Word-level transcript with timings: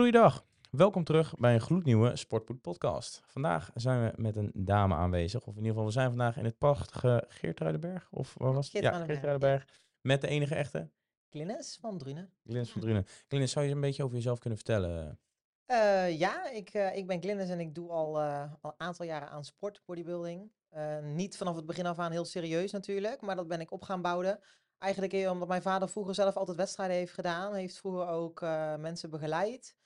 Goeiedag, 0.00 0.44
welkom 0.70 1.04
terug 1.04 1.34
bij 1.36 1.54
een 1.54 1.60
gloednieuwe 1.60 2.16
Sportpoed 2.16 2.60
podcast. 2.60 3.22
Vandaag 3.26 3.70
zijn 3.74 4.02
we 4.02 4.22
met 4.22 4.36
een 4.36 4.50
dame 4.54 4.94
aanwezig, 4.94 5.40
of 5.40 5.52
in 5.52 5.56
ieder 5.56 5.70
geval 5.70 5.84
we 5.84 5.92
zijn 5.92 6.08
vandaag 6.08 6.36
in 6.36 6.44
het 6.44 6.58
prachtige 6.58 7.24
Geertruidenberg, 7.28 8.08
of 8.10 8.34
waar 8.38 8.52
was 8.52 8.72
het? 8.72 8.82
Ja, 8.82 9.04
Geertruidenberg, 9.04 9.66
met 10.00 10.20
de 10.20 10.28
enige 10.28 10.54
echte, 10.54 10.90
Klinnes 11.28 11.78
van 11.80 11.98
Drunen. 11.98 12.32
Glennis 12.44 12.70
van 12.70 12.80
Drunen. 12.80 13.06
Glennis, 13.28 13.52
zou 13.52 13.66
je 13.66 13.72
een 13.72 13.80
beetje 13.80 14.02
over 14.02 14.16
jezelf 14.16 14.38
kunnen 14.38 14.58
vertellen? 14.58 15.18
Eh, 15.66 16.18
ja, 16.18 16.50
ik, 16.50 16.68
eh, 16.68 16.96
ik 16.96 17.06
ben 17.06 17.20
Glinnes 17.20 17.48
en 17.48 17.60
ik 17.60 17.74
doe 17.74 17.90
al, 17.90 18.20
eh, 18.20 18.52
al 18.60 18.70
een 18.70 18.86
aantal 18.86 19.06
jaren 19.06 19.28
aan 19.28 19.44
sport, 19.44 19.82
bodybuilding. 19.84 20.52
Niet 21.02 21.36
vanaf 21.36 21.56
het 21.56 21.66
begin 21.66 21.86
af 21.86 21.98
aan 21.98 22.12
heel 22.12 22.24
serieus 22.24 22.72
natuurlijk, 22.72 23.20
maar 23.20 23.36
dat 23.36 23.48
ben 23.48 23.60
ik 23.60 23.70
op 23.70 23.82
gaan 23.82 24.02
bouwen. 24.02 24.40
Eigenlijk 24.78 25.30
omdat 25.30 25.48
mijn 25.48 25.62
vader 25.62 25.88
vroeger 25.88 26.14
zelf 26.14 26.36
altijd 26.36 26.56
wedstrijden 26.56 26.96
heeft 26.96 27.12
gedaan. 27.12 27.54
Heeft 27.54 27.78
vroeger 27.78 28.06
ook 28.06 28.40
mensen 28.78 29.10
begeleid. 29.10 29.78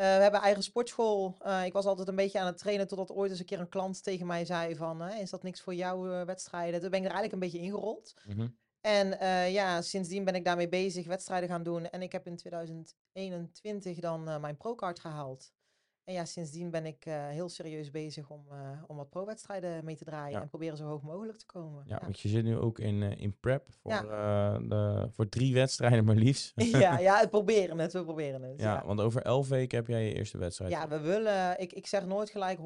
Eh, 0.00 0.06
we 0.16 0.22
hebben 0.22 0.40
eigen 0.40 0.62
sportschool. 0.62 1.36
Eh, 1.38 1.64
ik 1.64 1.72
was 1.72 1.84
altijd 1.84 2.08
een 2.08 2.16
beetje 2.16 2.40
aan 2.40 2.46
het 2.46 2.58
trainen 2.58 2.88
totdat 2.88 3.12
ooit 3.12 3.30
eens 3.30 3.40
een 3.40 3.46
keer 3.46 3.60
een 3.60 3.68
klant 3.68 4.02
tegen 4.02 4.26
mij 4.26 4.44
zei 4.44 4.76
van... 4.76 5.00
"Hè, 5.00 5.20
is 5.20 5.30
dat 5.30 5.42
niks 5.42 5.60
voor 5.60 5.74
jouw 5.74 6.12
eh, 6.12 6.24
wedstrijden? 6.26 6.80
Toen 6.80 6.90
ben 6.90 6.98
ik 6.98 7.06
er 7.06 7.12
eigenlijk 7.12 7.32
een 7.32 7.50
beetje 7.50 7.66
ingerold. 7.66 8.14
Mhm. 8.26 8.48
En 8.80 9.18
eh, 9.18 9.52
ja, 9.52 9.82
sindsdien 9.82 10.24
ben 10.24 10.34
ik 10.34 10.44
daarmee 10.44 10.68
bezig, 10.68 11.06
wedstrijden 11.06 11.48
gaan 11.48 11.62
doen. 11.62 11.90
En 11.90 12.02
ik 12.02 12.12
heb 12.12 12.26
in 12.26 12.36
2021 12.36 13.98
dan 13.98 14.28
eh, 14.28 14.40
mijn 14.40 14.56
pro-card 14.56 15.00
gehaald. 15.00 15.52
En 16.10 16.16
ja, 16.16 16.24
sindsdien 16.24 16.70
ben 16.70 16.86
ik 16.86 17.06
eh, 17.06 17.28
heel 17.28 17.48
serieus 17.48 17.90
bezig 17.90 18.30
om, 18.30 18.44
eh, 18.50 18.56
om 18.86 18.96
wat 18.96 19.10
pro-wedstrijden 19.10 19.84
mee 19.84 19.96
te 19.96 20.04
draaien. 20.04 20.36
Ja. 20.36 20.40
En 20.42 20.48
proberen 20.48 20.76
zo 20.76 20.84
hoog 20.84 21.02
mogelijk 21.02 21.38
te 21.38 21.46
komen. 21.46 21.84
Ja, 21.86 21.94
Ja, 21.94 22.00
want 22.02 22.20
je 22.20 22.28
zit 22.28 22.44
nu 22.44 22.56
ook 22.58 22.78
in, 22.78 23.02
eh, 23.02 23.20
in 23.20 23.36
prep 23.40 23.66
voor, 23.82 23.90
Ja. 23.90 24.58
de, 24.58 25.08
voor 25.10 25.28
drie 25.28 25.54
wedstrijden 25.54 26.04
maar 26.04 26.14
liefst. 26.14 26.52
ja, 26.84 26.98
ja, 26.98 27.18
het 27.18 27.30
proberen 27.30 27.78
het, 27.78 27.92
we 27.92 28.04
proberen 28.04 28.42
het. 28.42 28.60
Ja, 28.60 28.74
Ja, 28.74 28.86
want 28.86 29.00
over 29.00 29.22
elf 29.22 29.48
weken 29.48 29.78
heb 29.78 29.86
jij 29.86 30.06
je 30.06 30.14
eerste 30.14 30.38
wedstrijd. 30.38 30.70
ja 30.70 30.88
we 30.88 31.00
willen, 31.00 31.60
ik, 31.60 31.72
ik 31.72 31.86
zeg 31.86 32.06
nooit 32.06 32.30
gelijk 32.30 32.58
100%. 32.58 32.62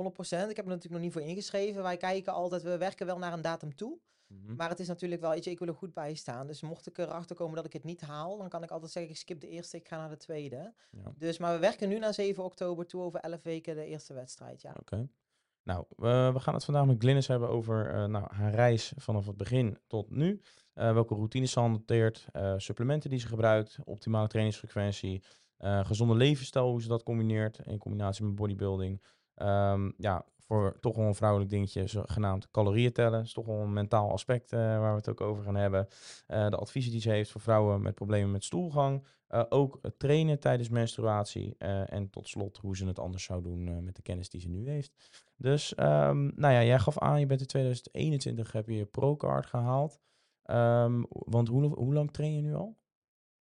Ik 0.51 0.57
heb 0.57 0.65
er 0.65 0.71
natuurlijk 0.71 0.91
nog 0.91 1.01
niet 1.01 1.13
voor 1.13 1.23
ingeschreven. 1.23 1.83
Wij 1.83 1.97
kijken 1.97 2.33
altijd, 2.33 2.63
we 2.63 2.79
werken 2.79 3.07
wel 3.07 3.19
naar 3.19 3.33
een 3.33 3.43
datum 3.43 3.75
toe. 3.75 3.99
Mhm. 4.43 4.55
Maar 4.57 4.69
het 4.69 4.81
is 4.81 4.89
natuurlijk 4.89 5.21
wel, 5.21 5.31
weet 5.31 5.45
je, 5.45 5.51
ik 5.51 5.59
wil 5.59 5.69
er 5.69 5.75
goed 5.75 5.95
bij 5.95 6.15
staan. 6.15 6.47
Dus 6.47 6.63
mocht 6.63 6.87
ik 6.87 6.99
erachter 6.99 7.37
komen 7.37 7.57
dat 7.57 7.65
ik 7.65 7.73
het 7.73 7.85
niet 7.85 8.01
haal, 8.01 8.39
dan 8.39 8.49
kan 8.49 8.63
ik 8.63 8.71
altijd 8.71 8.93
zeggen, 8.93 9.13
ik 9.13 9.19
skip 9.19 9.41
de 9.41 9.49
eerste, 9.49 9.77
ik 9.77 9.89
ga 9.89 9.97
naar 9.97 10.09
de 10.09 10.17
tweede. 10.17 10.75
Ja. 10.91 11.13
Dus, 11.19 11.39
maar 11.39 11.55
we 11.55 11.61
werken 11.61 11.89
nu 11.89 11.99
naar 11.99 12.15
7 12.15 12.45
oktober 12.45 12.87
toe, 12.87 13.03
over 13.03 13.21
11 13.21 13.43
weken 13.43 13.75
de 13.75 13.85
eerste 13.85 14.15
wedstrijd, 14.15 14.63
ja. 14.63 14.75
Oké. 14.81 15.09
Nou, 15.65 15.85
we 15.97 16.31
we 16.33 16.41
gaan 16.41 16.55
het 16.55 16.65
vandaag 16.65 16.87
met 16.87 16.97
Glynis 16.99 17.27
hebben 17.27 17.49
over 17.49 17.91
eh, 17.91 18.05
nou, 18.05 18.35
haar 18.35 18.55
reis 18.55 18.93
vanaf 18.97 19.27
het 19.27 19.37
begin 19.37 19.79
tot 19.87 20.11
nu. 20.11 20.41
Eh, 20.73 20.93
welke 20.93 21.15
routines 21.15 21.53
ze 21.53 21.61
hanteert, 21.61 22.27
eh, 22.33 22.55
supplementen 22.57 23.11
die 23.11 23.19
ze 23.19 23.27
gebruikt, 23.27 23.79
optimale 23.85 24.29
trainingsfrequentie, 24.29 25.23
gezonde 25.59 26.15
levensstijl, 26.15 26.71
hoe 26.71 26.83
ze 26.83 26.89
dat 26.89 27.03
combineert 27.03 27.59
in 27.67 27.79
combinatie 27.79 28.25
met 28.25 28.35
bodybuilding. 28.35 29.03
Ehm, 29.35 29.91
ja, 29.97 30.27
voor 30.47 30.77
toch 30.81 30.97
wel 30.97 31.07
een 31.07 31.15
vrouwelijk 31.15 31.51
dingetje, 31.51 31.85
genaamd 32.07 32.51
calorieën 32.51 32.93
tellen. 32.93 33.23
is 33.23 33.33
toch 33.33 33.47
wel 33.47 33.61
een 33.61 33.73
mentaal 33.73 34.11
aspect 34.11 34.53
eh, 34.53 34.59
waar 34.59 34.91
we 34.91 34.97
het 34.97 35.09
ook 35.09 35.21
over 35.21 35.45
gaan 35.45 35.55
hebben. 35.55 35.89
Eh, 36.27 36.49
de 36.49 36.57
adviezen 36.57 36.93
die 36.93 37.01
ze 37.01 37.11
heeft 37.11 37.31
voor 37.31 37.41
vrouwen 37.41 37.83
met 37.83 37.95
problemen 37.95 38.31
met 38.31 38.45
stoelgang. 38.45 39.07
Eh, 39.27 39.43
ook 39.49 39.81
trainen 39.97 40.41
tijdens 40.41 40.69
menstruatie. 40.69 41.57
en 41.59 42.11
tot 42.11 42.29
slot 42.29 42.59
hoe 42.59 42.77
ze 42.77 42.87
het 42.87 42.99
anders 42.99 43.25
zou 43.25 43.43
doen 43.43 43.85
met 43.85 43.97
de 43.97 44.03
kennis 44.03 44.29
die 44.29 44.41
ze 44.41 44.49
nu 44.49 44.69
heeft. 44.69 44.93
Dus, 45.37 45.75
ehm, 45.75 46.31
nou 46.35 46.53
ja, 46.53 46.65
jij 46.65 46.79
gaf 46.79 46.99
aan, 46.99 47.21
je 47.21 47.27
bent 47.27 47.41
in 47.41 47.47
2021 47.47 48.53
heb 48.53 48.69
je 48.69 48.77
je 48.77 48.85
pro-card 48.85 49.47
gehaald. 49.47 50.01
Ehm, 50.43 51.03
want 51.09 51.49
hoe 51.49 51.95
lang 51.95 52.11
train 52.11 52.35
je 52.35 52.43
nu 52.43 52.55
al? 52.55 52.77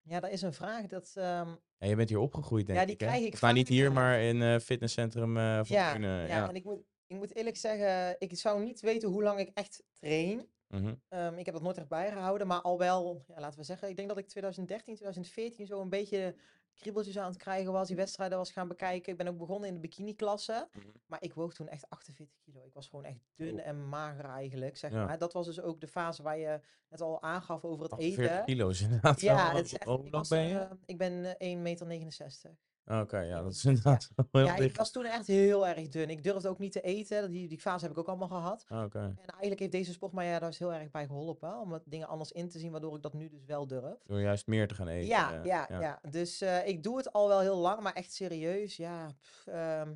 Ja, 0.08 0.20
dat 0.20 0.30
is 0.30 0.42
een 0.42 0.52
vraag 0.52 0.86
dat... 0.86 1.12
ehm, 1.14 1.48
Ja, 1.78 1.86
je 1.88 1.96
bent 1.96 2.08
hier 2.08 2.18
opgegroeid, 2.18 2.66
denk 2.66 2.78
Ja, 2.78 2.86
ik. 2.86 3.00
hè? 3.00 3.16
ik 3.16 3.32
Of 3.32 3.40
nou, 3.40 3.54
niet 3.54 3.68
hier, 3.68 3.92
maar 3.92 4.20
in 4.20 4.42
eh 4.42 4.58
fitnesscentrum 4.58 5.36
eh 5.36 5.54
van 5.56 5.76
ja, 5.76 5.94
ja, 5.96 6.24
ja. 6.26 6.48
en 6.48 6.54
ik 6.54 6.64
moet, 6.64 6.80
ik 7.06 7.16
moet 7.16 7.34
eerlijk 7.34 7.56
zeggen, 7.56 8.16
ik 8.18 8.36
zou 8.36 8.62
niet 8.64 8.80
weten 8.80 9.08
hoe 9.08 9.22
lang 9.22 9.38
ik 9.40 9.50
echt 9.54 9.82
train. 9.92 10.48
Mhm. 10.68 10.94
Ehm, 11.08 11.38
ik 11.38 11.44
heb 11.44 11.54
dat 11.54 11.62
nooit 11.62 11.76
echt 11.78 11.88
bijgehouden, 11.88 12.46
maar 12.46 12.60
al 12.60 12.78
wel, 12.78 13.24
ja, 13.28 13.40
laten 13.40 13.58
we 13.58 13.64
zeggen, 13.64 13.88
ik 13.88 13.96
denk 13.96 14.08
dat 14.08 14.18
ik 14.18 14.28
2013, 14.28 14.94
2014 14.94 15.66
zo 15.66 15.80
een 15.80 15.88
beetje 15.88 16.34
kriebeltjes 16.78 17.18
aan 17.18 17.28
het 17.28 17.36
krijgen 17.36 17.72
was, 17.72 17.86
die 17.88 17.96
wedstrijden 17.96 18.38
was 18.38 18.50
gaan 18.52 18.68
bekijken. 18.68 19.12
Ik 19.12 19.18
ben 19.18 19.28
ook 19.28 19.38
begonnen 19.38 19.68
in 19.68 19.74
de 19.74 19.80
bikini-klasse, 19.80 20.68
Mhm. 20.72 20.86
maar 21.06 21.22
ik 21.22 21.34
woog 21.34 21.54
toen 21.54 21.68
echt 21.68 21.88
48 21.90 22.36
kilo. 22.44 22.64
Ik 22.66 22.74
was 22.74 22.88
gewoon 22.88 23.04
echt 23.04 23.18
dun 23.36 23.58
en 23.60 23.88
mager 23.88 24.24
eigenlijk, 24.24 24.76
zeg 24.76 24.90
Ja. 24.92 25.04
maar. 25.04 25.18
Dat 25.18 25.32
was 25.32 25.46
dus 25.46 25.60
ook 25.60 25.80
de 25.80 25.88
fase 25.88 26.22
waar 26.22 26.38
je 26.38 26.60
net 26.88 27.00
al 27.00 27.22
aangaf 27.22 27.64
over 27.64 27.82
het 27.82 27.92
48 27.92 28.30
eten. 28.30 28.44
kilo's 28.44 28.80
inderdaad. 28.80 29.20
Ja, 29.20 29.46
wel. 29.46 29.56
het 29.56 29.66
is 29.66 29.74
echt, 29.74 29.84
hoe 29.88 30.06
ik, 30.06 30.12
lang 30.12 30.28
ben 30.28 30.42
je? 30.48 30.58
eh, 30.58 30.70
ik 30.86 30.98
ben 30.98 31.24
eh, 31.38 31.50
1,69 31.50 31.86
meter. 31.86 32.56
Oké, 32.88 33.18
ja, 33.18 33.42
dat 33.42 33.52
is 33.52 33.62
ja. 33.62 33.68
inderdaad 33.70 34.10
heel 34.30 34.44
Ja, 34.44 34.56
ik 34.56 34.76
was 34.76 34.90
toen 34.90 35.04
echt 35.04 35.26
heel 35.26 35.66
erg 35.66 35.88
dun. 35.88 36.10
Ik 36.10 36.22
durfde 36.22 36.48
ook 36.48 36.58
niet 36.58 36.72
te 36.72 36.80
eten. 36.80 37.30
Die, 37.30 37.48
die 37.48 37.60
fase 37.60 37.82
heb 37.82 37.92
ik 37.92 37.98
ook 37.98 38.08
allemaal 38.08 38.28
gehad. 38.28 38.64
Oké. 38.84 38.98
En 38.98 39.26
eigenlijk 39.26 39.60
heeft 39.60 39.72
deze 39.72 39.92
sport 39.92 40.12
mij 40.12 40.26
ja, 40.26 40.38
daar 40.38 40.48
is 40.48 40.58
heel 40.58 40.72
erg 40.72 40.90
bij 40.90 41.06
geholpen. 41.06 41.60
Om 41.60 41.80
dingen 41.84 42.08
anders 42.08 42.32
in 42.32 42.48
te 42.48 42.58
zien, 42.58 42.70
waardoor 42.70 42.96
ik 42.96 43.02
dat 43.02 43.14
nu 43.14 43.28
dus 43.28 43.44
wel 43.44 43.66
durf. 43.66 44.02
Door 44.06 44.20
juist 44.20 44.46
meer 44.46 44.68
te 44.68 44.74
gaan 44.74 44.88
eten. 44.88 45.08
Ja, 45.08 45.40
ja, 45.44 45.66
ja, 45.68 46.00
Dus 46.10 46.40
eh, 46.40 46.66
ik 46.66 46.82
doe 46.82 46.96
het 46.96 47.12
al 47.12 47.28
wel 47.28 47.40
heel 47.40 47.56
lang, 47.56 47.80
maar 47.80 47.92
echt 47.92 48.12
serieus, 48.12 48.76
ja, 48.76 49.14
pff, 49.20 49.46
ehm, 49.46 49.94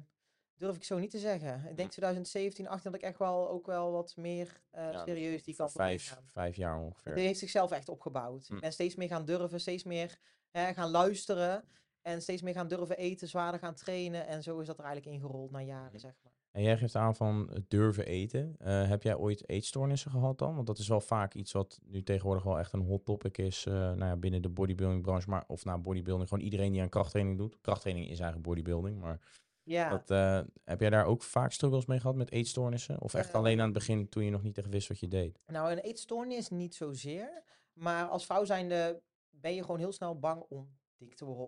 durf 0.54 0.76
ik 0.76 0.84
zo 0.84 0.98
niet 0.98 1.10
te 1.10 1.18
zeggen. 1.18 1.66
Ik 1.68 1.76
denk 1.76 1.90
2017, 1.90 2.68
18 2.68 2.90
dat 2.90 3.00
ik 3.00 3.06
echt 3.06 3.18
wel 3.18 3.50
ook 3.50 3.66
wel 3.66 3.92
wat 3.92 4.16
meer 4.16 4.60
eh, 4.70 4.92
Ja, 4.92 5.04
serieus 5.04 5.42
die 5.42 5.56
kant 5.56 5.70
op 5.70 5.76
vijf, 5.76 6.20
vijf 6.26 6.56
jaar 6.56 6.78
ongeveer. 6.78 7.14
Die 7.14 7.26
heeft 7.26 7.38
zichzelf 7.38 7.70
echt 7.70 7.88
opgebouwd. 7.88 8.46
Hm. 8.46 8.54
Ik 8.54 8.60
ben 8.60 8.72
steeds 8.72 8.94
meer 8.94 9.08
gaan 9.08 9.24
durven, 9.24 9.60
steeds 9.60 9.84
meer 9.84 10.18
gaan 10.52 10.90
luisteren. 10.90 11.64
En 12.02 12.22
steeds 12.22 12.42
meer 12.42 12.54
gaan 12.54 12.68
durven 12.68 12.96
eten, 12.96 13.28
zwaarder 13.28 13.60
gaan 13.60 13.74
trainen. 13.74 14.26
En 14.26 14.42
zo 14.42 14.58
is 14.58 14.66
dat 14.66 14.78
er 14.78 14.84
eigenlijk 14.84 15.16
ingerold 15.16 15.50
na 15.50 15.60
jaren, 15.62 16.00
zeg 16.00 16.14
maar. 16.22 16.32
En 16.50 16.62
jij 16.62 16.76
geeft 16.76 16.94
aan 16.96 17.16
van 17.16 17.50
het 17.52 17.70
durven 17.70 18.06
eten. 18.06 18.54
Eh, 18.58 18.88
heb 18.88 19.02
jij 19.02 19.16
ooit 19.16 19.48
eetstoornissen 19.48 20.10
gehad 20.10 20.38
dan? 20.38 20.54
Want 20.54 20.66
dat 20.66 20.78
is 20.78 20.88
wel 20.88 21.00
vaak 21.00 21.34
iets 21.34 21.52
wat 21.52 21.80
nu 21.84 22.02
tegenwoordig 22.02 22.44
wel 22.44 22.58
echt 22.58 22.72
een 22.72 22.80
hot 22.86 23.04
topic 23.04 23.38
is 23.38 23.66
eh, 23.66 23.72
nou 23.74 24.04
ja, 24.04 24.16
binnen 24.16 24.42
de 24.42 24.48
bodybuilding 24.48 25.02
branche. 25.02 25.30
Maar, 25.30 25.44
of 25.46 25.64
nou, 25.64 25.78
bodybuilding, 25.80 26.28
gewoon 26.28 26.44
iedereen 26.44 26.72
die 26.72 26.80
aan 26.82 26.88
krachttraining 26.88 27.38
doet. 27.38 27.60
Krachttraining 27.60 28.06
is 28.10 28.18
eigenlijk 28.20 28.48
bodybuilding, 28.48 29.00
maar 29.00 29.20
Ja. 29.62 29.88
dat, 29.90 30.10
eh, 30.10 30.40
heb 30.64 30.80
jij 30.80 30.90
daar 30.90 31.04
ook 31.06 31.22
vaak 31.22 31.52
struggles 31.52 31.86
mee 31.86 32.00
gehad 32.00 32.16
met 32.16 32.30
eetstoornissen? 32.30 33.00
Of 33.00 33.14
echt 33.14 33.34
alleen 33.34 33.58
aan 33.58 33.64
het 33.64 33.74
begin 33.74 34.08
toen 34.08 34.24
je 34.24 34.30
nog 34.30 34.42
niet 34.42 34.58
echt 34.58 34.68
wist 34.68 34.88
wat 34.88 35.00
je 35.00 35.08
deed? 35.08 35.40
Nou, 35.46 35.72
een 35.72 35.78
eetstoornis 35.78 36.48
niet 36.48 36.74
zozeer. 36.74 37.42
Maar 37.72 38.06
als 38.08 38.26
vrouw 38.26 38.44
zijnde 38.44 39.02
ben 39.30 39.54
je 39.54 39.60
gewoon 39.62 39.78
heel 39.78 39.92
snel 39.92 40.18
bang 40.18 40.44
om 40.48 40.80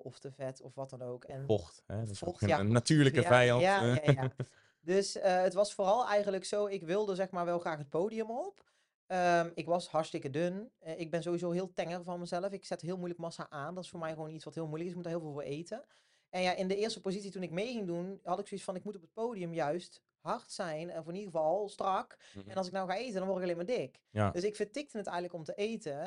of 0.02 0.18
te 0.18 0.32
vet 0.32 0.60
of 0.60 0.74
wat 0.74 0.90
dan 0.90 1.02
ook. 1.02 1.24
En 1.24 1.46
Vocht, 1.46 1.82
hè? 1.86 1.98
dat 1.98 2.10
is 2.10 2.18
Vocht, 2.18 2.42
een, 2.42 2.48
ja, 2.48 2.58
een 2.58 2.72
natuurlijke 2.72 3.20
ja, 3.20 3.26
vijand. 3.26 3.62
Ja, 3.62 3.82
eh. 3.82 4.14
ja, 4.14 4.22
ja. 4.22 4.32
Dus 4.80 5.16
eh, 5.16 5.42
het 5.42 5.54
was 5.54 5.74
vooral 5.74 6.06
eigenlijk 6.06 6.44
zo, 6.44 6.66
ik 6.66 6.82
wilde 6.82 7.14
zeg 7.14 7.30
maar 7.30 7.44
wel 7.44 7.58
graag 7.58 7.78
het 7.78 7.88
podium 7.88 8.30
op. 8.30 8.64
Ehm, 9.06 9.50
ik 9.54 9.66
was 9.66 9.88
hartstikke 9.88 10.30
dun. 10.30 10.70
Eh, 10.78 11.00
ik 11.00 11.10
ben 11.10 11.22
sowieso 11.22 11.50
heel 11.50 11.72
tenger 11.72 12.04
van 12.04 12.18
mezelf. 12.20 12.52
Ik 12.52 12.64
zet 12.64 12.80
heel 12.80 12.96
moeilijk 12.96 13.20
massa 13.20 13.50
aan. 13.50 13.74
Dat 13.74 13.84
is 13.84 13.90
voor 13.90 14.00
mij 14.00 14.12
gewoon 14.12 14.30
iets 14.30 14.44
wat 14.44 14.54
heel 14.54 14.66
moeilijk 14.66 14.90
is. 14.90 14.96
Ik 14.96 15.02
moet 15.02 15.04
daar 15.04 15.20
heel 15.20 15.22
veel 15.22 15.32
voor 15.32 15.50
eten. 15.50 15.84
En 16.30 16.42
ja, 16.42 16.54
in 16.54 16.68
de 16.68 16.76
eerste 16.76 17.00
positie 17.00 17.30
toen 17.30 17.42
ik 17.42 17.50
mee 17.50 17.72
ging 17.72 17.86
doen, 17.86 18.20
had 18.22 18.38
ik 18.38 18.46
zoiets 18.46 18.66
van, 18.66 18.76
ik 18.76 18.84
moet 18.84 18.96
op 18.96 19.00
het 19.00 19.12
podium 19.12 19.54
juist 19.54 20.02
hard 20.24 20.52
zijn. 20.52 20.90
En 20.90 21.04
voor 21.04 21.12
in 21.12 21.18
ieder 21.18 21.32
geval 21.32 21.68
strak. 21.68 22.16
Mhm. 22.34 22.50
En 22.50 22.56
als 22.56 22.66
ik 22.66 22.72
nou 22.72 22.88
ga 22.88 22.96
eten, 22.96 23.14
dan 23.14 23.24
word 23.24 23.36
ik 23.36 23.44
alleen 23.44 23.56
maar 23.56 23.66
dik. 23.66 24.00
Ja. 24.10 24.30
Dus 24.30 24.42
ik 24.42 24.56
vertikte 24.56 24.96
het 24.96 25.06
eigenlijk 25.06 25.36
om 25.36 25.44
te 25.44 25.54
eten. 25.54 26.06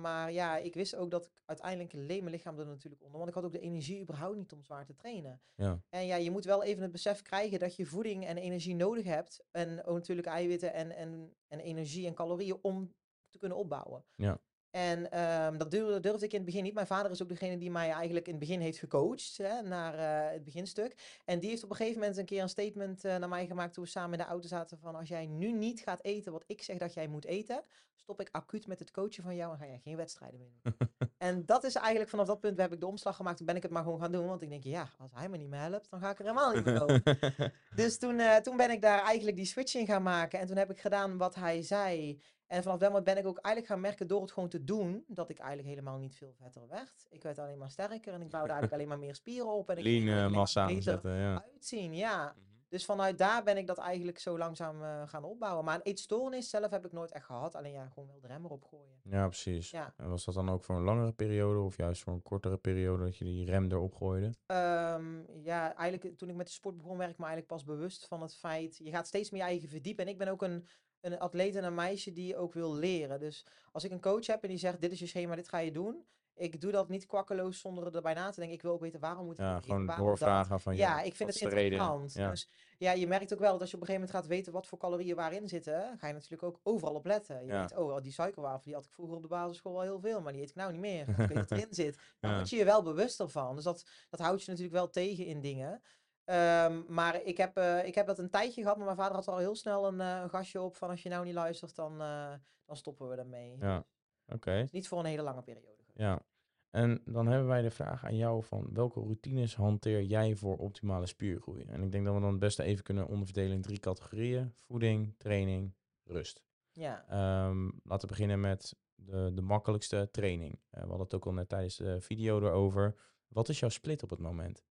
Maar 0.00 0.32
ja, 0.32 0.56
ik 0.56 0.74
wist 0.74 0.96
ook 0.96 1.10
dat 1.10 1.26
ik 1.26 1.42
uiteindelijk 1.44 1.92
leed 1.92 2.20
mijn 2.20 2.34
lichaam 2.34 2.58
er 2.58 2.66
natuurlijk 2.66 3.02
onder. 3.02 3.16
Want 3.18 3.28
ik 3.28 3.34
had 3.34 3.44
ook 3.44 3.52
de 3.52 3.60
energie 3.60 4.00
überhaupt 4.00 4.36
niet 4.36 4.52
om 4.52 4.62
zwaar 4.62 4.84
te 4.84 4.94
trainen. 4.94 5.40
Ja. 5.54 5.80
En 5.88 6.06
ja, 6.06 6.16
je 6.16 6.30
moet 6.30 6.44
wel 6.44 6.62
even 6.62 6.82
het 6.82 6.92
besef 6.92 7.22
krijgen 7.22 7.58
dat 7.58 7.76
je 7.76 7.86
voeding 7.86 8.26
en 8.26 8.36
energie 8.36 8.74
nodig 8.74 9.04
hebt. 9.04 9.44
En 9.50 9.84
ook 9.84 9.94
natuurlijk 9.94 10.26
eiwitten 10.28 10.72
en, 10.72 10.90
en, 10.90 11.36
en 11.48 11.60
energie 11.60 12.06
en 12.06 12.14
calorieën 12.14 12.58
om 12.62 12.94
te 13.30 13.38
kunnen 13.38 13.58
opbouwen. 13.58 14.04
Ja. 14.14 14.40
En 14.70 15.10
ehm, 15.10 15.56
dat 15.56 15.70
durfde, 15.70 16.00
durfde 16.00 16.24
ik 16.24 16.32
in 16.32 16.36
het 16.36 16.46
begin 16.46 16.62
niet. 16.62 16.74
Mijn 16.74 16.86
vader 16.86 17.10
is 17.10 17.22
ook 17.22 17.28
degene 17.28 17.58
die 17.58 17.70
mij 17.70 17.90
eigenlijk 17.90 18.26
in 18.26 18.34
het 18.34 18.40
begin 18.40 18.60
heeft 18.60 18.78
gecoacht 18.78 19.36
hè, 19.36 19.62
naar 19.62 19.94
eh, 19.94 20.32
het 20.32 20.44
beginstuk. 20.44 21.20
En 21.24 21.40
die 21.40 21.50
heeft 21.50 21.64
op 21.64 21.70
een 21.70 21.76
gegeven 21.76 22.00
moment 22.00 22.16
een 22.16 22.24
keer 22.24 22.42
een 22.42 22.48
statement 22.48 23.04
eh, 23.04 23.16
naar 23.16 23.28
mij 23.28 23.46
gemaakt 23.46 23.74
toen 23.74 23.84
we 23.84 23.90
samen 23.90 24.18
in 24.18 24.24
de 24.24 24.30
auto 24.30 24.48
zaten 24.48 24.78
van 24.78 24.94
als 24.94 25.08
jij 25.08 25.26
nu 25.26 25.52
niet 25.52 25.80
gaat 25.80 26.02
eten 26.02 26.32
wat 26.32 26.44
ik 26.46 26.62
zeg 26.62 26.78
dat 26.78 26.94
jij 26.94 27.08
moet 27.08 27.24
eten, 27.24 27.62
stop 27.94 28.20
ik 28.20 28.28
acuut 28.32 28.66
met 28.66 28.78
het 28.78 28.90
coachen 28.90 29.22
van 29.22 29.36
jou 29.36 29.52
en 29.52 29.58
ga 29.58 29.66
jij 29.66 29.80
geen 29.84 29.96
wedstrijden 29.96 30.38
meer 30.38 30.50
doen. 30.62 30.88
en 31.28 31.46
dat 31.46 31.64
is 31.64 31.74
eigenlijk 31.74 32.10
vanaf 32.10 32.26
dat 32.26 32.40
punt 32.40 32.58
heb 32.58 32.72
ik 32.72 32.80
de 32.80 32.86
omslag 32.86 33.16
gemaakt. 33.16 33.36
Toen 33.36 33.46
ben 33.46 33.56
ik 33.56 33.62
het 33.62 33.70
maar 33.70 33.82
gewoon 33.82 34.00
gaan 34.00 34.12
doen, 34.12 34.26
want 34.26 34.42
ik 34.42 34.48
denk 34.48 34.64
ja, 34.64 34.88
als 34.98 35.12
hij 35.14 35.28
me 35.28 35.36
niet 35.36 35.48
meer 35.48 35.60
helpt, 35.60 35.90
dan 35.90 36.00
ga 36.00 36.10
ik 36.10 36.18
er 36.18 36.24
helemaal 36.24 36.52
niet 36.52 36.64
meer 36.64 36.78
komen. 36.78 37.02
Dus 37.74 37.98
toen, 37.98 38.18
eh, 38.18 38.36
toen 38.36 38.56
ben 38.56 38.70
ik 38.70 38.82
daar 38.82 39.02
eigenlijk 39.02 39.36
die 39.36 39.46
switch 39.46 39.74
in 39.74 39.86
gaan 39.86 40.02
maken. 40.02 40.38
En 40.38 40.46
toen 40.46 40.56
heb 40.56 40.70
ik 40.70 40.78
gedaan 40.78 41.16
wat 41.16 41.34
hij 41.34 41.62
zei. 41.62 42.20
En 42.48 42.62
vanaf 42.62 42.78
dat 42.78 42.88
moment 42.88 43.04
ben 43.06 43.16
ik 43.16 43.26
ook 43.26 43.38
eigenlijk 43.38 43.66
gaan 43.66 43.80
merken 43.80 44.06
door 44.06 44.20
het 44.20 44.32
gewoon 44.32 44.48
te 44.48 44.64
doen, 44.64 45.04
dat 45.06 45.30
ik 45.30 45.38
eigenlijk 45.38 45.68
helemaal 45.68 45.98
niet 45.98 46.16
veel 46.16 46.32
vetter 46.40 46.68
werd. 46.68 47.06
Ik 47.10 47.22
werd 47.22 47.38
alleen 47.38 47.58
maar 47.58 47.70
sterker 47.70 48.12
en 48.12 48.20
ik 48.20 48.30
bouwde 48.30 48.52
eigenlijk 48.52 48.72
alleen 48.72 48.88
maar 48.88 48.98
meer 48.98 49.14
spieren 49.14 49.52
op. 49.52 49.70
En 49.70 49.76
ik 49.76 49.84
Lean 49.84 50.18
eh, 50.18 50.30
massa 50.30 50.66
aanzetten, 50.66 51.14
ja. 51.14 51.44
uitzien, 51.52 51.94
ja. 51.94 52.34
Mhm. 52.36 52.48
Dus 52.68 52.84
vanuit 52.84 53.18
daar 53.18 53.42
ben 53.42 53.56
ik 53.56 53.66
dat 53.66 53.78
eigenlijk 53.78 54.18
zo 54.18 54.38
langzaam 54.38 54.82
eh, 54.82 55.02
gaan 55.08 55.24
opbouwen. 55.24 55.64
Maar 55.64 55.74
een 55.74 55.82
eetstoornis 55.82 56.50
zelf 56.50 56.70
heb 56.70 56.84
ik 56.84 56.92
nooit 56.92 57.12
echt 57.12 57.24
gehad. 57.24 57.54
Alleen 57.54 57.72
ja, 57.72 57.88
gewoon 57.88 58.08
wel 58.08 58.20
de 58.20 58.26
rem 58.26 58.44
erop 58.44 58.64
gooien. 58.64 59.00
Ja, 59.02 59.26
precies. 59.26 59.70
Ja. 59.70 59.94
En 59.96 60.08
was 60.08 60.24
dat 60.24 60.34
dan 60.34 60.50
ook 60.50 60.64
voor 60.64 60.76
een 60.76 60.82
langere 60.82 61.12
periode 61.12 61.60
of 61.60 61.76
juist 61.76 62.02
voor 62.02 62.12
een 62.12 62.22
kortere 62.22 62.56
periode 62.56 63.04
dat 63.04 63.16
je 63.16 63.24
die 63.24 63.44
rem 63.44 63.70
erop 63.70 63.94
gooide? 63.94 64.34
Ehm, 64.46 65.42
ja, 65.42 65.74
eigenlijk 65.74 66.18
toen 66.18 66.28
ik 66.28 66.34
met 66.34 66.46
de 66.46 66.52
sport 66.52 66.76
begon, 66.76 66.98
werd 66.98 67.10
ik 67.10 67.18
me 67.18 67.24
eigenlijk 67.24 67.52
pas 67.52 67.64
bewust 67.64 68.06
van 68.06 68.22
het 68.22 68.34
feit. 68.34 68.76
Je 68.76 68.90
gaat 68.90 69.06
steeds 69.06 69.30
meer 69.30 69.40
je 69.40 69.46
eigen 69.46 69.68
verdiepen. 69.68 70.04
En 70.04 70.10
ik 70.10 70.18
ben 70.18 70.28
ook 70.28 70.42
een, 70.42 70.66
een 71.00 71.18
atleet 71.18 71.54
en 71.56 71.64
een 71.64 71.74
meisje 71.74 72.12
die 72.12 72.36
ook 72.36 72.54
wil 72.54 72.74
leren. 72.74 73.20
Dus 73.20 73.44
als 73.72 73.84
ik 73.84 73.90
een 73.90 74.00
coach 74.00 74.26
heb 74.26 74.42
en 74.42 74.48
die 74.48 74.58
zegt: 74.58 74.80
Dit 74.80 74.92
is 74.92 74.98
je 74.98 75.06
schema, 75.06 75.34
dit 75.34 75.48
ga 75.48 75.58
je 75.58 75.72
doen. 75.72 76.04
Ik 76.34 76.60
doe 76.60 76.72
dat 76.72 76.88
niet 76.88 77.06
kwakkeloos 77.06 77.60
zonder 77.60 77.94
erbij 77.94 78.14
na 78.14 78.30
te 78.30 78.36
denken. 78.38 78.56
Ik 78.56 78.62
wil 78.62 78.72
ook 78.72 78.80
weten 78.80 79.00
waarom 79.00 79.24
moet 79.24 79.34
ik 79.34 79.40
Ja, 79.40 79.60
gewoon 79.60 79.86
doorvragen 79.96 80.60
van 80.60 80.76
Ja, 80.76 80.98
ja, 80.98 81.02
ik 81.02 81.14
vind 81.14 81.32
het 81.32 81.42
interessant. 81.42 82.12
Ja. 82.12 82.30
Dus 82.30 82.48
ja, 82.78 82.92
je 82.92 83.06
merkt 83.06 83.32
ook 83.32 83.38
wel 83.38 83.52
dat 83.52 83.60
als 83.60 83.70
je 83.70 83.76
op 83.76 83.82
een 83.82 83.88
gegeven 83.88 84.08
moment 84.08 84.26
gaat 84.26 84.36
weten 84.36 84.52
wat 84.52 84.66
voor 84.66 84.78
calorieën 84.78 85.16
waarin 85.16 85.48
zitten, 85.48 85.98
ga 85.98 86.06
je 86.06 86.12
natuurlijk 86.12 86.42
ook 86.42 86.60
overal 86.62 86.94
op 86.94 87.04
letten. 87.06 87.40
Je 87.40 87.52
Ja. 87.52 87.60
weet, 87.60 87.76
oh, 87.76 88.00
die 88.02 88.12
suikerwafel 88.12 88.60
die 88.64 88.74
had 88.74 88.84
ik 88.84 88.92
vroeger 88.92 89.16
op 89.16 89.22
de 89.22 89.28
basisschool 89.28 89.72
wel 89.72 89.82
heel 89.82 90.00
veel, 90.00 90.20
maar 90.20 90.32
die 90.32 90.42
eet 90.42 90.48
ik 90.50 90.54
nou 90.54 90.72
niet 90.72 90.80
meer. 90.80 91.08
Ik 91.08 91.16
weet 91.16 91.34
dat 91.34 91.50
erin 91.58 91.66
zit. 91.74 91.98
Dan 92.20 92.34
word 92.34 92.50
je 92.50 92.56
je 92.56 92.64
wel 92.64 92.82
bewust 92.82 93.20
ervan. 93.20 93.54
Dus 93.54 93.64
dat, 93.64 93.84
dat 94.10 94.20
houdt 94.20 94.42
je 94.42 94.50
natuurlijk 94.50 94.76
wel 94.76 94.90
tegen 94.90 95.24
in 95.26 95.40
dingen. 95.40 95.82
Ehm, 96.28 96.82
maar 96.88 97.22
ik 97.22 97.36
heb, 97.36 97.56
eh, 97.56 97.86
ik 97.86 97.94
heb 97.94 98.06
dat 98.06 98.18
een 98.18 98.30
tijdje 98.30 98.62
gehad, 98.62 98.76
maar 98.76 98.84
mijn 98.84 98.96
vader 98.96 99.14
had 99.14 99.28
al 99.28 99.38
heel 99.38 99.54
snel 99.54 99.86
een, 99.86 100.00
eh, 100.00 100.20
een 100.22 100.30
gastje 100.30 100.60
op 100.60 100.76
van 100.76 100.90
als 100.90 101.02
je 101.02 101.08
nou 101.08 101.24
niet 101.24 101.34
luistert, 101.34 101.76
dan, 101.76 102.00
eh, 102.00 102.32
dan 102.64 102.76
stoppen 102.76 103.08
we 103.08 103.14
ermee. 103.14 103.56
Ja, 103.60 103.84
oké. 104.26 104.68
Niet 104.70 104.88
voor 104.88 104.98
een 104.98 105.04
hele 105.04 105.22
lange 105.22 105.42
periode. 105.42 105.82
Ja. 105.94 106.22
En 106.70 107.02
dan 107.04 107.26
hebben 107.26 107.48
wij 107.48 107.62
de 107.62 107.70
vraag 107.70 108.04
aan 108.04 108.16
jou 108.16 108.42
van 108.42 108.68
welke 108.72 109.00
routines 109.00 109.56
hanteer 109.56 110.02
jij 110.02 110.34
voor 110.34 110.56
optimale 110.56 111.06
spiergroei? 111.06 111.64
En 111.64 111.82
ik 111.82 111.92
denk 111.92 112.04
dat 112.04 112.14
we 112.14 112.20
dan 112.20 112.30
het 112.30 112.38
beste 112.38 112.62
even 112.62 112.84
kunnen 112.84 113.06
onderverdelen 113.06 113.52
in 113.52 113.62
drie 113.62 113.78
categorieën. 113.78 114.52
Voeding, 114.54 115.14
training, 115.18 115.74
rust. 116.04 116.42
Ja. 116.72 117.04
Ehm, 117.08 117.64
laten 117.64 118.08
we 118.08 118.14
beginnen 118.14 118.40
met 118.40 118.76
de, 118.94 119.30
de 119.34 119.42
makkelijkste 119.42 120.08
training. 120.10 120.60
We 120.70 120.78
hadden 120.78 121.00
het 121.00 121.14
ook 121.14 121.26
al 121.26 121.32
net 121.32 121.48
tijdens 121.48 121.76
de 121.76 122.00
video 122.00 122.38
erover. 122.38 122.94
Wat 123.28 123.48
is 123.48 123.58
jouw 123.58 123.68
split 123.68 124.02
op 124.02 124.10
het 124.10 124.20
moment? 124.20 124.67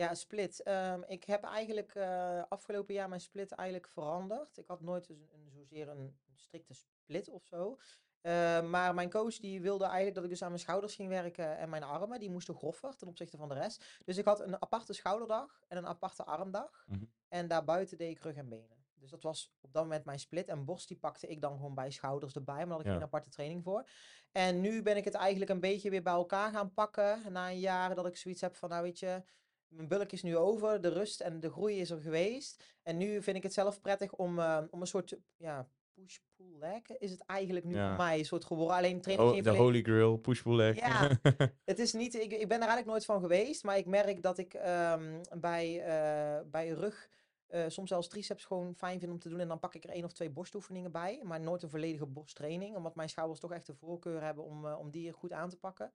Ja, 0.00 0.14
split. 0.14 0.62
Ehm, 0.62 1.02
ik 1.06 1.24
heb 1.24 1.44
eigenlijk 1.44 1.94
eh, 1.94 2.42
afgelopen 2.48 2.94
jaar 2.94 3.08
mijn 3.08 3.20
split 3.20 3.52
eigenlijk 3.52 3.88
veranderd. 3.88 4.56
Ik 4.56 4.66
had 4.66 4.80
nooit 4.80 5.06
dus 5.06 5.18
een, 5.18 5.28
een- 5.34 5.50
zozeer 5.50 5.88
een, 5.88 5.98
een 5.98 6.36
strikte 6.36 6.74
split 6.74 7.28
of 7.28 7.44
zo. 7.46 7.78
Eh, 8.20 8.62
maar 8.62 8.94
mijn 8.94 9.10
coach 9.10 9.36
die 9.38 9.60
wilde 9.60 9.84
eigenlijk 9.84 10.14
dat 10.14 10.24
ik 10.24 10.30
dus 10.30 10.42
aan 10.42 10.48
mijn 10.48 10.60
schouders 10.60 10.94
ging 10.94 11.08
werken 11.08 11.58
en 11.58 11.68
mijn 11.68 11.82
armen. 11.82 12.20
Die 12.20 12.30
moesten 12.30 12.54
groffer 12.54 12.96
ten 12.96 13.08
opzichte 13.08 13.36
van 13.36 13.48
de 13.48 13.54
rest. 13.54 14.00
Dus 14.04 14.16
ik 14.16 14.24
had 14.24 14.40
een 14.40 14.62
aparte 14.62 14.92
schouderdag 14.92 15.60
en 15.68 15.76
een 15.76 15.86
aparte 15.86 16.24
armdag. 16.24 16.84
Mhm. 16.86 17.04
En 17.28 17.48
daarbuiten 17.48 17.98
deed 17.98 18.10
ik 18.10 18.22
rug 18.22 18.36
en 18.36 18.48
benen. 18.48 18.84
Dus 18.94 19.10
dat 19.10 19.22
was 19.22 19.52
op 19.60 19.72
dat 19.72 19.82
moment 19.82 20.04
mijn 20.04 20.18
split. 20.18 20.48
En 20.48 20.64
borst 20.64 20.88
die 20.88 20.96
pakte 20.98 21.26
ik 21.26 21.40
dan 21.40 21.56
gewoon 21.56 21.74
bij 21.74 21.90
schouders 21.90 22.34
erbij. 22.34 22.54
Maar 22.56 22.66
daar 22.66 22.76
had 22.76 22.80
ik 22.80 22.86
Ja. 22.86 22.92
geen 22.92 23.02
aparte 23.02 23.30
training 23.30 23.62
voor. 23.64 23.88
En 24.32 24.60
nu 24.60 24.82
ben 24.82 24.96
ik 24.96 25.04
het 25.04 25.14
eigenlijk 25.14 25.50
een 25.50 25.60
beetje 25.60 25.90
weer 25.90 26.02
bij 26.02 26.12
elkaar 26.12 26.52
gaan 26.52 26.72
pakken. 26.74 27.32
Na 27.32 27.48
een 27.50 27.58
jaar 27.60 27.94
dat 27.94 28.06
ik 28.06 28.16
zoiets 28.16 28.40
heb 28.40 28.56
van, 28.56 28.68
nou 28.68 28.82
weet 28.82 28.98
je, 28.98 29.22
mijn 29.70 29.88
bulk 29.88 30.12
is 30.12 30.22
nu 30.22 30.36
over. 30.36 30.80
De 30.80 30.88
rust 30.88 31.20
en 31.20 31.40
de 31.40 31.50
groei 31.50 31.80
is 31.80 31.90
er 31.90 32.00
geweest. 32.00 32.64
En 32.82 32.96
nu 32.96 33.22
vind 33.22 33.36
ik 33.36 33.42
het 33.42 33.52
zelf 33.52 33.80
prettig 33.80 34.12
om, 34.12 34.38
eh, 34.38 34.62
om 34.70 34.80
een 34.80 34.86
soort, 34.86 35.16
ja, 35.36 35.68
push-pull 35.94 36.58
leg 36.58 36.96
is 36.98 37.10
het 37.10 37.20
eigenlijk 37.26 37.64
nu 37.66 37.74
Ja. 37.74 37.88
voor 37.88 37.96
mij 38.04 38.18
een 38.18 38.24
soort 38.24 38.44
geworden. 38.44 38.76
Alleen 38.76 39.00
train 39.00 39.18
ik 39.18 39.24
Oh, 39.24 39.42
de 39.42 39.50
holy 39.50 39.82
grail, 39.82 40.16
push-pull 40.16 40.54
leg. 40.56 40.76
Ja. 40.76 41.10
het 41.64 41.78
is 41.78 41.92
niet, 41.92 42.14
ik, 42.14 42.32
ik 42.32 42.48
ben 42.48 42.56
er 42.60 42.68
eigenlijk 42.68 42.86
nooit 42.86 43.04
van 43.04 43.20
geweest, 43.20 43.64
maar 43.64 43.76
ik 43.76 43.86
merk 43.86 44.22
dat 44.22 44.38
ik 44.38 44.54
ehm, 44.54 45.22
bij, 45.40 45.80
eh, 45.84 46.40
bij 46.50 46.68
rug 46.68 47.08
eh, 47.46 47.64
soms 47.68 47.88
zelfs 47.88 48.08
triceps 48.08 48.44
gewoon 48.44 48.74
fijn 48.74 49.00
vind 49.00 49.12
om 49.12 49.18
te 49.18 49.28
doen. 49.28 49.40
En 49.40 49.48
dan 49.48 49.58
pak 49.58 49.74
ik 49.74 49.84
er 49.84 49.90
één 49.90 50.04
of 50.04 50.12
twee 50.12 50.30
borstoefeningen 50.30 50.92
bij, 50.92 51.20
maar 51.22 51.40
nooit 51.40 51.62
een 51.62 51.70
volledige 51.70 52.06
borsttraining, 52.06 52.76
omdat 52.76 52.94
mijn 52.94 53.08
schouders 53.08 53.40
toch 53.40 53.52
echt 53.52 53.66
de 53.66 53.74
voorkeur 53.74 54.22
hebben 54.22 54.44
om, 54.44 54.66
eh, 54.66 54.78
om 54.78 54.90
die 54.90 55.08
er 55.08 55.14
goed 55.14 55.32
aan 55.32 55.48
te 55.48 55.56
pakken. 55.56 55.92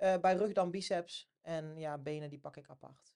Eh, 0.00 0.18
bij 0.20 0.34
rug 0.34 0.52
dan 0.52 0.70
biceps 0.70 1.30
en 1.40 1.76
ja, 1.76 1.98
benen 1.98 2.30
die 2.30 2.38
pak 2.38 2.56
ik 2.56 2.68
apart. 2.68 3.14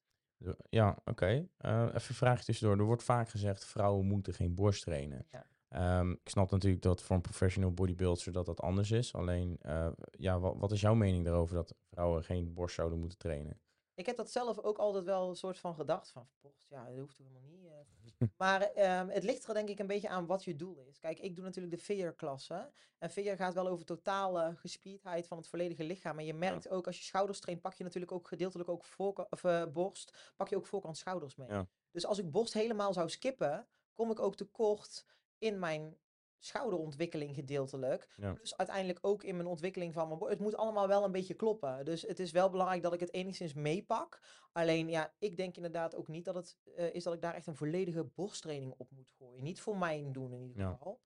Ja, 0.69 0.99
oké. 1.05 1.49
Eh, 1.57 1.83
even 1.83 1.95
een 1.95 2.01
vraagje 2.01 2.45
tussendoor. 2.45 2.79
Er 2.79 2.85
wordt 2.85 3.03
vaak 3.03 3.29
gezegd, 3.29 3.65
vrouwen 3.65 4.07
moeten 4.07 4.35
geen 4.35 4.55
borst 4.55 4.83
trainen. 4.83 5.27
Ja. 5.31 5.47
Ehm, 5.69 6.11
ik 6.11 6.29
snap 6.29 6.51
natuurlijk 6.51 6.83
dat 6.83 7.03
voor 7.03 7.17
een 7.17 7.23
professional 7.23 7.73
bodybuilder 7.73 8.33
dat 8.33 8.47
dat 8.47 8.61
anders 8.61 8.91
is. 8.91 9.15
Alleen, 9.15 9.57
eh, 9.61 9.89
ja, 10.11 10.39
wat, 10.39 10.57
wat 10.59 10.73
is 10.73 10.81
jouw 10.81 10.95
mening 10.95 11.25
daarover 11.25 11.55
dat 11.55 11.75
vrouwen 11.91 12.25
geen 12.25 12.55
borst 12.55 12.75
zouden 12.75 12.99
moeten 12.99 13.19
trainen? 13.19 13.61
Ik 13.95 14.07
heb 14.07 14.17
dat 14.17 14.31
zelf 14.31 14.59
ook 14.59 14.79
altijd 14.79 15.05
wel 15.05 15.29
een 15.29 15.37
soort 15.37 15.59
van 15.59 15.75
gedacht 15.75 16.11
van, 16.11 16.29
borst, 16.41 16.69
ja, 16.69 16.85
dat 16.89 16.99
hoeft 16.99 17.19
helemaal 17.19 17.43
niet. 17.43 17.65
eh. 17.65 18.29
maar 18.37 18.63
ehm, 18.63 19.09
het 19.09 19.25
ligt 19.25 19.49
er 19.49 19.55
denk 19.55 19.69
ik 19.69 19.79
een 19.79 19.87
beetje 19.87 20.09
aan 20.09 20.27
wat 20.27 20.45
je 20.45 20.57
doel 20.57 20.79
is. 20.79 20.99
Kijk, 20.99 21.19
ik 21.19 21.37
doe 21.37 21.45
natuurlijk 21.45 21.75
de 21.75 21.83
veer-klasse. 21.83 22.71
En 22.99 23.11
veer 23.11 23.37
gaat 23.37 23.55
wel 23.55 23.69
over 23.69 23.85
totale 23.85 24.53
gespierdheid 24.57 25.27
van 25.27 25.37
het 25.37 25.49
volledige 25.49 25.85
lichaam. 25.85 26.19
En 26.19 26.25
je 26.25 26.35
merkt 26.35 26.69
ook, 26.69 26.87
als 26.87 26.99
je 26.99 27.05
schouders 27.05 27.41
traint, 27.41 27.61
pak 27.61 27.75
je 27.75 27.85
natuurlijk 27.85 28.13
ook 28.13 28.29
gedeeltelijk 28.29 28.69
ook 28.69 28.85
voorka- 28.85 29.27
of, 29.31 29.45
eh, 29.45 29.65
borst, 29.73 30.33
pak 30.37 30.49
je 30.49 30.57
ook 30.57 30.67
voorkant 30.67 30.97
schouders 30.97 31.37
mee. 31.37 31.49
Ja. 31.49 31.67
Dus 31.91 32.07
als 32.07 32.19
ik 32.19 32.31
borst 32.31 32.53
helemaal 32.55 32.93
zou 32.93 33.09
skippen, 33.09 33.67
kom 33.93 34.11
ik 34.11 34.21
ook 34.21 34.37
tekort 34.37 35.07
in 35.39 35.59
mijn 35.59 35.97
schouderontwikkeling 36.47 37.35
gedeeltelijk. 37.35 38.09
Ja. 38.17 38.33
Plus 38.33 38.57
uiteindelijk 38.57 38.99
ook 39.03 39.23
in 39.23 39.37
mijn 39.37 39.49
ontwikkeling 39.49 39.93
van 39.95 40.09
mijn. 40.09 40.25
Het 40.31 40.41
moet 40.41 40.57
allemaal 40.57 40.89
wel 40.89 41.05
een 41.05 41.13
beetje 41.13 41.35
kloppen. 41.35 41.85
Dus 41.85 42.03
het 42.03 42.19
is 42.19 42.31
wel 42.31 42.51
belangrijk 42.51 42.83
dat 42.83 42.93
ik 42.93 43.01
het 43.01 43.13
enigszins 43.13 43.55
meepak. 43.55 44.21
Alleen 44.53 44.89
ja, 44.89 45.15
ik 45.19 45.37
denk 45.37 45.57
inderdaad 45.57 45.95
ook 45.95 46.09
niet 46.09 46.25
dat 46.25 46.35
het 46.35 46.59
eh, 46.77 46.95
is 46.95 47.05
dat 47.05 47.15
ik 47.15 47.21
daar 47.21 47.35
echt 47.35 47.47
een 47.47 47.57
volledige 47.57 48.05
borsttraining 48.05 48.75
op 48.77 48.91
moet 48.91 49.13
gooien. 49.19 49.43
Niet 49.43 49.61
voor 49.61 49.77
mijn 49.77 50.13
doen 50.13 50.33
in 50.33 50.43
ieder 50.43 50.63
Ja. 50.63 50.71
geval. 50.71 51.01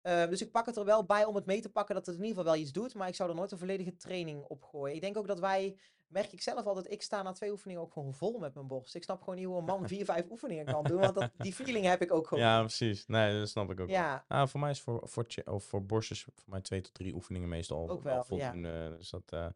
Eh, 0.00 0.28
dus 0.28 0.40
ik 0.42 0.50
pak 0.50 0.66
het 0.66 0.76
er 0.76 0.84
wel 0.84 1.04
bij 1.04 1.24
om 1.24 1.34
het 1.34 1.46
mee 1.46 1.60
te 1.60 1.68
pakken 1.70 1.94
dat 1.94 2.06
het 2.06 2.14
in 2.16 2.20
ieder 2.22 2.36
geval 2.36 2.52
wel 2.52 2.62
iets 2.62 2.72
doet. 2.72 2.94
Maar 2.94 3.08
ik 3.08 3.14
zou 3.14 3.30
er 3.30 3.34
nooit 3.36 3.52
een 3.52 3.58
volledige 3.58 3.96
training 3.96 4.44
op 4.44 4.62
gooien. 4.62 4.94
Ik 4.94 5.00
denk 5.00 5.16
ook 5.16 5.26
dat 5.26 5.40
wij, 5.40 5.78
merk 6.12 6.32
ik 6.32 6.42
zelf 6.42 6.64
altijd, 6.64 6.90
ik 6.90 7.02
sta 7.02 7.22
na 7.22 7.32
twee 7.32 7.50
oefeningen 7.50 7.82
ook 7.82 7.92
gewoon 7.92 8.14
vol 8.14 8.38
met 8.38 8.54
mijn 8.54 8.66
borst. 8.66 8.94
Ik 8.94 9.02
snap 9.02 9.18
gewoon 9.18 9.34
niet 9.34 9.46
hoe 9.46 9.58
een 9.58 9.64
man 9.64 9.88
vier, 9.88 10.04
vijf 10.04 10.30
oefeningen 10.30 10.64
kan 10.64 10.84
doen. 10.84 11.00
Want 11.00 11.14
dat, 11.14 11.30
die 11.36 11.52
feeling 11.52 11.84
heb 11.84 12.02
ik 12.02 12.12
ook 12.12 12.26
gewoon. 12.26 12.44
Ja, 12.44 12.60
precies. 12.60 13.06
Nee, 13.06 13.38
dat 13.38 13.48
snap 13.48 13.70
ik 13.70 13.80
ook. 13.80 13.88
Ja, 13.88 14.24
Ah, 14.28 14.48
voor 14.48 14.60
mij 14.60 14.70
is 14.70 14.80
voor, 14.80 15.00
voor, 15.04 15.26
of 15.44 15.64
voor 15.64 15.84
borstjes 15.84 16.22
voor 16.22 16.32
mij 16.46 16.60
twee 16.60 16.80
tot 16.80 16.94
drie 16.94 17.14
oefeningen 17.14 17.48
meestal 17.48 17.90
Ook 17.90 18.02
wel, 18.02 18.24
ja. 18.28 18.52
Dus 18.96 19.10
dat, 19.10 19.22
eh, 19.26 19.46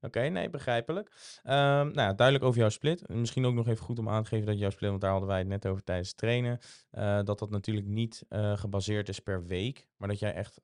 Oké, 0.00 0.20
nee, 0.20 0.50
begrijpelijk. 0.50 1.10
Ehm, 1.42 1.56
nou 1.86 2.00
ja, 2.00 2.12
duidelijk 2.12 2.46
over 2.46 2.60
jouw 2.60 2.68
split. 2.68 3.06
En 3.06 3.20
Misschien 3.20 3.46
ook 3.46 3.54
nog 3.54 3.68
even 3.68 3.84
goed 3.84 3.98
om 3.98 4.08
aan 4.08 4.22
te 4.22 4.28
geven 4.28 4.46
dat 4.46 4.58
jouw 4.58 4.70
split, 4.70 4.88
want 4.88 5.00
daar 5.00 5.10
hadden 5.10 5.28
wij 5.28 5.38
het 5.38 5.48
net 5.48 5.66
over 5.66 5.84
tijdens 5.84 6.08
het 6.08 6.16
trainen, 6.16 6.58
eh, 6.90 7.20
dat 7.24 7.38
dat 7.38 7.50
natuurlijk 7.50 7.86
niet 7.86 8.24
eh, 8.28 8.56
gebaseerd 8.56 9.08
is 9.08 9.20
per 9.20 9.46
week, 9.46 9.88
maar 9.96 10.08
dat 10.08 10.18
jij 10.18 10.34
echt 10.34 10.60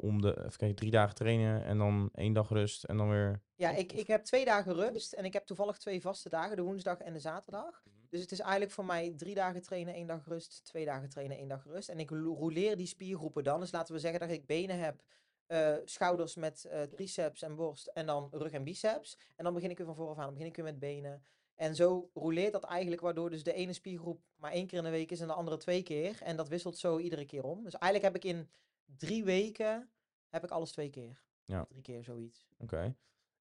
om 0.00 0.20
de, 0.20 0.38
even 0.38 0.56
kijken, 0.56 0.76
drie 0.76 0.90
dagen 0.90 1.14
trainen 1.14 1.64
en 1.64 1.78
dan 1.78 2.10
één 2.14 2.32
dag 2.32 2.48
rust 2.48 2.84
en 2.84 2.96
dan 2.96 3.08
weer... 3.08 3.40
Ja, 3.56 3.70
ik, 3.70 3.92
ik 3.92 4.06
heb 4.06 4.24
twee 4.24 4.44
dagen 4.44 4.74
rust 4.74 5.12
en 5.12 5.24
ik 5.24 5.32
heb 5.32 5.46
toevallig 5.46 5.78
twee 5.78 6.00
vaste 6.00 6.28
dagen, 6.28 6.56
de 6.56 6.62
woensdag 6.62 6.98
en 6.98 7.12
de 7.12 7.18
zaterdag. 7.18 7.82
Dus 8.10 8.20
het 8.20 8.32
is 8.32 8.40
eigenlijk 8.40 8.70
voor 8.70 8.84
mij 8.84 9.14
drie 9.16 9.34
dagen 9.34 9.62
trainen, 9.62 9.94
één 9.94 10.06
dag 10.06 10.26
rust, 10.26 10.64
twee 10.64 10.84
dagen 10.84 11.08
trainen, 11.08 11.36
één 11.36 11.48
dag 11.48 11.64
rust. 11.64 11.88
En 11.88 11.98
ik 11.98 12.10
rouleer 12.10 12.76
die 12.76 12.86
spiergroepen 12.86 13.44
dan. 13.44 13.60
Dus 13.60 13.72
laten 13.72 13.94
we 13.94 14.00
zeggen 14.00 14.20
dat 14.20 14.30
ik 14.30 14.46
benen 14.46 14.78
heb, 14.78 15.02
eh, 15.46 15.74
schouders 15.84 16.34
met 16.34 16.64
eh, 16.64 16.82
triceps 16.82 17.42
en 17.42 17.54
borst 17.54 17.86
en 17.86 18.06
dan 18.06 18.28
rug 18.32 18.52
en 18.52 18.64
biceps. 18.64 19.18
En 19.36 19.44
dan 19.44 19.54
begin 19.54 19.70
ik 19.70 19.76
weer 19.76 19.86
van 19.86 19.96
vooraf 19.96 20.18
aan, 20.18 20.24
dan 20.24 20.32
begin 20.32 20.48
ik 20.48 20.56
weer 20.56 20.64
met 20.64 20.78
benen. 20.78 21.24
En 21.54 21.74
zo 21.74 22.10
rouleert 22.14 22.52
dat 22.52 22.64
eigenlijk, 22.64 23.02
waardoor 23.02 23.30
dus 23.30 23.42
de 23.42 23.52
ene 23.52 23.72
spiergroep 23.72 24.20
maar 24.36 24.52
één 24.52 24.66
keer 24.66 24.78
in 24.78 24.84
de 24.84 24.90
week 24.90 25.10
is 25.10 25.20
en 25.20 25.26
de 25.26 25.32
andere 25.32 25.56
twee 25.56 25.82
keer. 25.82 26.22
En 26.22 26.36
dat 26.36 26.48
wisselt 26.48 26.78
zo 26.78 26.98
iedere 26.98 27.24
keer 27.24 27.44
om. 27.44 27.64
Dus 27.64 27.74
eigenlijk 27.74 28.14
heb 28.14 28.24
ik 28.24 28.30
in 28.30 28.50
drie 28.84 29.24
weken, 29.24 29.90
heb 30.28 30.44
ik 30.44 30.50
alles 30.50 30.72
twee 30.72 30.90
keer. 30.90 31.22
Ja. 31.44 31.64
Drie 31.68 31.82
keer 31.82 32.04
zoiets. 32.04 32.46
Oké. 32.58 32.94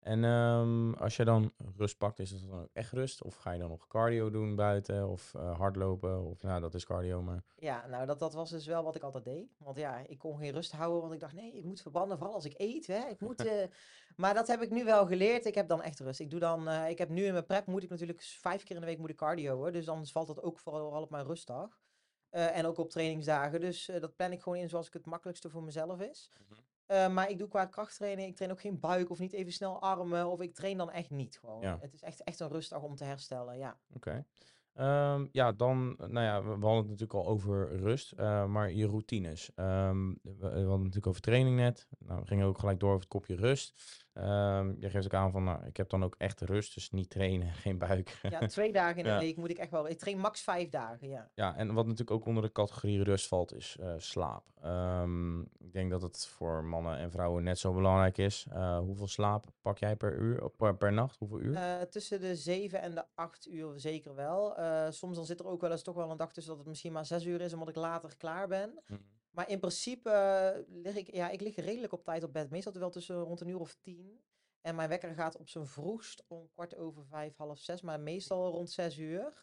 En 0.03 0.24
ehm, 0.24 0.93
als 0.93 1.15
je 1.15 1.25
dan 1.25 1.53
rust 1.77 1.98
pakt, 1.98 2.19
is 2.19 2.29
dat 2.29 2.50
dan 2.50 2.62
ook 2.62 2.69
echt 2.74 2.91
rust? 2.91 3.24
Of 3.24 3.36
ga 3.36 3.51
je 3.51 3.60
dan 3.60 3.69
nog 3.69 3.88
cardio 3.88 4.29
doen 4.29 4.55
buiten? 4.55 5.10
Of 5.10 5.33
eh, 5.33 5.57
hardlopen? 5.57 6.24
Of 6.24 6.41
nou, 6.41 6.62
dat 6.62 6.74
is 6.74 6.86
cardio, 6.86 7.22
maar... 7.22 7.43
Ja, 7.55 7.88
nou 7.88 8.05
dat, 8.05 8.19
dat 8.19 8.33
was 8.33 8.50
dus 8.50 8.65
wel 8.65 8.83
wat 8.83 8.95
ik 8.95 9.03
altijd 9.03 9.24
deed. 9.24 9.55
Want 9.57 9.77
ja, 9.77 9.98
ik 10.07 10.17
kon 10.17 10.38
geen 10.38 10.51
rust 10.51 10.72
houden, 10.72 11.01
want 11.01 11.13
ik 11.13 11.19
dacht, 11.19 11.33
nee, 11.33 11.51
ik 11.51 11.63
moet 11.63 11.81
verbranden, 11.81 12.17
vooral 12.17 12.36
als 12.36 12.45
ik 12.45 12.53
eet. 12.57 12.88
Hè. 12.88 13.07
Ik 13.07 13.19
moet, 13.19 13.45
eh, 13.45 13.67
Maar 14.15 14.33
dat 14.33 14.48
heb 14.48 14.62
ik 14.62 14.69
nu 14.69 14.83
wel 14.83 15.05
geleerd. 15.05 15.45
Ik 15.45 15.55
heb 15.55 15.67
dan 15.67 15.81
echt 15.81 16.00
rust. 16.00 16.19
Ik 16.19 16.29
doe 16.29 16.39
dan, 16.39 16.67
eh, 16.67 16.89
ik 16.89 16.98
heb 16.98 17.10
nu 17.10 17.25
in 17.25 17.33
mijn 17.33 17.45
prep, 17.45 17.65
moet 17.65 17.83
ik 17.83 17.89
natuurlijk 17.89 18.22
vijf 18.22 18.63
keer 18.63 18.75
in 18.75 18.81
de 18.81 18.88
week 18.88 19.00
moet 19.00 19.10
ik 19.10 19.15
cardio. 19.15 19.55
Hoor. 19.55 19.72
Dus 19.72 19.86
dan 19.86 20.05
valt 20.05 20.27
dat 20.27 20.43
ook 20.43 20.60
vooral 20.60 21.01
op 21.01 21.10
mijn 21.10 21.25
rustdag. 21.25 21.81
En 22.29 22.65
ook 22.65 22.77
op 22.77 22.89
trainingsdagen. 22.89 23.60
Dus 23.60 23.91
dat 24.00 24.15
plan 24.15 24.31
ik 24.31 24.41
gewoon 24.41 24.57
in 24.57 24.69
zoals 24.69 24.88
ik 24.88 24.93
het 24.93 25.05
makkelijkste 25.05 25.50
voor 25.50 25.63
mezelf 25.63 26.01
is. 26.01 26.29
Mhm. 26.50 26.62
Eh, 26.93 27.07
maar 27.07 27.29
ik 27.29 27.38
doe 27.38 27.47
qua 27.47 27.65
krachttraining, 27.65 28.29
ik 28.29 28.35
train 28.35 28.51
ook 28.51 28.62
geen 28.62 28.79
buik 28.79 29.09
of 29.09 29.19
niet 29.19 29.33
even 29.33 29.51
snel 29.51 29.81
armen. 29.81 30.27
Of 30.27 30.41
ik 30.41 30.53
train 30.53 30.77
dan 30.77 30.91
echt 30.91 31.09
niet 31.09 31.38
gewoon. 31.39 31.62
Ja. 31.62 31.77
Het 31.81 31.93
is 31.93 32.01
echt, 32.01 32.23
echt 32.23 32.39
een 32.39 32.50
rustdag 32.50 32.81
om 32.81 32.95
te 32.95 33.03
herstellen, 33.03 33.57
ja. 33.57 33.77
Oké. 33.93 34.25
Ehm, 34.73 35.27
ja, 35.31 35.51
dan, 35.51 35.95
nou 35.97 36.21
ja, 36.25 36.43
we, 36.43 36.50
hadden 36.50 36.75
het 36.75 36.85
natuurlijk 36.85 37.13
al 37.13 37.27
over 37.27 37.75
rust, 37.75 38.12
eh, 38.12 38.45
maar 38.45 38.71
je 38.71 38.88
routines. 38.88 39.51
Ehm, 39.55 40.07
we, 40.21 40.33
we 40.39 40.45
hadden 40.45 40.71
het 40.71 40.79
natuurlijk 40.79 41.07
over 41.07 41.21
training 41.21 41.55
net. 41.55 41.88
Nou, 42.00 42.19
we 42.19 42.27
gingen 42.27 42.47
ook 42.47 42.59
gelijk 42.59 42.79
door 42.79 42.89
over 42.89 43.01
het 43.01 43.09
kopje 43.09 43.35
rust. 43.35 44.02
Ehm, 44.13 44.74
je 44.77 44.89
geeft 44.89 45.05
ook 45.05 45.13
aan 45.13 45.32
van, 45.32 45.43
nou, 45.43 45.65
ik 45.65 45.77
heb 45.77 45.89
dan 45.89 46.03
ook 46.03 46.15
echt 46.17 46.41
rust, 46.41 46.74
dus 46.74 46.91
niet 46.91 47.10
trainen, 47.10 47.48
geen 47.63 47.77
buik. 47.77 48.20
Ja, 48.29 48.46
twee 48.48 48.72
dagen 48.72 48.98
in 48.98 49.03
de 49.03 49.10
Ja. 49.10 49.20
week 49.20 49.38
moet 49.38 49.50
ik 49.50 49.58
echt 49.58 49.72
wel. 49.72 49.89
Ik 49.89 49.98
train 50.00 50.17
max 50.17 50.41
vijf 50.41 50.70
dagen, 50.70 51.08
ja. 51.10 51.29
Ja, 51.36 51.55
en 51.55 51.74
wat 51.74 51.86
natuurlijk 51.86 52.12
ook 52.12 52.25
onder 52.25 52.43
de 52.43 52.51
categorie 52.51 53.03
rust 53.03 53.27
valt, 53.27 53.53
is 53.53 53.77
eh, 53.79 53.93
slaap. 53.98 54.43
Ehm, 54.62 55.41
ik 55.41 55.74
denk 55.74 55.91
dat 55.91 56.01
het 56.01 56.27
voor 56.27 56.63
mannen 56.63 56.98
en 56.98 57.12
vrouwen 57.12 57.43
net 57.43 57.60
zo 57.60 57.74
belangrijk 57.74 58.17
is. 58.17 58.48
Eh, 58.51 58.77
hoeveel 58.77 59.08
slaap 59.08 59.46
pak 59.62 59.77
jij 59.77 59.96
per 59.96 60.17
uur, 60.17 60.50
per, 60.50 60.75
per 60.77 60.93
nacht? 60.93 61.17
Hoeveel 61.17 61.39
uur? 61.39 61.55
Eh, 61.55 61.82
tussen 61.82 62.22
de 62.22 62.36
zeven 62.36 62.82
en 62.82 62.96
de 62.96 63.03
acht 63.15 63.48
uur 63.51 63.79
zeker 63.79 64.15
wel. 64.15 64.55
Soms 64.91 65.15
dan 65.15 65.25
zit 65.25 65.39
er 65.39 65.48
ook 65.48 65.62
wel 65.62 65.72
eens 65.72 65.84
toch 65.84 65.96
wel 65.96 66.12
een 66.12 66.17
dag 66.17 66.32
tussen 66.34 66.51
dat 66.51 66.60
het 66.62 66.70
misschien 66.70 66.91
maar 66.93 67.05
zes 67.05 67.25
uur 67.25 67.41
is, 67.41 67.53
omdat 67.53 67.70
ik 67.70 67.75
later 67.75 68.17
klaar 68.17 68.48
ben. 68.48 68.79
Mhm. 68.88 69.00
Maar 69.33 69.49
in 69.49 69.59
principe 69.59 70.09
eh, 70.09 70.59
lig 70.83 70.95
ik, 70.95 71.13
ja, 71.13 71.29
ik 71.29 71.41
lig 71.41 71.55
redelijk 71.55 71.93
op 71.93 72.03
tijd 72.03 72.23
op 72.23 72.33
bed. 72.33 72.49
Meestal 72.49 72.73
wel 72.73 72.89
tussen 72.89 73.15
rond 73.21 73.41
een 73.41 73.47
uur 73.47 73.59
of 73.59 73.75
tien. 73.81 74.21
En 74.61 74.75
mijn 74.75 74.89
wekker 74.89 75.13
gaat 75.13 75.37
op 75.37 75.49
zijn 75.49 75.67
vroegst 75.67 76.23
om 76.27 76.49
kwart 76.53 76.75
over 76.75 77.05
vijf, 77.05 77.37
half 77.37 77.59
zes, 77.59 77.81
maar 77.81 77.99
meestal 77.99 78.51
rond 78.51 78.69
zes 78.71 78.97
uur. 78.97 79.33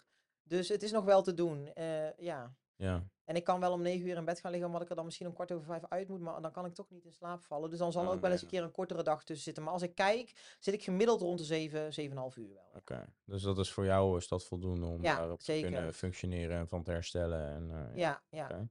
Dus 0.43 0.69
het 0.69 0.83
is 0.83 0.91
nog 0.91 1.05
wel 1.05 1.23
te 1.23 1.35
doen, 1.35 1.67
eh, 1.75 2.17
ja. 2.19 2.55
Ja, 2.77 3.05
En 3.25 3.37
ik 3.37 3.45
kan 3.45 3.61
wel 3.61 3.73
om 3.73 3.83
negen 3.83 4.07
uur 4.09 4.17
in 4.17 4.25
bed 4.25 4.41
gaan 4.41 4.51
liggen, 4.51 4.69
omdat 4.69 4.83
ik 4.83 4.91
er 4.91 4.97
dan 4.97 5.05
misschien 5.05 5.27
om 5.27 5.33
kwart 5.33 5.53
over 5.53 5.67
vijf 5.67 5.83
uit 5.89 6.09
moet. 6.09 6.21
Maar 6.21 6.43
dan 6.43 6.53
kan 6.53 6.65
ik 6.65 6.75
toch 6.75 6.91
niet 6.91 7.05
in 7.05 7.13
slaap 7.13 7.43
vallen. 7.43 7.71
Dus 7.71 7.79
dan 7.79 7.93
zal 7.93 8.03
er 8.03 8.09
Oh, 8.09 8.15
ook 8.15 8.21
wel 8.21 8.31
eens 8.31 8.43
een 8.43 8.49
keer 8.49 8.63
een 8.63 8.71
kortere 8.71 9.03
dag 9.03 9.25
tussen 9.25 9.45
zitten. 9.45 9.63
Maar 9.63 9.73
als 9.73 9.83
ik 9.83 9.95
kijk, 9.95 10.57
zit 10.59 10.75
ik 10.75 10.83
gemiddeld 10.83 11.21
rond 11.21 11.39
de 11.39 11.45
zeven, 11.45 11.93
zeven 11.93 12.13
en 12.13 12.19
half 12.19 12.37
uur 12.37 12.55
wel. 12.55 12.71
oké. 12.75 13.07
Dus 13.25 13.43
dat 13.43 13.59
is 13.59 13.73
voor 13.73 13.85
jou 13.85 14.17
is 14.17 14.29
dat 14.29 14.45
voldoende 14.45 14.87
om 14.87 15.03
Ja, 15.03 15.17
daarop 15.17 15.41
te 15.41 15.59
kunnen 15.61 15.95
functioneren 15.95 16.59
en 16.59 16.69
van 16.69 16.83
te 16.83 16.91
herstellen. 16.91 17.49
En, 17.49 17.71
eh, 17.71 17.97
ja. 17.97 18.23
Ja, 18.29 18.49
ja. 18.49 18.69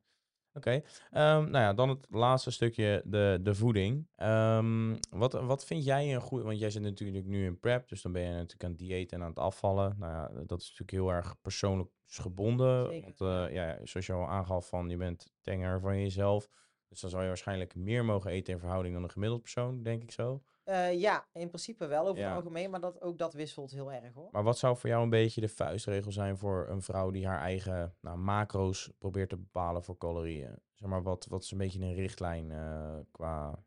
Oké. 0.60 0.70
Oké, 0.70 0.82
Ehm, 1.12 1.50
nou 1.50 1.63
ja, 1.63 1.74
dan 1.74 1.89
het 1.89 2.08
laatste 2.10 2.51
stukje, 2.51 3.01
de, 3.06 3.39
de 3.42 3.56
voeding. 3.56 4.08
Ehm, 4.16 4.96
wat, 5.10 5.34
wat 5.34 5.66
vind 5.66 5.84
jij 5.84 6.13
een 6.13 6.22
goede, 6.22 6.44
want 6.44 6.60
jij 6.60 6.70
zit 6.70 6.82
natuurlijk 6.82 7.25
nu 7.25 7.46
in 7.46 7.60
prep, 7.60 7.89
dus 7.89 8.01
dan 8.01 8.12
ben 8.12 8.22
je 8.22 8.30
natuurlijk 8.30 8.63
aan 8.63 8.70
het 8.70 8.80
dieet 8.80 9.12
en 9.12 9.22
aan 9.22 9.30
het 9.30 9.39
afvallen. 9.39 9.96
Nou 10.00 10.13
ja, 10.13 10.44
dat 10.46 10.62
is 10.62 10.66
natuurlijk 10.66 10.92
heel 10.92 11.10
erg 11.10 11.42
persoonlijk 11.42 11.89
gebonden, 12.06 12.86
Zeker, 12.86 13.13
want 13.18 13.22
eh, 13.22 13.54
ja, 13.54 13.80
zoals 13.84 14.06
je 14.06 14.13
al 14.13 14.30
aangaf 14.30 14.68
van, 14.68 14.89
je 14.89 14.98
bent 14.98 15.32
tenger 15.42 15.80
van 15.80 16.00
jezelf, 16.00 16.50
dus 16.88 17.00
dan 17.00 17.10
zou 17.10 17.22
je 17.22 17.28
waarschijnlijk 17.28 17.75
meer 17.75 18.06
mogen 18.06 18.32
eten 18.32 18.54
in 18.54 18.60
verhouding 18.60 18.94
dan 18.94 19.04
een 19.04 19.12
gemiddeld 19.12 19.42
persoon, 19.42 19.84
denk 19.84 20.04
ik 20.04 20.12
zo. 20.12 20.44
Eh, 20.69 20.99
ja, 20.99 21.27
in 21.33 21.47
principe 21.47 21.85
wel 21.88 22.07
over 22.07 22.21
Ja. 22.21 22.27
het 22.27 22.35
algemeen, 22.35 22.69
maar 22.69 22.79
dat, 22.79 23.01
ook 23.01 23.17
dat 23.17 23.33
wisselt 23.33 23.71
heel 23.71 23.91
erg 23.91 24.13
hoor. 24.13 24.27
Maar 24.31 24.43
wat 24.43 24.57
zou 24.57 24.77
voor 24.77 24.89
jou 24.89 25.03
een 25.03 25.09
beetje 25.09 25.41
de 25.41 25.47
vuistregel 25.49 26.11
zijn 26.11 26.38
voor 26.38 26.67
een 26.69 26.81
vrouw 26.81 27.11
die 27.11 27.27
haar 27.27 27.39
eigen 27.39 27.95
nou, 28.01 28.17
macro's 28.17 28.91
probeert 28.97 29.29
te 29.29 29.38
bepalen 29.38 29.83
voor 29.83 29.97
calorieën? 29.97 30.55
Zeg 30.73 30.89
maar, 30.89 31.03
wat, 31.03 31.25
wat 31.25 31.43
is 31.43 31.51
een 31.51 31.57
beetje 31.57 31.79
een 31.79 31.93
richtlijn 31.93 32.51
eh, 32.51 32.97
qua 33.11 33.63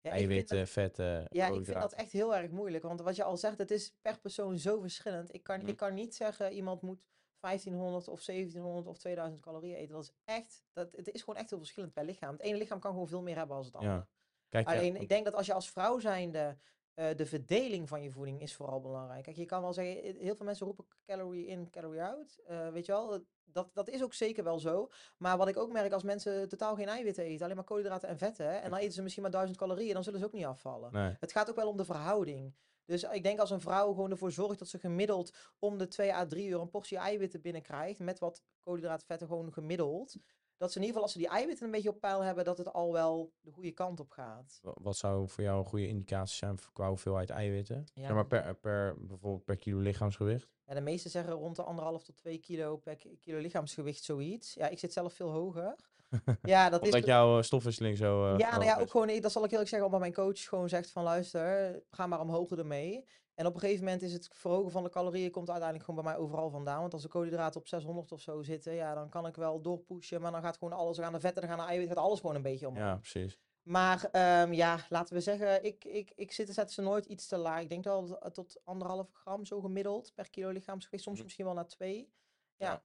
Ja, 0.00 0.10
eiwitten, 0.10 0.58
dat- 0.58 0.68
vetten, 0.68 1.24
Ja, 1.28 1.46
ik 1.46 1.64
vind 1.64 1.80
dat 1.80 1.92
echt 1.92 2.12
heel 2.12 2.36
erg 2.36 2.50
moeilijk. 2.50 2.82
Want 2.84 3.00
wat 3.00 3.16
je 3.16 3.24
al 3.24 3.36
zegt, 3.36 3.58
het 3.58 3.70
is 3.70 3.94
per 4.02 4.18
persoon 4.20 4.58
zo 4.58 4.80
verschillend. 4.80 5.34
Ik 5.34 5.42
kan, 5.42 5.58
Mhm. 5.58 5.68
ik 5.68 5.76
kan 5.76 5.94
niet 5.94 6.14
zeggen, 6.14 6.52
iemand 6.52 6.82
moet 6.82 7.00
1500 7.40 8.08
of 8.08 8.22
1700 8.22 8.86
of 8.86 8.98
2000 8.98 9.40
calorieën 9.40 9.76
eten. 9.76 9.94
Dat 9.94 10.02
is 10.04 10.12
echt, 10.24 10.64
dat, 10.72 10.92
het 10.96 11.08
is 11.12 11.20
gewoon 11.22 11.40
echt 11.40 11.50
heel 11.50 11.58
verschillend 11.58 11.92
per 11.92 12.04
lichaam. 12.04 12.32
Het 12.32 12.40
ene 12.42 12.58
lichaam 12.58 12.80
kan 12.80 12.90
gewoon 12.92 13.08
veel 13.08 13.22
meer 13.22 13.36
hebben 13.36 13.56
als 13.56 13.66
het 13.66 13.76
Ja. 13.82 14.08
Kijk, 14.48 14.66
Alleen, 14.66 14.96
ik 14.96 15.08
denk 15.08 15.24
dat 15.24 15.34
als 15.34 15.46
je 15.46 15.52
als 15.54 15.70
vrouw 15.70 15.98
zijnde, 15.98 16.56
eh 16.94 17.16
de 17.16 17.26
verdeling 17.26 17.88
van 17.88 18.02
je 18.02 18.10
voeding 18.10 18.40
is 18.40 18.54
vooral 18.54 18.80
belangrijk. 18.80 19.22
Kijk, 19.22 19.36
je 19.36 19.44
kan 19.44 19.62
wel 19.62 19.72
zeggen, 19.72 20.16
heel 20.16 20.36
veel 20.36 20.46
mensen 20.46 20.66
roepen 20.66 20.86
calorie 21.04 21.46
in, 21.46 21.70
calorie 21.70 22.02
out. 22.02 22.38
Eh, 22.46 22.68
weet 22.68 22.86
je 22.86 22.92
wel, 22.92 23.24
dat, 23.44 23.70
dat 23.74 23.88
is 23.88 24.02
ook 24.02 24.14
zeker 24.14 24.44
wel 24.44 24.58
zo. 24.58 24.88
Maar 25.18 25.36
wat 25.36 25.48
ik 25.48 25.56
ook 25.56 25.72
merk, 25.72 25.92
als 25.92 26.02
mensen 26.02 26.48
totaal 26.48 26.74
geen 26.74 26.88
eiwitten 26.88 27.24
eten, 27.24 27.44
alleen 27.44 27.56
maar 27.56 27.64
koolhydraten 27.64 28.08
en 28.08 28.18
vetten, 28.18 28.62
en 28.62 28.70
dan 28.70 28.78
eten 28.78 28.92
ze 28.92 29.02
misschien 29.02 29.22
maar 29.22 29.32
1000 29.32 29.58
calorieën, 29.58 29.94
dan 29.94 30.04
zullen 30.04 30.20
ze 30.20 30.26
ook 30.26 30.32
niet 30.32 30.44
afvallen. 30.44 30.92
nee. 30.92 31.16
Het 31.20 31.32
gaat 31.32 31.50
ook 31.50 31.56
wel 31.56 31.68
om 31.68 31.76
de 31.76 31.84
verhouding. 31.84 32.54
Dus 32.84 33.02
ik 33.02 33.22
denk 33.22 33.38
als 33.38 33.50
een 33.50 33.60
vrouw 33.60 33.88
gewoon 33.88 34.10
ervoor 34.10 34.32
zorgt 34.32 34.58
dat 34.58 34.68
ze 34.68 34.78
gemiddeld 34.78 35.36
om 35.58 35.78
de 35.78 35.88
2 35.88 36.14
à 36.14 36.26
3 36.26 36.48
uur 36.48 36.60
een 36.60 36.70
portie 36.70 36.98
eiwitten 36.98 37.40
binnenkrijgt, 37.40 37.98
met 37.98 38.18
wat 38.18 38.42
koolhydraten, 38.62 39.06
vetten 39.06 39.26
gewoon 39.26 39.52
gemiddeld, 39.52 40.16
dat 40.56 40.72
ze 40.72 40.78
in 40.78 40.84
ieder 40.84 40.86
geval 40.86 41.02
als 41.02 41.12
ze 41.12 41.18
die 41.18 41.28
eiwitten 41.28 41.64
een 41.66 41.70
beetje 41.72 41.88
op 41.88 42.00
peil 42.00 42.20
hebben, 42.20 42.44
dat 42.44 42.58
het 42.58 42.72
al 42.72 42.92
wel 42.92 43.32
de 43.40 43.50
goede 43.50 43.70
kant 43.72 44.00
op 44.00 44.10
gaat. 44.10 44.58
Wa- 44.62 44.74
Wat 44.82 44.96
zou 44.96 45.28
voor 45.28 45.44
jou 45.44 45.58
een 45.58 45.64
goede 45.64 45.88
indicatie 45.88 46.36
zijn 46.36 46.58
voor- 46.58 46.72
qua 46.72 46.88
hoeveelheid 46.88 47.30
eiwitten? 47.30 47.84
Ja, 47.94 48.02
Zeg 48.06 48.14
maar 48.14 48.26
per, 48.26 48.54
per, 48.54 48.94
bijvoorbeeld 49.06 49.44
per 49.44 49.56
kilo 49.56 49.78
lichaamsgewicht? 49.78 50.48
Ja, 50.66 50.74
de 50.74 50.80
meesten 50.80 51.10
zeggen 51.10 51.32
rond 51.32 51.56
de 51.56 51.62
anderhalf 51.62 52.04
tot 52.04 52.16
2 52.16 52.38
kilo 52.38 52.76
per 52.76 52.96
ki- 52.96 53.18
kilo 53.20 53.38
lichaamsgewicht, 53.38 54.02
zoiets. 54.04 54.54
Ja, 54.54 54.68
ik 54.68 54.78
zit 54.78 54.92
zelf 54.92 55.12
veel 55.14 55.30
hoger. 55.30 55.76
Ja, 56.42 56.70
dat 56.70 56.80
is... 56.82 56.86
Omdat 56.88 57.06
jouw 57.06 57.36
eh, 57.36 57.42
stofwisseling 57.42 57.96
zo... 57.96 58.32
eh, 58.32 58.38
Ja, 58.38 58.50
nou 58.50 58.64
ja, 58.64 58.76
is. 58.76 58.82
ook 58.82 58.90
gewoon, 58.90 59.08
eh, 59.08 59.20
dat 59.22 59.32
zal 59.32 59.44
ik 59.44 59.50
eerlijk 59.50 59.68
zeggen, 59.68 59.86
omdat 59.88 60.00
mijn 60.02 60.12
coach 60.14 60.40
gewoon 60.40 60.68
zegt 60.68 60.90
van 60.90 61.02
luister, 61.02 61.82
ga 61.90 62.06
maar 62.06 62.20
omhoog 62.20 62.50
ermee. 62.50 63.04
En 63.36 63.46
op 63.46 63.54
een 63.54 63.60
gegeven 63.60 63.84
moment 63.84 64.02
is 64.02 64.12
het 64.12 64.28
verhogen 64.32 64.70
van 64.70 64.82
de 64.82 64.90
calorieën 64.90 65.30
komt 65.30 65.48
uiteindelijk 65.50 65.88
gewoon 65.88 66.04
bij 66.04 66.12
mij 66.12 66.22
overal 66.22 66.50
vandaan. 66.50 66.80
Want 66.80 66.92
als 66.92 67.02
de 67.02 67.08
koolhydraten 67.08 67.60
op 67.60 67.66
600 67.68 68.12
of 68.12 68.20
zo 68.20 68.42
zitten, 68.42 68.74
ja, 68.74 68.94
dan 68.94 69.08
kan 69.08 69.26
ik 69.26 69.36
wel 69.36 69.60
doorpushen. 69.60 70.20
Maar 70.20 70.32
dan 70.32 70.42
gaat 70.42 70.56
gewoon 70.58 70.78
alles, 70.78 70.96
er 70.98 71.04
gaan 71.04 71.12
de 71.12 71.20
vetten, 71.20 71.42
er 71.42 71.48
gaan 71.48 71.58
de 71.58 71.64
eiwitten, 71.64 71.96
gaat 71.96 72.04
alles 72.04 72.20
gewoon 72.20 72.34
een 72.36 72.42
beetje 72.42 72.68
omhoog. 72.68 72.84
Ja, 72.84 72.96
precies. 72.96 73.38
Maar 73.62 74.08
ehm, 74.12 74.52
ja, 74.52 74.78
laten 74.88 75.14
we 75.14 75.20
zeggen, 75.20 75.64
ik, 75.64 75.84
ik, 75.84 76.12
ik 76.14 76.32
zit, 76.32 76.54
zet 76.54 76.72
ze 76.72 76.82
nooit 76.82 77.06
iets 77.06 77.26
te 77.26 77.36
laag. 77.36 77.60
Ik 77.60 77.68
denk 77.68 77.84
wel 77.84 78.18
tot 78.32 78.60
anderhalf 78.64 79.12
gram 79.12 79.44
zo 79.44 79.60
gemiddeld 79.60 80.12
per 80.14 80.30
kilo 80.30 80.50
lichaamsgewicht. 80.50 81.02
Soms 81.02 81.16
Mhm. 81.16 81.24
misschien 81.24 81.44
wel 81.44 81.54
naar 81.54 81.66
twee. 81.68 82.12
Ja. 82.56 82.82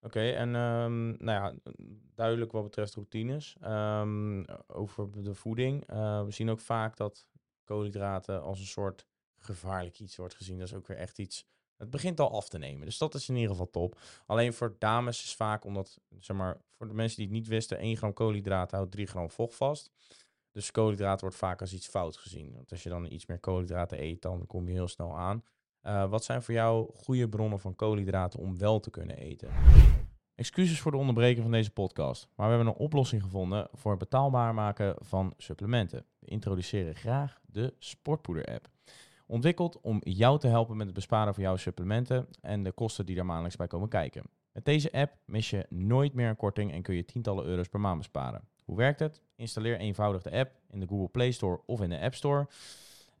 Oké, 0.00 0.30
en 0.30 0.54
ehm, 0.54 1.24
nou 1.24 1.24
ja, 1.24 1.54
duidelijk 2.14 2.52
wat 2.52 2.62
betreft 2.62 2.94
routines. 2.94 3.56
Ehm, 3.60 4.44
over 4.66 5.22
de 5.22 5.34
voeding. 5.34 5.86
Eh, 5.86 6.24
we 6.24 6.30
zien 6.30 6.50
ook 6.50 6.60
vaak 6.60 6.96
dat 6.96 7.26
koolhydraten 7.64 8.42
als 8.42 8.58
een 8.60 8.66
soort 8.66 9.06
gevaarlijk 9.44 10.00
iets 10.00 10.16
wordt 10.16 10.34
gezien. 10.34 10.58
Dat 10.58 10.66
is 10.66 10.74
ook 10.74 10.86
weer 10.86 10.96
echt 10.96 11.18
iets... 11.18 11.46
Het 11.76 11.90
begint 11.90 12.20
al 12.20 12.32
af 12.32 12.48
te 12.48 12.58
nemen, 12.58 12.86
dus 12.86 12.98
dat 12.98 13.14
is 13.14 13.28
in 13.28 13.34
ieder 13.34 13.50
geval 13.50 13.70
top. 13.70 13.98
Alleen 14.26 14.52
voor 14.52 14.76
dames 14.78 15.24
is 15.24 15.34
vaak 15.34 15.64
omdat, 15.64 16.00
zeg 16.18 16.36
maar, 16.36 16.60
voor 16.70 16.88
de 16.88 16.94
mensen 16.94 17.16
die 17.16 17.26
het 17.26 17.34
niet 17.34 17.46
wisten, 17.46 17.78
1 17.78 17.96
gram 17.96 18.12
koolhydraten 18.12 18.76
houdt 18.76 18.92
3 18.92 19.06
gram 19.06 19.30
vocht 19.30 19.54
vast. 19.54 19.90
Dus 20.52 20.70
koolhydraten 20.70 21.20
wordt 21.20 21.36
vaak 21.36 21.60
als 21.60 21.72
iets 21.72 21.86
fout 21.86 22.16
gezien. 22.16 22.52
Want 22.52 22.70
als 22.70 22.82
je 22.82 22.88
dan 22.88 23.12
iets 23.12 23.26
meer 23.26 23.38
koolhydraten 23.38 24.02
eet, 24.02 24.22
dan 24.22 24.46
kom 24.46 24.66
je 24.66 24.72
heel 24.72 24.88
snel 24.88 25.18
aan. 25.18 25.44
Eh, 25.80 26.10
wat 26.10 26.24
zijn 26.24 26.42
voor 26.42 26.54
jou 26.54 26.90
goede 26.94 27.28
bronnen 27.28 27.58
van 27.58 27.76
koolhydraten 27.76 28.40
om 28.40 28.58
wel 28.58 28.80
te 28.80 28.90
kunnen 28.90 29.16
eten? 29.16 29.48
Excuses 30.34 30.80
voor 30.80 30.90
de 30.90 30.96
onderbreking 30.96 31.42
van 31.42 31.52
deze 31.52 31.70
podcast, 31.70 32.28
maar 32.34 32.48
we 32.48 32.54
hebben 32.54 32.72
een 32.72 32.80
oplossing 32.80 33.22
gevonden 33.22 33.68
voor 33.72 33.90
het 33.90 34.00
betaalbaar 34.00 34.54
maken 34.54 34.94
van 34.98 35.34
supplementen. 35.36 36.06
We 36.18 36.26
introduceren 36.26 36.94
graag 36.94 37.40
de 37.46 37.74
Sportpoeder-app. 37.78 38.73
Ontwikkeld 39.26 39.80
om 39.80 40.00
jou 40.00 40.38
te 40.38 40.46
helpen 40.46 40.76
met 40.76 40.86
het 40.86 40.94
besparen 40.94 41.34
van 41.34 41.42
jouw 41.42 41.56
supplementen 41.56 42.26
en 42.40 42.62
de 42.62 42.72
kosten 42.72 43.06
die 43.06 43.16
daar 43.16 43.26
maandelijks 43.26 43.56
bij 43.56 43.66
komen 43.66 43.88
kijken. 43.88 44.22
Met 44.52 44.64
deze 44.64 44.92
app 44.92 45.16
mis 45.24 45.50
je 45.50 45.66
nooit 45.68 46.14
meer 46.14 46.28
een 46.28 46.36
korting 46.36 46.72
en 46.72 46.82
kun 46.82 46.94
je 46.94 47.04
tientallen 47.04 47.44
euro's 47.44 47.68
per 47.68 47.80
maand 47.80 47.98
besparen. 47.98 48.48
Hoe 48.64 48.76
werkt 48.76 49.00
het? 49.00 49.20
Installeer 49.36 49.78
eenvoudig 49.78 50.22
de 50.22 50.30
app 50.30 50.52
in 50.70 50.80
de 50.80 50.86
Google 50.86 51.08
Play 51.08 51.30
Store 51.30 51.60
of 51.66 51.80
in 51.80 51.90
de 51.90 52.00
App 52.00 52.14
Store. 52.14 52.48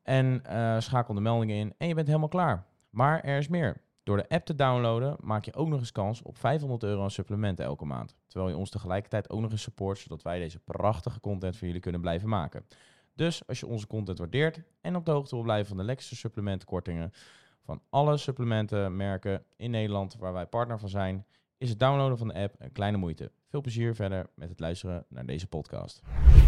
En 0.02 0.44
eh, 0.44 0.80
schakel 0.80 1.14
de 1.14 1.20
meldingen 1.20 1.56
in 1.56 1.74
en 1.78 1.88
je 1.88 1.94
bent 1.94 2.06
helemaal 2.06 2.28
klaar. 2.28 2.66
Maar 2.90 3.20
er 3.20 3.38
is 3.38 3.48
meer. 3.48 3.82
Door 4.02 4.16
de 4.16 4.28
app 4.28 4.44
te 4.44 4.54
downloaden 4.54 5.16
maak 5.20 5.44
je 5.44 5.54
ook 5.54 5.68
nog 5.68 5.78
eens 5.78 5.92
kans 5.92 6.22
op 6.22 6.38
500 6.38 6.82
euro 6.82 7.02
aan 7.02 7.10
supplementen 7.10 7.64
elke 7.64 7.84
maand. 7.84 8.16
Terwijl 8.26 8.50
je 8.50 8.58
ons 8.58 8.70
tegelijkertijd 8.70 9.30
ook 9.30 9.40
nog 9.40 9.50
eens 9.50 9.62
support, 9.62 9.98
zodat 9.98 10.22
wij 10.22 10.38
deze 10.38 10.58
prachtige 10.58 11.20
content 11.20 11.56
voor 11.56 11.66
jullie 11.66 11.82
kunnen 11.82 12.00
blijven 12.00 12.28
maken. 12.28 12.64
Dus 13.14 13.46
als 13.46 13.60
je 13.60 13.66
onze 13.66 13.86
content 13.86 14.18
waardeert 14.18 14.62
en 14.80 14.96
op 14.96 15.04
de 15.04 15.10
hoogte 15.10 15.34
wil 15.34 15.44
blijven 15.44 15.66
van 15.66 15.76
de 15.76 15.82
lekkerste 15.82 16.16
supplementenkortingen 16.16 17.12
van 17.64 17.82
alle 17.90 18.16
supplementenmerken 18.16 19.44
in 19.56 19.70
Nederland 19.70 20.16
waar 20.16 20.32
wij 20.32 20.46
partner 20.46 20.78
van 20.78 20.88
zijn, 20.88 21.26
is 21.58 21.68
het 21.68 21.78
downloaden 21.78 22.18
van 22.18 22.28
de 22.28 22.34
app 22.34 22.54
een 22.58 22.72
kleine 22.72 22.96
moeite. 22.96 23.30
Veel 23.46 23.60
plezier 23.60 23.94
verder 23.94 24.30
met 24.34 24.48
het 24.48 24.60
luisteren 24.60 25.06
naar 25.08 25.26
deze 25.26 25.46
podcast. 25.46 26.02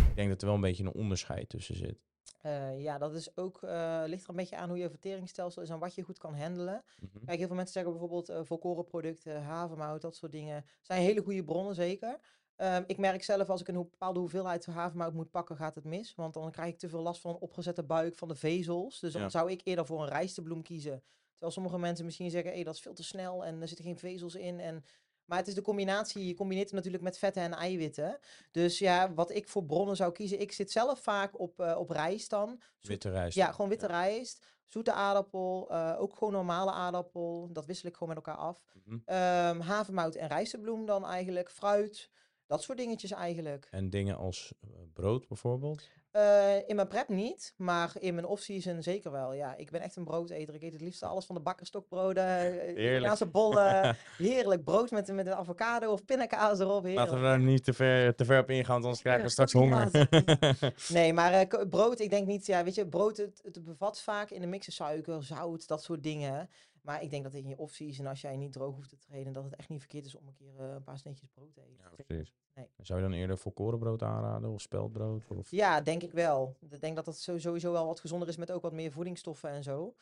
Ik 0.09 0.17
denk 0.17 0.29
dat 0.29 0.41
er 0.41 0.47
wel 0.47 0.55
een 0.55 0.61
beetje 0.61 0.85
een 0.85 0.93
onderscheid 0.93 1.49
tussen 1.49 1.77
zit. 1.77 1.99
Eh, 2.41 2.83
ja, 2.83 2.99
dat 2.99 3.15
is 3.15 3.37
ook, 3.37 3.63
eh, 3.63 4.03
ligt 4.07 4.23
er 4.25 4.31
een 4.31 4.37
beetje 4.37 4.57
aan 4.57 4.69
hoe 4.69 4.79
je 4.79 4.91
verteringsstelsel 4.91 5.63
is 5.63 5.69
en 5.69 5.79
wat 5.79 5.95
je 5.95 6.03
goed 6.03 6.19
kan 6.19 6.35
handelen. 6.35 6.85
Mhm. 7.01 7.25
Kijk, 7.25 7.39
heel 7.39 7.47
veel 7.47 7.57
mensen 7.57 7.75
zeggen 7.75 7.93
bijvoorbeeld 7.93 8.29
eh 8.29 8.41
volkorenproducten, 8.43 9.43
havermout, 9.43 10.01
dat 10.01 10.17
soort 10.17 10.33
dingen. 10.33 10.65
Zijn 10.81 11.03
hele 11.03 11.23
goede 11.23 11.45
bronnen, 11.45 11.75
zeker. 11.75 12.19
Ehm, 12.57 12.83
ik 12.87 12.99
merk 12.99 13.25
zelf, 13.25 13.49
als 13.51 13.61
ik 13.61 13.69
een 13.69 13.75
bepaalde 13.75 14.19
hoeveelheid 14.21 14.67
havermout 14.67 15.13
moet 15.13 15.31
pakken, 15.31 15.57
gaat 15.57 15.75
het 15.75 15.85
mis. 15.85 16.15
Want 16.15 16.35
dan 16.35 16.51
krijg 16.51 16.73
ik 16.73 16.79
te 16.79 16.89
veel 16.89 17.03
last 17.03 17.21
van 17.21 17.31
een 17.35 17.41
opgezette 17.41 17.83
buik, 17.83 18.15
van 18.15 18.29
de 18.29 18.35
vezels. 18.35 19.01
Dus 19.01 19.13
dan 19.13 19.23
Ja. 19.23 19.29
zou 19.29 19.51
ik 19.51 19.61
eerder 19.65 19.87
voor 19.87 20.03
een 20.03 20.09
rijstebloem 20.09 20.63
kiezen. 20.63 21.03
Terwijl 21.31 21.53
sommige 21.53 21.79
mensen 21.79 22.05
misschien 22.05 22.31
zeggen, 22.31 22.53
hey, 22.53 22.65
dat 22.65 22.75
is 22.75 22.81
veel 22.81 22.95
te 22.95 23.05
snel 23.05 23.45
en 23.45 23.61
er 23.61 23.69
zitten 23.69 23.85
geen 23.87 23.99
vezels 23.99 24.35
in. 24.35 24.61
En... 24.61 24.85
Maar 25.25 25.39
het 25.39 25.47
is 25.49 25.55
de 25.55 25.63
combinatie, 25.63 26.27
je 26.27 26.35
combineert 26.35 26.67
het 26.67 26.75
natuurlijk 26.75 27.03
met 27.05 27.19
vetten 27.19 27.43
en 27.43 27.53
eiwitten. 27.55 28.19
Dus 28.51 28.79
ja, 28.79 29.13
wat 29.15 29.31
ik 29.31 29.49
voor 29.49 29.65
bronnen 29.65 29.97
zou 29.97 30.13
kiezen, 30.13 30.41
ik 30.41 30.53
zit 30.53 30.71
zelf 30.71 31.01
vaak 31.01 31.41
op, 31.41 31.61
eh, 31.61 31.77
op 31.79 31.91
rijst 31.91 32.31
dan. 32.31 32.49
Zoet- 32.49 32.89
Witte 32.91 33.11
rijst. 33.11 33.37
ja, 33.37 33.53
gewoon 33.53 33.71
witte 33.71 33.87
rijst, 33.87 34.47
zoete 34.65 34.93
aardappel, 34.93 35.71
eh, 35.71 35.97
ook 36.01 36.15
gewoon 36.17 36.33
normale 36.33 36.71
aardappel. 36.71 37.49
Dat 37.53 37.67
wissel 37.67 37.89
ik 37.89 37.95
gewoon 37.97 38.15
met 38.15 38.25
elkaar 38.27 38.41
af. 38.41 38.65
Ehm, 39.05 39.61
havermout 39.61 40.15
en 40.15 40.29
rijstebloem 40.29 40.87
dan 40.87 41.07
eigenlijk, 41.07 41.51
fruit, 41.51 42.11
dat 42.47 42.63
soort 42.63 42.79
dingetjes 42.79 43.13
eigenlijk. 43.13 43.69
En 43.71 43.91
dingen 43.91 44.17
als 44.17 44.55
eh, 44.61 44.69
brood 44.93 45.29
bijvoorbeeld. 45.29 45.89
Eh, 46.17 46.69
in 46.69 46.77
mijn 46.77 46.89
prep 46.89 47.09
niet, 47.09 47.55
maar 47.57 47.93
in 47.99 48.15
mijn 48.15 48.27
off-season 48.27 48.83
zeker 48.83 49.11
wel. 49.11 49.33
Ja, 49.33 49.57
ik 49.57 49.71
ben 49.71 49.81
echt 49.81 49.97
een 49.97 50.05
broodeter. 50.05 50.55
Ik 50.55 50.63
eet 50.63 50.73
het 50.73 50.81
liefst 50.81 51.03
alles 51.03 51.25
van 51.25 51.35
de 51.35 51.41
bakker 51.41 51.67
stokbroden, 51.67 52.25
eh, 52.25 52.71
Italiaanse 52.71 53.27
bollen. 53.27 53.97
heerlijk 54.19 54.65
brood 54.65 54.91
met, 54.91 55.13
met 55.13 55.27
een 55.27 55.35
avocado 55.35 55.93
of 55.93 56.05
pindakaas 56.05 56.59
erop. 56.59 56.83
Heerlijk. 56.85 57.07
Laten 57.07 57.23
we 57.23 57.29
daar 57.29 57.41
niet 57.41 57.65
te 57.65 57.73
ver, 57.73 58.15
te 58.15 58.25
ver 58.25 58.41
op 58.41 58.51
ingaan, 58.51 58.75
anders 58.75 59.01
krijgen 59.01 59.25
we 59.25 59.31
straks 59.31 59.53
honger. 59.63 60.09
nee, 60.89 61.13
maar 61.13 61.47
brood, 61.69 62.01
ik 62.01 62.11
denk 62.11 62.27
niet, 62.27 62.47
ja, 62.47 62.65
weet 62.65 62.75
je, 62.75 62.87
brood, 62.87 63.17
het, 63.17 63.41
het 63.45 63.65
bevat 63.65 64.01
vaak 64.01 64.31
in 64.31 64.41
de 64.41 64.47
mixen 64.47 64.73
suiker, 64.73 65.23
zout, 65.23 65.69
dat 65.69 65.83
soort 65.83 66.03
dingen. 66.03 66.49
Maar 66.87 67.03
ik 67.03 67.11
denk 67.11 67.23
dat 67.23 67.35
in 67.35 67.49
je 67.49 67.59
off-season, 67.59 68.07
als 68.07 68.21
jij 68.21 68.37
niet 68.37 68.53
droog 68.53 68.75
hoeft 68.75 68.89
te 68.89 68.99
trainen, 68.99 69.33
dat 69.33 69.45
het 69.45 69.57
echt 69.57 69.69
niet 69.69 69.81
verkeerd 69.81 70.07
is 70.07 70.15
om 70.15 70.27
een 70.27 70.35
keer 70.35 70.55
uh, 70.61 70.73
een 70.73 70.83
paar 70.83 70.99
sneetjes 70.99 71.29
brood 71.29 71.53
te 71.53 71.61
eten. 71.61 71.77
Ja, 71.79 72.05
precies. 72.05 72.35
Nee. 72.55 72.69
Zou 72.83 73.01
je 73.01 73.09
dan 73.09 73.17
eerder 73.17 73.39
volkorenbrood 73.39 74.03
aanraden 74.03 74.51
of 74.51 74.61
speldbrood? 74.61 75.27
Of? 75.29 75.51
Ja, 75.51 75.81
denk 75.81 76.03
ik 76.03 76.13
wel. 76.13 76.57
Ik 76.71 76.81
denk 76.81 76.97
dat 76.97 77.05
dat 77.05 77.19
sowieso 77.19 77.73
wel 77.73 77.87
wat 77.87 78.01
gezonder 78.01 78.29
is 78.29 78.37
met 78.37 78.51
ook 78.51 78.63
wat 78.63 78.73
meer 78.73 78.93
voedingsstoffen 78.93 79.51
en 79.51 79.63
zo. 79.63 79.95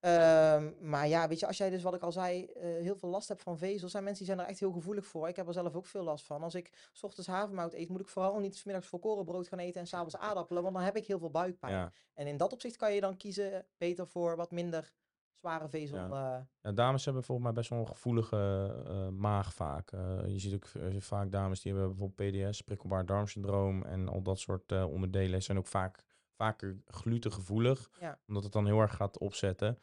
Um, 0.00 0.76
maar 0.80 1.08
ja, 1.08 1.28
weet 1.28 1.40
je, 1.40 1.46
als 1.46 1.56
jij 1.56 1.70
dus 1.70 1.82
wat 1.82 1.94
ik 1.94 2.02
al 2.02 2.12
zei, 2.12 2.46
uh, 2.56 2.62
heel 2.62 2.96
veel 2.96 3.08
last 3.08 3.28
hebt 3.28 3.42
van 3.42 3.58
vezels, 3.58 3.90
zijn 3.90 4.04
mensen 4.04 4.24
die 4.24 4.34
zijn 4.34 4.46
er 4.46 4.50
echt 4.50 4.60
heel 4.60 4.72
gevoelig 4.72 5.06
voor. 5.06 5.28
Ik 5.28 5.36
heb 5.36 5.46
er 5.46 5.52
zelf 5.52 5.74
ook 5.74 5.86
veel 5.86 6.02
last 6.02 6.24
van. 6.24 6.42
Als 6.42 6.54
ik 6.54 6.90
s 6.92 7.02
ochtends 7.02 7.28
havermout 7.28 7.74
eet, 7.74 7.88
moet 7.88 8.00
ik 8.00 8.08
vooral 8.08 8.38
niet 8.38 8.56
s 8.56 8.64
middags 8.64 8.86
volkorenbrood 8.86 9.48
gaan 9.48 9.58
eten 9.58 9.80
en 9.80 9.86
s'avonds 9.86 10.16
aardappelen, 10.28 10.62
want 10.62 10.74
dan 10.74 10.84
heb 10.84 10.96
ik 10.96 11.06
heel 11.06 11.18
veel 11.18 11.30
buikpijn. 11.30 11.72
Ja. 11.72 11.92
En 12.14 12.26
in 12.26 12.36
dat 12.36 12.52
opzicht 12.52 12.76
kan 12.76 12.94
je 12.94 13.00
dan 13.00 13.16
kiezen 13.16 13.66
beter 13.76 14.06
voor 14.06 14.36
wat 14.36 14.50
minder 14.50 14.92
zware 15.40 15.68
vezel. 15.68 15.96
Ja. 15.96 16.36
Uh... 16.38 16.44
ja. 16.62 16.72
dames 16.72 17.04
hebben 17.04 17.24
volgens 17.24 17.46
mij 17.46 17.56
best 17.56 17.70
wel 17.70 17.78
een 17.78 17.86
gevoelige 17.86 18.74
uh, 18.88 19.08
maag 19.08 19.54
vaak. 19.54 19.92
Uh, 19.92 20.26
je 20.26 20.38
ziet 20.38 20.54
ook 20.54 20.66
vaak 20.98 21.32
dames 21.32 21.60
die 21.60 21.72
hebben 21.72 21.90
bijvoorbeeld 21.90 22.48
PDS, 22.50 22.60
prikkelbaar 22.60 23.06
darmsyndroom 23.06 23.82
en 23.82 24.08
al 24.08 24.22
dat 24.22 24.38
soort 24.38 24.72
onderdelen 24.72 25.42
zijn 25.42 25.58
ook 25.58 25.66
vaak 25.66 26.04
vaker 26.36 26.82
glutengevoelig, 26.86 27.90
ja. 28.00 28.18
omdat 28.26 28.42
het 28.42 28.52
dan 28.52 28.66
heel 28.66 28.80
erg 28.80 28.94
gaat 28.94 29.18
opzetten. 29.18 29.78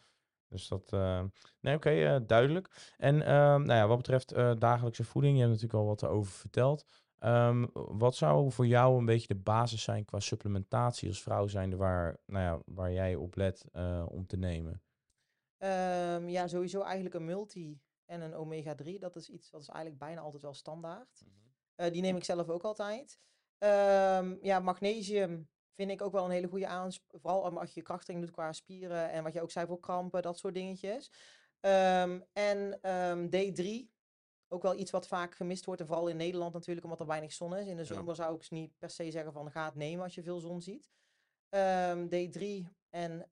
Dus 0.50 0.68
dat, 0.68 0.92
nee 1.60 1.76
oké, 1.76 2.24
duidelijk. 2.26 2.94
En 2.98 3.22
ehm, 3.22 3.62
nou 3.62 3.74
ja, 3.74 3.88
wat 3.88 3.98
betreft 3.98 4.36
dagelijkse 4.60 5.04
voeding, 5.04 5.34
je 5.34 5.40
hebt 5.40 5.54
natuurlijk 5.54 5.80
al 5.80 5.88
wat 5.88 6.04
erover 6.04 6.32
verteld. 6.32 6.86
Um, 7.20 7.70
wat 7.74 8.16
zou 8.16 8.52
voor 8.52 8.68
jou 8.68 8.98
een 8.98 9.06
beetje 9.06 9.28
de 9.28 9.36
basis 9.36 9.84
zijn 9.84 10.06
qua 10.06 10.20
supplementatie 10.20 11.08
als 11.08 11.22
vrouw 11.22 11.48
zijnde 11.48 11.76
waar, 11.76 12.18
nou 12.26 12.44
ja, 12.44 12.62
waar 12.66 12.92
jij 12.92 13.16
op 13.16 13.36
let 13.36 13.66
om 14.08 14.28
te 14.28 14.38
nemen? 14.38 14.82
Um, 15.60 16.30
ja, 16.30 16.48
sowieso 16.48 16.82
eigenlijk 16.82 17.16
een 17.16 17.26
multi 17.26 17.82
en 18.06 18.22
een 18.22 18.34
omega-3. 18.34 19.00
Dat 19.00 19.16
is 19.16 19.30
iets 19.30 19.50
wat 19.50 19.62
is 19.62 19.68
eigenlijk 19.68 20.00
bijna 20.00 20.22
altijd 20.22 20.42
wel 20.42 20.54
standaard. 20.54 21.22
Mm 21.26 21.32
-hmm. 21.32 21.86
uh, 21.86 21.92
die 21.92 22.02
neem 22.02 22.16
ik 22.16 22.24
zelf 22.24 22.50
ook 22.50 22.64
altijd. 22.64 23.20
Um, 23.60 24.38
ja, 24.42 24.60
magnesium 24.60 25.50
vind 25.74 25.92
ik 25.92 26.02
ook 26.02 26.12
wel 26.12 26.26
een 26.26 26.32
hele 26.32 26.48
goede 26.48 26.68
aansp. 26.68 27.04
Vooral 27.08 27.60
als 27.60 27.74
je 27.74 27.82
krachttraining 27.82 28.28
doet 28.28 28.38
qua 28.38 28.54
spieren 28.54 29.10
en 29.10 29.24
wat 29.24 29.34
je 29.34 29.42
ook 29.42 29.52
zei 29.52 29.68
voor 29.68 29.80
krampen, 29.80 30.22
dat 30.22 30.38
soort 30.38 30.54
dingetjes. 30.54 31.12
Um, 31.60 32.26
en 32.34 32.80
D3, 33.36 33.96
ook 34.48 34.62
wel 34.62 34.76
iets 34.80 34.92
wat 34.92 35.08
vaak 35.08 35.36
gemist 35.36 35.66
wordt. 35.66 35.82
En 35.82 35.88
vooral 35.88 36.08
in 36.08 36.18
Nederland 36.18 36.54
natuurlijk, 36.54 36.86
omdat 36.86 37.00
er 37.02 37.08
weinig 37.08 37.34
zon 37.34 37.56
is. 37.56 37.68
In 37.68 37.78
de 37.78 37.84
zomer 37.84 38.16
zou 38.16 38.36
ik 38.36 38.50
niet 38.50 38.78
per 38.78 38.90
se 38.90 39.12
zeggen 39.12 39.34
van 39.34 39.52
ga 39.52 39.66
het 39.66 39.76
nemen 39.76 40.04
als 40.04 40.16
je 40.16 40.24
veel 40.24 40.40
zon 40.40 40.62
ziet. 40.62 40.90
D3 42.06 42.68
en 42.90 43.28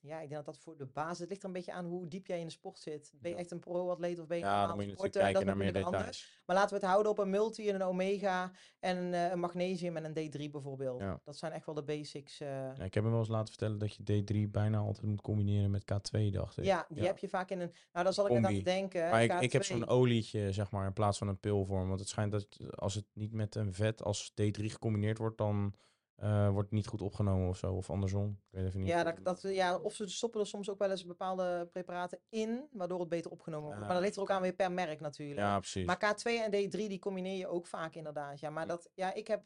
ja, 0.00 0.20
ik 0.20 0.28
denk 0.28 0.44
dat 0.44 0.54
dat 0.54 0.58
voor 0.58 0.76
de 0.76 0.86
basis, 0.86 1.18
het 1.18 1.28
ligt 1.28 1.42
er 1.42 1.48
een 1.48 1.54
beetje 1.54 1.72
aan 1.72 1.84
hoe 1.84 2.08
diep 2.08 2.26
jij 2.26 2.38
in 2.38 2.46
de 2.46 2.52
sport 2.52 2.78
zit. 2.78 3.12
Ben 3.20 3.30
je 3.30 3.36
echt 3.36 3.50
een 3.50 3.58
pro-atleet 3.58 4.18
of 4.18 4.26
ben 4.26 4.38
je 4.38 4.44
ja, 4.44 4.66
dan 4.66 4.76
moet 4.76 5.02
je 5.02 5.08
kijken 5.10 5.46
naar 5.46 5.56
meer 5.56 5.72
details. 5.72 5.96
Anders. 5.96 6.42
Maar 6.46 6.56
laten 6.56 6.70
we 6.70 6.76
het 6.76 6.90
houden 6.90 7.12
op 7.12 7.18
een 7.18 7.30
multi 7.30 7.68
en 7.68 7.74
een 7.74 7.82
omega 7.82 8.52
en 8.80 8.96
een, 8.96 9.12
uh, 9.12 9.30
een 9.30 9.40
magnesium 9.40 9.96
en 9.96 10.04
een 10.04 10.30
D3 10.30 10.50
bijvoorbeeld. 10.50 11.00
Ja. 11.00 11.20
Dat 11.24 11.36
zijn 11.36 11.52
echt 11.52 11.66
wel 11.66 11.74
de 11.74 11.82
basics. 11.82 12.40
Uh... 12.40 12.48
Ja, 12.48 12.84
ik 12.84 12.94
heb 12.94 13.04
me 13.04 13.10
wel 13.10 13.18
eens 13.18 13.28
laten 13.28 13.48
vertellen 13.48 13.78
dat 13.78 13.94
je 13.94 14.02
D3 14.02 14.50
bijna 14.50 14.78
altijd 14.78 15.06
moet 15.06 15.20
combineren 15.20 15.70
met 15.70 15.82
K2, 15.82 16.30
dacht 16.30 16.58
ik. 16.58 16.64
Ja, 16.64 16.86
die 16.88 17.06
heb 17.06 17.18
je 17.18 17.28
vaak 17.28 17.50
in 17.50 17.60
een... 17.60 17.72
Nou, 17.92 18.04
dan 18.04 18.14
zal 18.14 18.30
ik 18.30 18.44
aan 18.44 18.62
denken. 18.62 19.10
Maar 19.10 19.22
ik, 19.22 19.40
ik 19.40 19.52
heb 19.52 19.64
zo'n 19.64 19.88
olietje, 19.88 20.52
zeg 20.52 20.70
maar, 20.70 20.86
in 20.86 20.92
plaats 20.92 21.18
van 21.18 21.28
een 21.28 21.40
pilvorm. 21.40 21.88
Want 21.88 22.00
het 22.00 22.08
schijnt 22.08 22.32
dat 22.32 22.46
als 22.74 22.94
het 22.94 23.06
niet 23.12 23.32
met 23.32 23.54
een 23.54 23.74
vet 23.74 24.02
als 24.02 24.32
D3 24.32 24.64
gecombineerd 24.64 25.18
wordt, 25.18 25.38
dan 25.38 25.74
uh, 26.22 26.50
wordt 26.50 26.70
niet 26.70 26.86
goed 26.86 27.02
opgenomen 27.02 27.48
of 27.48 27.56
zo, 27.56 27.74
of 27.74 27.90
andersom. 27.90 28.28
Ik 28.28 28.58
weet 28.58 28.66
even 28.66 28.80
niet. 28.80 28.88
Ja, 28.88 29.04
dat, 29.04 29.18
dat, 29.22 29.42
ja, 29.42 29.78
of 29.78 29.94
ze 29.94 30.08
stoppen 30.08 30.40
er 30.40 30.46
soms 30.46 30.70
ook 30.70 30.78
wel 30.78 30.90
eens 30.90 31.06
bepaalde 31.06 31.68
preparaten 31.72 32.20
in, 32.28 32.68
waardoor 32.72 33.00
het 33.00 33.08
beter 33.08 33.30
opgenomen 33.30 33.66
wordt. 33.66 33.80
maar 33.80 33.94
dat 33.94 34.02
ligt 34.02 34.16
er 34.16 34.22
ook 34.22 34.30
aan 34.30 34.42
weer 34.42 34.54
per 34.54 34.72
merk 34.72 35.00
natuurlijk. 35.00 35.40
Ja, 35.40 35.58
precies. 35.58 35.86
Maar 35.86 35.96
K2 35.96 36.22
en 36.22 36.50
D3 36.50 36.70
die 36.70 36.98
combineer 36.98 37.36
je 37.36 37.48
ook 37.48 37.66
vaak 37.66 37.94
inderdaad. 37.94 38.40
Ja, 38.40 38.50
maar 38.50 38.66
dat, 38.66 38.90
ja, 38.94 39.14
ik 39.14 39.26
heb 39.26 39.44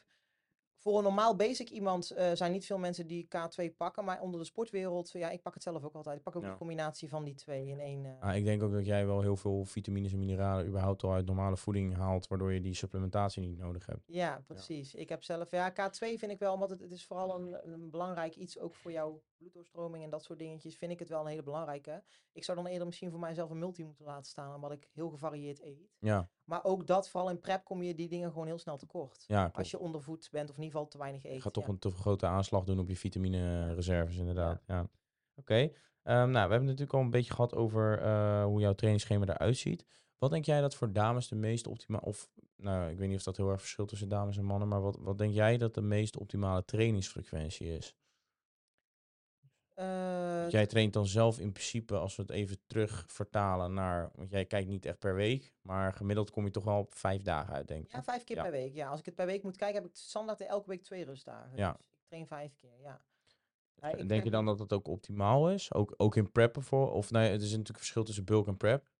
voor 0.82 0.96
een 0.96 1.02
normaal 1.02 1.36
basic 1.36 1.70
iemand 1.70 2.12
uh, 2.12 2.30
zijn 2.32 2.52
niet 2.52 2.66
veel 2.66 2.78
mensen 2.78 3.06
die 3.06 3.28
K2 3.36 3.76
pakken. 3.76 4.04
Maar 4.04 4.20
onder 4.20 4.40
de 4.40 4.46
sportwereld, 4.46 5.10
ja, 5.12 5.30
ik 5.30 5.42
pak 5.42 5.54
het 5.54 5.62
zelf 5.62 5.84
ook 5.84 5.94
altijd. 5.94 6.16
Ik 6.16 6.22
pak 6.22 6.36
ook 6.36 6.42
een 6.42 6.56
combinatie 6.56 7.08
van 7.08 7.24
die 7.24 7.34
twee 7.34 7.66
in 7.66 7.80
één. 7.80 8.04
Uh... 8.04 8.22
Ah, 8.22 8.36
ik 8.36 8.44
denk 8.44 8.62
ook 8.62 8.72
dat 8.72 8.86
jij 8.86 9.06
wel 9.06 9.20
heel 9.20 9.36
veel 9.36 9.64
vitamines 9.64 10.12
en 10.12 10.18
mineralen 10.18 10.66
überhaupt 10.66 11.02
al 11.02 11.12
uit 11.12 11.26
normale 11.26 11.56
voeding 11.56 11.96
haalt. 11.96 12.28
Waardoor 12.28 12.52
je 12.52 12.60
die 12.60 12.74
supplementatie 12.74 13.42
niet 13.42 13.58
nodig 13.58 13.86
hebt. 13.86 14.02
Ja, 14.06 14.42
precies. 14.46 14.92
Ja. 14.92 14.98
Ik 14.98 15.08
heb 15.08 15.22
zelf, 15.22 15.50
ja, 15.50 15.70
K2 15.70 15.98
vind 15.98 16.30
ik 16.30 16.38
wel, 16.38 16.52
omdat 16.52 16.70
het, 16.70 16.80
het 16.80 16.92
is 16.92 17.04
vooral 17.04 17.40
een, 17.40 17.72
een 17.72 17.90
belangrijk 17.90 18.36
iets 18.36 18.58
ook 18.58 18.74
voor 18.74 18.92
jouw 18.92 19.22
bloeddoorstroming 19.42 20.04
en 20.04 20.10
dat 20.10 20.24
soort 20.24 20.38
dingetjes. 20.38 20.76
Vind 20.76 20.92
ik 20.92 20.98
het 20.98 21.08
wel 21.08 21.20
een 21.20 21.26
hele 21.26 21.42
belangrijke. 21.42 22.02
Ik 22.32 22.44
zou 22.44 22.56
dan 22.56 22.66
eerder 22.66 22.86
misschien 22.86 23.10
voor 23.10 23.20
mijzelf 23.20 23.50
een 23.50 23.58
multi 23.58 23.84
moeten 23.84 24.04
laten 24.04 24.30
staan, 24.30 24.54
omdat 24.54 24.72
ik 24.72 24.88
heel 24.92 25.10
gevarieerd 25.10 25.62
eet. 25.62 25.92
Ja. 25.98 26.28
Maar 26.44 26.64
ook 26.64 26.86
dat, 26.86 27.08
vooral 27.08 27.30
in 27.30 27.40
prep, 27.40 27.64
kom 27.64 27.82
je 27.82 27.94
die 27.94 28.08
dingen 28.08 28.30
gewoon 28.30 28.46
heel 28.46 28.58
snel 28.58 28.76
tekort. 28.76 29.24
Ja, 29.26 29.50
als 29.52 29.70
je 29.70 29.78
ondervoed 29.78 30.28
bent 30.30 30.50
of 30.50 30.56
in 30.56 30.62
ieder 30.62 30.78
geval 30.78 30.90
te 30.90 30.98
weinig 30.98 31.24
eet. 31.24 31.34
Je 31.34 31.40
gaat 31.40 31.52
toch 31.52 31.68
een 31.68 31.78
te 31.78 31.90
grote 31.90 32.26
aanslag 32.26 32.64
doen 32.64 32.78
op 32.78 32.88
je 32.88 32.96
vitamine 32.96 33.74
reserves 33.74 34.16
inderdaad. 34.16 34.62
Ja. 34.66 34.88
Oké. 35.34 35.70
Ehm, 36.02 36.30
nou, 36.30 36.32
we 36.32 36.38
hebben 36.38 36.58
het 36.58 36.62
natuurlijk 36.62 36.92
al 36.92 37.00
een 37.00 37.10
beetje 37.10 37.32
gehad 37.32 37.54
over 37.54 38.02
uh, 38.02 38.44
hoe 38.44 38.60
jouw 38.60 38.74
trainingsschema 38.74 39.26
eruit 39.26 39.56
ziet. 39.56 39.86
Wat 40.18 40.30
denk 40.30 40.44
jij 40.44 40.60
dat 40.60 40.74
voor 40.74 40.92
dames 40.92 41.28
de 41.28 41.34
meest 41.34 41.66
optimale, 41.66 42.04
of 42.04 42.30
nou, 42.56 42.90
ik 42.90 42.98
weet 42.98 43.08
niet 43.08 43.16
of 43.16 43.22
dat 43.22 43.36
heel 43.36 43.50
erg 43.50 43.60
verschilt 43.60 43.88
tussen 43.88 44.08
dames 44.08 44.36
en 44.36 44.44
mannen, 44.44 44.68
maar 44.68 44.80
wat, 44.80 44.96
wat 45.00 45.18
denk 45.18 45.32
jij 45.32 45.56
dat 45.56 45.74
de 45.74 45.80
meest 45.80 46.18
optimale 46.18 46.64
trainingsfrequentie 46.64 47.76
is? 47.76 47.96
Uh, 49.74 50.50
jij 50.50 50.66
traint 50.66 50.92
dan 50.92 51.06
zelf 51.06 51.38
in 51.38 51.52
principe, 51.52 51.96
als 51.96 52.16
we 52.16 52.22
het 52.22 52.30
even 52.30 52.56
terug 52.66 53.04
vertalen 53.08 53.74
naar, 53.74 54.10
want 54.14 54.30
jij 54.30 54.44
kijkt 54.44 54.68
niet 54.68 54.86
echt 54.86 54.98
per 54.98 55.14
week, 55.14 55.54
maar 55.62 55.92
gemiddeld 55.92 56.30
kom 56.30 56.44
je 56.44 56.50
toch 56.50 56.64
wel 56.64 56.78
op 56.78 56.94
vijf 56.94 57.22
dagen 57.22 57.54
uit, 57.54 57.68
denk 57.68 57.84
ik. 57.84 57.92
Ja, 57.92 58.02
vijf 58.02 58.24
keer 58.24 58.42
per 58.42 58.50
week. 58.50 58.74
Ja, 58.74 58.88
als 58.88 58.98
ik 58.98 59.06
het 59.06 59.14
per 59.14 59.26
week 59.26 59.42
moet 59.42 59.56
kijken, 59.56 59.82
heb 59.82 59.90
ik 59.90 59.96
standaard 59.96 60.40
elke 60.40 60.68
week 60.68 60.82
twee 60.82 61.04
rustdagen. 61.04 61.56
Ja. 61.56 61.72
Dus 61.72 61.86
ik 61.86 61.98
train 62.08 62.26
vijf 62.26 62.54
keer, 62.54 62.80
ja. 62.80 63.00
ja 63.74 64.04
denk 64.04 64.24
je 64.24 64.30
dan 64.30 64.44
dat 64.44 64.58
dat 64.58 64.72
ook 64.72 64.88
optimaal 64.88 65.50
is? 65.50 65.74
Ook, 65.74 65.94
ook 65.96 66.16
in 66.16 66.32
preppen 66.32 66.62
voor? 66.62 66.92
Of 66.92 67.10
nee, 67.10 67.30
het 67.30 67.42
is 67.42 67.50
natuurlijk 67.50 67.78
verschil 67.78 68.04
tussen 68.04 68.24
bulk 68.24 68.46
en 68.46 68.56
prep. 68.56 68.91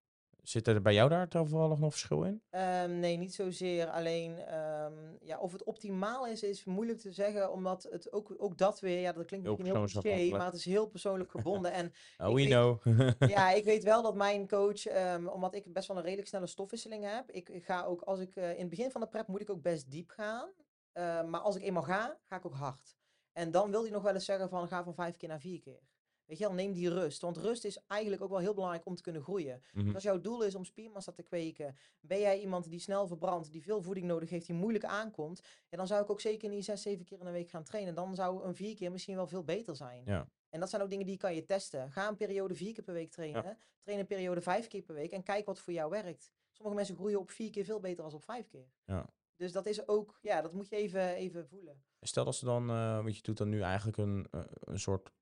Zit 0.43 0.67
er 0.67 0.83
bij 0.83 0.95
jou 0.95 1.09
daar 1.09 1.29
toevallig 1.29 1.79
nog 1.79 1.91
verschil 1.91 2.23
in? 2.23 2.43
Um, 2.51 2.99
nee, 2.99 3.17
niet 3.17 3.35
zozeer. 3.35 3.89
Alleen 3.89 4.55
um, 4.55 5.19
ja, 5.21 5.39
of 5.39 5.53
het 5.53 5.65
optimaal 5.65 6.27
is, 6.27 6.43
is 6.43 6.65
moeilijk 6.65 6.99
te 6.99 7.13
zeggen. 7.13 7.53
Omdat 7.53 7.83
het 7.91 8.13
ook, 8.13 8.35
ook 8.39 8.59
dat 8.59 8.81
weer, 8.81 9.01
ja, 9.01 9.13
dat 9.13 9.27
klinkt 9.27 9.47
misschien 9.47 9.77
heel 9.77 9.87
cliché, 9.87 10.37
maar 10.37 10.47
het 10.47 10.55
is 10.55 10.65
heel 10.65 10.87
persoonlijk 10.87 11.31
gebonden. 11.37 11.73
en 11.73 11.93
oh, 12.19 12.35
we 12.35 12.45
know. 12.47 12.83
ja, 13.35 13.51
ik 13.51 13.65
weet 13.65 13.85
wel 13.85 14.03
dat 14.03 14.15
mijn 14.15 14.49
coach, 14.49 14.87
um, 14.87 15.29
omdat 15.29 15.55
ik 15.55 15.73
best 15.73 15.89
wel 15.89 15.97
een 15.97 16.03
redelijk 16.03 16.29
snelle 16.29 16.47
stofwisseling 16.47 17.05
heb. 17.05 17.31
Ik 17.31 17.51
ga 17.65 17.85
ook, 17.85 18.03
als 18.03 18.21
ik 18.21 18.37
uh, 18.37 18.51
in 18.51 18.61
het 18.61 18.69
begin 18.69 18.91
van 18.91 19.01
de 19.01 19.07
prep 19.09 19.27
moet 19.27 19.41
ik 19.41 19.51
ook 19.51 19.63
best 19.63 19.91
diep 19.91 20.11
gaan. 20.11 20.49
Uh, 20.95 21.25
maar 21.25 21.41
als 21.41 21.57
ik 21.57 21.63
eenmaal 21.63 21.83
ga, 21.83 22.19
ga 22.25 22.37
ik 22.37 22.47
ook 22.47 22.55
hard. 22.55 22.97
En 23.33 23.51
dan 23.51 23.71
wil 23.71 23.83
hij 23.83 23.91
nog 23.91 24.03
wel 24.03 24.15
eens 24.15 24.25
zeggen 24.25 24.49
van 24.49 24.69
ga 24.69 24.85
van 24.85 24.95
vijf 24.95 25.17
keer 25.17 25.29
naar 25.29 25.41
vier 25.41 25.61
keer. 25.61 25.81
Weet 26.27 26.39
je 26.39 26.45
wel, 26.45 26.55
neem 26.55 26.73
die 26.73 26.89
rust. 26.89 27.21
Want 27.21 27.37
rust 27.37 27.65
is 27.65 27.79
eigenlijk 27.87 28.23
ook 28.23 28.31
wel 28.31 28.39
heel 28.39 28.55
belangrijk 28.55 28.87
om 28.87 28.95
te 28.95 29.03
kunnen 29.03 29.23
groeien. 29.23 29.63
Mm 29.73 29.85
-hmm. 29.85 29.95
als 29.95 30.03
jouw 30.03 30.21
doel 30.21 30.43
is 30.43 30.55
om 30.55 30.65
spiermassa 30.65 31.13
te 31.13 31.23
kweken, 31.23 31.77
ben 32.01 32.21
jij 32.21 32.41
iemand 32.41 32.71
die 32.71 32.81
snel 32.81 33.07
verbrandt, 33.07 33.53
die 33.53 33.63
veel 33.63 33.83
voeding 33.83 34.07
nodig 34.07 34.31
heeft, 34.31 34.47
die 34.47 34.55
moeilijk 34.55 34.85
aankomt, 34.85 35.41
ja, 35.69 35.77
dan 35.77 35.87
zou 35.87 36.03
ik 36.03 36.11
ook 36.11 36.21
zeker 36.21 36.49
niet 36.49 36.65
zes, 36.65 36.83
zeven 36.83 37.05
keer 37.05 37.19
in 37.19 37.25
de 37.25 37.31
week 37.31 37.51
gaan 37.51 37.65
trainen. 37.65 37.95
Dan 37.95 38.15
zou 38.15 38.45
een 38.45 38.55
vier 38.55 38.75
keer 38.75 38.91
misschien 38.93 39.17
wel 39.17 39.27
veel 39.27 39.45
beter 39.45 39.77
zijn. 39.77 40.03
Ja. 40.05 40.29
En 40.49 40.61
dat 40.61 40.71
zijn 40.71 40.83
ook 40.83 40.91
dingen 40.91 41.07
die 41.07 41.17
kan 41.17 41.35
je 41.35 41.45
testen. 41.45 41.91
Ga 41.91 42.09
een 42.09 42.17
periode 42.17 42.55
vier 42.55 42.73
keer 42.73 42.85
per 42.85 42.95
week 42.95 43.11
trainen. 43.11 43.43
Ja. 43.43 43.57
Train 43.83 43.99
een 43.99 44.07
periode 44.07 44.41
vijf 44.41 44.67
keer 44.67 44.83
per 44.83 44.95
week 44.95 45.13
en 45.13 45.23
kijk 45.23 45.47
wat 45.47 45.59
voor 45.59 45.73
jou 45.73 45.91
werkt. 45.91 46.31
Sommige 46.51 46.77
mensen 46.77 46.97
groeien 46.97 47.19
op 47.19 47.31
vier 47.31 47.51
keer 47.51 47.65
veel 47.65 47.81
beter 47.81 48.05
dan 48.05 48.13
op 48.13 48.25
vijf 48.25 48.49
keer. 48.49 48.67
Ja. 48.85 49.07
Dus 49.37 49.53
dat 49.53 49.67
is 49.67 49.89
ook, 49.89 50.19
ja, 50.21 50.41
dat 50.41 50.53
moet 50.53 50.69
je 50.69 50.77
even, 50.77 51.15
even 51.15 51.47
voelen. 51.47 51.83
Stel 52.01 52.25
dat 52.25 52.35
ze 52.35 52.45
dan, 52.45 52.71
uh, 52.71 53.03
wat 53.03 53.17
je 53.17 53.23
doet 53.23 53.37
dan 53.37 53.49
nu 53.49 53.61
eigenlijk 53.61 53.97
een, 53.97 54.27
uh, 54.31 54.43
een 54.61 54.81
soort 54.81 55.13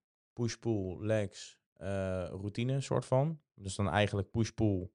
push-pull 0.41 1.07
legs 1.07 1.59
uh, 1.81 2.29
routine, 2.29 2.81
soort 2.81 3.05
van. 3.05 3.41
Dus 3.55 3.75
dan 3.75 3.89
eigenlijk 3.89 4.31
push-pull, 4.31 4.91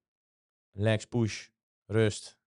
legs, 0.72 1.06
push, 1.06 1.48
rust, 1.86 2.40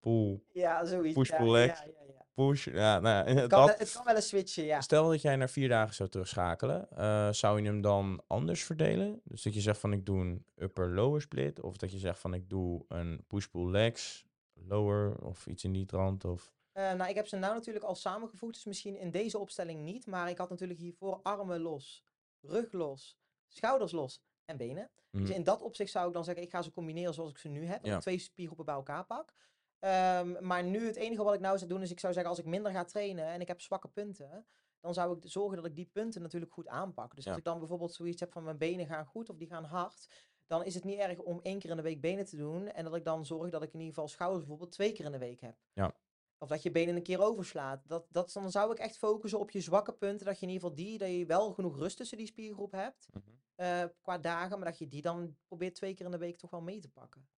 pull, 0.00 0.42
ja, 0.52 0.84
zoiets. 0.84 1.14
push-pull 1.14 1.46
ja, 1.46 1.52
legs, 1.52 1.78
ja, 1.78 1.86
ja, 1.86 2.26
push. 2.34 2.64
Ja, 2.64 3.00
nou, 3.00 3.28
het, 3.28 3.48
kan, 3.48 3.66
dat, 3.66 3.78
het 3.78 3.92
kan 3.92 4.04
wel 4.04 4.16
een 4.16 4.22
switchen, 4.22 4.64
ja. 4.64 4.80
Stel 4.80 5.08
dat 5.08 5.22
jij 5.22 5.36
naar 5.36 5.50
vier 5.50 5.68
dagen 5.68 5.94
zou 5.94 6.08
terugschakelen, 6.08 6.88
uh, 6.92 7.32
zou 7.32 7.60
je 7.60 7.66
hem 7.66 7.80
dan 7.80 8.22
anders 8.26 8.62
verdelen? 8.64 9.20
Dus 9.24 9.42
dat 9.42 9.54
je 9.54 9.60
zegt 9.60 9.78
van 9.78 9.92
ik 9.92 10.06
doe 10.06 10.20
een 10.20 10.46
upper-lower 10.56 11.20
split, 11.20 11.60
of 11.60 11.76
dat 11.76 11.92
je 11.92 11.98
zegt 11.98 12.18
van 12.18 12.34
ik 12.34 12.48
doe 12.48 12.84
een 12.88 13.24
push-pull 13.26 13.70
legs, 13.70 14.26
lower, 14.54 15.24
of 15.24 15.46
iets 15.46 15.64
in 15.64 15.72
die 15.72 15.86
trant, 15.86 16.24
of... 16.24 16.54
Eh, 16.72 16.92
nou, 16.92 17.10
ik 17.10 17.14
heb 17.14 17.26
ze 17.26 17.36
nou 17.36 17.54
natuurlijk 17.54 17.84
al 17.84 17.94
samengevoegd, 17.94 18.54
dus 18.54 18.64
misschien 18.64 18.96
in 18.96 19.10
deze 19.10 19.38
opstelling 19.38 19.82
niet. 19.82 20.06
Maar 20.06 20.30
ik 20.30 20.38
had 20.38 20.50
natuurlijk 20.50 20.78
hiervoor 20.78 21.20
armen 21.22 21.60
los, 21.60 22.04
rug 22.42 22.72
los, 22.72 23.16
schouders 23.48 23.92
los 23.92 24.22
en 24.44 24.56
benen. 24.56 24.90
Dus 25.10 25.28
Mhm. 25.28 25.32
in 25.32 25.44
dat 25.44 25.62
opzicht 25.62 25.90
zou 25.90 26.06
ik 26.08 26.14
dan 26.14 26.24
zeggen, 26.24 26.42
ik 26.44 26.50
ga 26.50 26.62
ze 26.62 26.72
combineren 26.72 27.14
zoals 27.14 27.30
ik 27.30 27.38
ze 27.38 27.48
nu 27.48 27.64
heb. 27.66 27.84
Ja. 27.84 27.98
twee 27.98 28.18
spiergroepen 28.18 28.64
bij 28.64 28.74
elkaar 28.74 29.04
pak. 29.04 29.32
Ehm, 29.78 30.46
maar 30.46 30.64
nu 30.64 30.86
het 30.86 30.96
enige 30.96 31.22
wat 31.22 31.34
ik 31.34 31.40
nou 31.40 31.58
zou 31.58 31.70
doen, 31.70 31.82
is 31.82 31.90
ik 31.90 32.00
zou 32.00 32.12
zeggen, 32.12 32.30
als 32.30 32.40
ik 32.40 32.46
minder 32.46 32.72
ga 32.72 32.84
trainen 32.84 33.26
en 33.26 33.40
ik 33.40 33.48
heb 33.48 33.60
zwakke 33.60 33.88
punten, 33.88 34.46
dan 34.80 34.94
zou 34.94 35.16
ik 35.16 35.22
zorgen 35.30 35.56
dat 35.56 35.66
ik 35.66 35.74
die 35.74 35.88
punten 35.92 36.22
natuurlijk 36.22 36.52
goed 36.52 36.68
aanpak. 36.68 37.14
Dus 37.14 37.24
Ja. 37.24 37.30
als 37.30 37.38
ik 37.38 37.44
dan 37.44 37.58
bijvoorbeeld 37.58 37.92
zoiets 37.94 38.20
heb 38.20 38.32
van 38.32 38.42
mijn 38.44 38.58
benen 38.58 38.86
gaan 38.86 39.06
goed 39.06 39.28
of 39.30 39.36
die 39.36 39.48
gaan 39.48 39.64
hard, 39.64 40.06
dan 40.46 40.64
is 40.64 40.74
het 40.74 40.84
niet 40.84 40.98
erg 40.98 41.18
om 41.18 41.40
één 41.42 41.58
keer 41.58 41.70
in 41.70 41.76
de 41.76 41.82
week 41.82 42.00
benen 42.00 42.24
te 42.24 42.36
doen. 42.36 42.68
En 42.68 42.84
dat 42.84 42.94
ik 42.94 43.04
dan 43.04 43.26
zorg 43.26 43.50
dat 43.50 43.62
ik 43.62 43.72
in 43.72 43.78
ieder 43.78 43.94
geval 43.94 44.08
schouders 44.08 44.40
bijvoorbeeld 44.40 44.72
twee 44.72 44.92
keer 44.92 45.04
in 45.04 45.12
de 45.12 45.18
week 45.18 45.40
heb. 45.40 45.56
Ja. 45.72 45.94
Of 46.42 46.48
dat 46.48 46.62
je 46.62 46.70
benen 46.70 46.96
een 46.96 47.02
keer 47.02 47.20
overslaat. 47.20 47.88
Dat, 47.88 48.06
dat, 48.10 48.32
dan 48.32 48.50
zou 48.50 48.72
ik 48.72 48.78
echt 48.78 48.96
focussen 48.96 49.38
op 49.38 49.50
je 49.50 49.60
zwakke 49.60 49.92
punten. 49.92 50.26
Dat 50.26 50.40
je 50.40 50.46
in 50.46 50.52
ieder 50.52 50.68
geval 50.68 50.84
die, 50.84 50.98
dat 50.98 51.08
je 51.08 51.26
wel 51.26 51.52
genoeg 51.52 51.78
rust 51.78 51.96
tussen 51.96 52.18
die 52.18 52.26
spiergroep 52.26 52.72
hebt. 52.72 53.08
Mhm. 53.12 53.22
eh, 53.54 53.84
qua 54.00 54.18
dagen. 54.18 54.58
Maar 54.58 54.68
dat 54.68 54.78
je 54.78 54.88
die 54.88 55.02
dan 55.02 55.36
probeert 55.46 55.74
twee 55.74 55.94
keer 55.94 56.04
in 56.04 56.10
de 56.10 56.18
week 56.18 56.36
toch 56.36 56.50
wel 56.50 56.62
mee 56.62 56.80
te 56.80 56.88
pakken. 56.88 57.28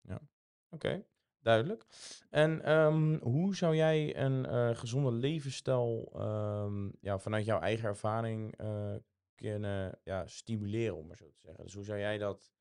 Oké, 0.71 1.05
duidelijk. 1.39 1.87
En 2.31 2.63
ehm, 2.63 3.19
hoe 3.19 3.57
zou 3.57 3.77
jij 3.77 4.17
een 4.17 4.47
eh, 4.47 4.77
gezonde 4.77 5.13
levensstijl 5.13 6.11
ehm, 6.15 6.91
ja, 7.01 7.19
vanuit 7.19 7.45
jouw 7.45 7.61
eigen 7.61 7.89
ervaring 7.89 8.57
eh, 8.57 8.95
kunnen 9.35 9.99
ja, 10.05 10.27
stimuleren, 10.27 10.97
om 10.97 11.07
maar 11.07 11.17
zo 11.17 11.31
te 11.31 11.41
zeggen? 11.41 11.65
Dus 11.65 11.75
hoe 11.75 11.85
zou 11.85 11.99
jij 11.99 12.19
dat, 12.19 12.53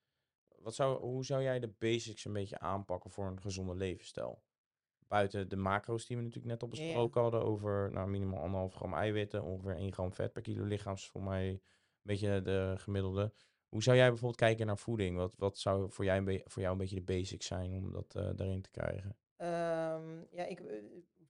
wat 0.57 0.75
zou, 0.75 0.99
hoe 0.99 1.25
zou 1.25 1.43
jij 1.43 1.59
de 1.59 1.73
basics 1.79 2.25
een 2.25 2.33
beetje 2.33 2.59
aanpakken 2.59 3.11
voor 3.11 3.27
een 3.27 3.41
gezonde 3.41 3.75
levensstijl? 3.75 4.41
Buiten 5.13 5.49
de 5.49 5.55
macro's 5.55 6.05
die 6.05 6.17
we 6.17 6.23
natuurlijk 6.23 6.51
net 6.51 6.61
al 6.61 6.69
Ja. 6.71 6.83
besproken 6.83 7.21
hadden, 7.21 7.43
over 7.43 7.91
nou, 7.91 8.09
minimaal 8.09 8.39
anderhalf 8.41 8.73
gram 8.73 8.93
eiwitten, 8.93 9.43
ongeveer 9.43 9.75
1 9.75 9.93
gram 9.93 10.13
vet 10.13 10.33
per 10.33 10.41
kilo 10.41 10.63
lichaams, 10.63 11.07
voor 11.09 11.23
mij 11.23 11.49
een 11.49 11.61
beetje 12.01 12.41
de 12.41 12.73
gemiddelde. 12.77 13.33
Hoe 13.69 13.83
zou 13.83 13.97
jij 13.97 14.07
bijvoorbeeld 14.07 14.39
kijken 14.39 14.65
naar 14.65 14.77
voeding? 14.77 15.17
Wat, 15.17 15.35
wat 15.37 15.57
zou 15.57 15.91
voor, 15.91 16.05
jij 16.05 16.43
voor 16.45 16.61
jou 16.61 16.71
een 16.73 16.77
beetje 16.79 16.95
de 16.95 17.01
basics 17.13 17.45
zijn 17.47 17.73
om 17.73 17.91
dat 17.91 18.15
eh, 18.15 18.29
daarin 18.35 18.61
te 18.61 18.71
krijgen? 18.71 19.17
Ehm, 19.37 20.23
ja, 20.31 20.45
ik, 20.45 20.59
eh, 20.59 20.83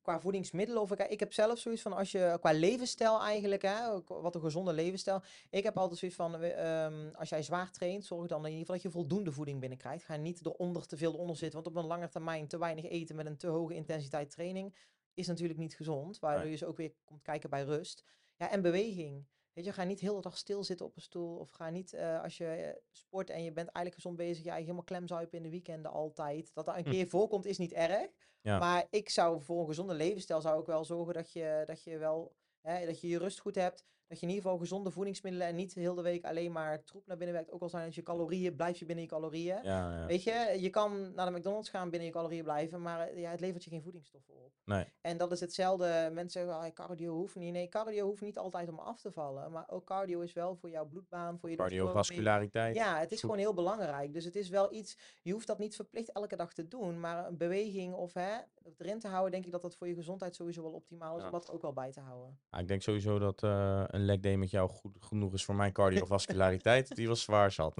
qua 0.03 0.19
voedingsmiddelen, 0.19 0.81
of 0.81 0.91
ik, 0.91 0.99
ik 0.99 1.19
heb 1.19 1.33
zelf 1.33 1.59
zoiets 1.59 1.81
van 1.81 1.93
als 1.93 2.11
je 2.11 2.37
qua 2.39 2.51
levensstijl 2.51 3.21
eigenlijk, 3.21 3.61
hè, 3.61 4.01
wat 4.07 4.35
een 4.35 4.41
gezonde 4.41 4.73
levensstijl. 4.73 5.21
Ik 5.49 5.63
heb 5.63 5.77
altijd 5.77 5.99
zoiets 5.99 6.17
van, 6.17 6.35
eh, 6.35 6.83
ehm, 6.85 7.15
als 7.15 7.29
jij 7.29 7.43
zwaar 7.43 7.71
traint, 7.71 8.05
zorg 8.05 8.27
dan 8.27 8.39
in 8.39 8.51
ieder 8.51 8.59
geval 8.59 8.75
dat 8.75 8.83
je 8.83 8.91
voldoende 8.91 9.31
voeding 9.31 9.59
binnenkrijgt. 9.59 10.05
Ga 10.05 10.15
niet 10.15 10.45
eronder 10.45 10.85
te 10.85 10.97
veel 10.97 11.13
onder 11.13 11.35
zitten, 11.35 11.63
want 11.63 11.75
op 11.75 11.83
een 11.83 11.89
lange 11.89 12.07
termijn 12.07 12.47
te 12.47 12.57
weinig 12.57 12.85
eten 12.85 13.15
met 13.15 13.25
een 13.25 13.37
te 13.37 13.47
hoge 13.47 13.73
intensiteit 13.73 14.29
training 14.29 14.75
is 15.13 15.27
natuurlijk 15.27 15.59
niet 15.59 15.75
gezond. 15.75 16.19
Waardoor 16.19 16.45
je 16.45 16.51
dus 16.51 16.63
ook 16.63 16.77
weer 16.77 16.93
komt 17.03 17.21
kijken 17.21 17.49
bij 17.49 17.63
rust. 17.63 18.03
Ja, 18.35 18.49
en 18.49 18.61
beweging. 18.61 19.25
Weet 19.53 19.65
je, 19.65 19.73
ga 19.73 19.83
niet 19.83 19.99
heel 19.99 20.15
de 20.15 20.21
dag 20.21 20.37
stilzitten 20.37 20.85
op 20.85 20.95
een 20.95 21.01
stoel. 21.01 21.37
Of 21.37 21.49
ga 21.49 21.69
niet, 21.69 21.93
eh, 21.93 22.21
als 22.21 22.37
je 22.37 22.45
eh, 22.45 22.75
sport 22.91 23.29
en 23.29 23.43
je 23.43 23.51
bent 23.51 23.67
eigenlijk 23.69 23.95
gezond 23.95 24.15
bezig, 24.17 24.43
ja, 24.43 24.55
je 24.55 24.61
helemaal 24.61 24.83
klemzuipen 24.83 25.37
in 25.37 25.43
de 25.43 25.49
weekenden 25.49 25.91
altijd. 25.91 26.53
Dat 26.53 26.65
dat 26.65 26.75
een 26.77 26.83
Hm. 26.83 26.89
keer 26.89 27.07
voorkomt 27.07 27.45
is 27.45 27.57
niet 27.57 27.73
erg. 27.73 28.07
Ja. 28.41 28.59
Maar 28.59 28.87
ik 28.89 29.09
zou 29.09 29.41
voor 29.41 29.59
een 29.59 29.67
gezonde 29.67 29.93
levensstijl 29.93 30.41
zou 30.41 30.59
ik 30.59 30.65
wel 30.65 30.85
zorgen 30.85 31.13
dat 31.13 31.31
je, 31.31 31.63
dat 31.65 31.83
je 31.83 31.97
wel 31.97 32.35
hè, 32.61 32.85
dat 32.85 33.01
je 33.01 33.07
je 33.07 33.17
rust 33.17 33.39
goed 33.39 33.55
hebt. 33.55 33.85
Dat 34.07 34.19
je 34.19 34.25
in 34.25 34.33
ieder 34.33 34.43
geval 34.43 34.59
gezonde 34.59 34.91
voedingsmiddelen 34.91 35.47
en 35.47 35.55
niet 35.55 35.73
heel 35.73 35.95
de 35.95 36.01
week 36.01 36.25
alleen 36.25 36.51
maar 36.51 36.83
troep 36.83 37.07
naar 37.07 37.17
binnen 37.17 37.35
werkt. 37.35 37.51
Ook 37.51 37.61
al 37.61 37.69
zijn 37.69 37.85
het 37.85 37.95
je 37.95 38.03
calorieën, 38.03 38.55
blijf 38.55 38.79
je 38.79 38.85
binnen 38.85 39.03
je 39.03 39.09
calorieën. 39.09 39.59
Ja, 39.63 39.97
ja. 39.97 40.05
Weet 40.05 40.23
je, 40.23 40.57
je 40.59 40.69
kan 40.69 41.13
naar 41.13 41.31
de 41.31 41.37
McDonald's 41.37 41.69
gaan 41.69 41.89
binnen 41.89 42.07
je 42.07 42.13
calorieën 42.13 42.43
blijven, 42.43 42.81
maar 42.81 43.07
eh, 43.07 43.19
ja, 43.19 43.31
het 43.31 43.39
levert 43.39 43.63
je 43.63 43.69
geen 43.69 43.81
voedingsstoffen 43.81 44.33
op. 44.33 44.51
Nee. 44.65 44.85
En 45.01 45.17
dat 45.17 45.31
is 45.31 45.39
hetzelfde. 45.39 46.09
Mensen 46.13 46.41
zeggen, 46.41 46.63
ah, 46.63 46.73
cardio 46.73 47.13
hoeft 47.13 47.35
niet. 47.35 47.53
Nee, 47.53 47.67
cardio 47.67 48.05
hoeft 48.05 48.21
niet 48.21 48.37
altijd 48.37 48.69
om 48.69 48.79
af 48.79 49.01
te 49.01 49.11
vallen. 49.11 49.51
Maar 49.51 49.65
ook 49.67 49.85
cardio 49.85 50.21
is 50.21 50.33
wel 50.33 50.55
voor 50.55 50.69
jouw 50.69 50.85
bloedbaan, 50.85 51.39
voor 51.39 51.49
je. 51.49 51.55
Cardiovasculariteit. 51.55 52.75
Ja, 52.75 52.99
het 52.99 53.11
is 53.11 53.19
gewoon 53.19 53.37
heel 53.37 53.53
belangrijk. 53.53 54.13
Dus 54.13 54.25
het 54.25 54.35
is 54.35 54.49
wel 54.49 54.73
iets, 54.73 54.97
je 55.21 55.31
hoeft 55.31 55.47
dat 55.47 55.59
niet 55.59 55.75
verplicht 55.75 56.11
elke 56.11 56.35
dag 56.35 56.53
te 56.53 56.67
doen. 56.67 56.99
Maar 56.99 57.27
een 57.27 57.37
beweging 57.37 57.93
of 57.93 58.13
hè, 58.13 58.37
erin 58.77 58.99
te 58.99 59.07
houden, 59.07 59.31
denk 59.31 59.45
ik 59.45 59.51
dat 59.51 59.61
dat 59.61 59.75
voor 59.75 59.87
je 59.87 59.95
gezondheid 59.95 60.35
sowieso 60.35 60.61
wel 60.61 60.71
optimaal 60.71 61.15
is. 61.15 61.21
Ja. 61.21 61.25
Om 61.25 61.31
dat 61.31 61.51
ook 61.51 61.61
wel 61.61 61.73
bij 61.73 61.91
te 61.91 61.99
houden. 61.99 62.37
Ja, 62.51 62.57
ik 62.57 62.67
denk 62.67 62.81
sowieso 62.81 63.19
dat 63.19 63.43
eh, 63.43 63.83
een 63.87 64.05
leg 64.05 64.19
day 64.19 64.35
met 64.35 64.49
jou 64.49 64.69
goed 64.69 64.97
genoeg 64.99 65.33
is 65.33 65.45
voor 65.45 65.55
mijn 65.55 65.71
cardiovasculariteit. 65.71 66.95
Die 66.95 67.07
was 67.07 67.21
zwaar 67.21 67.51
zat. 67.51 67.75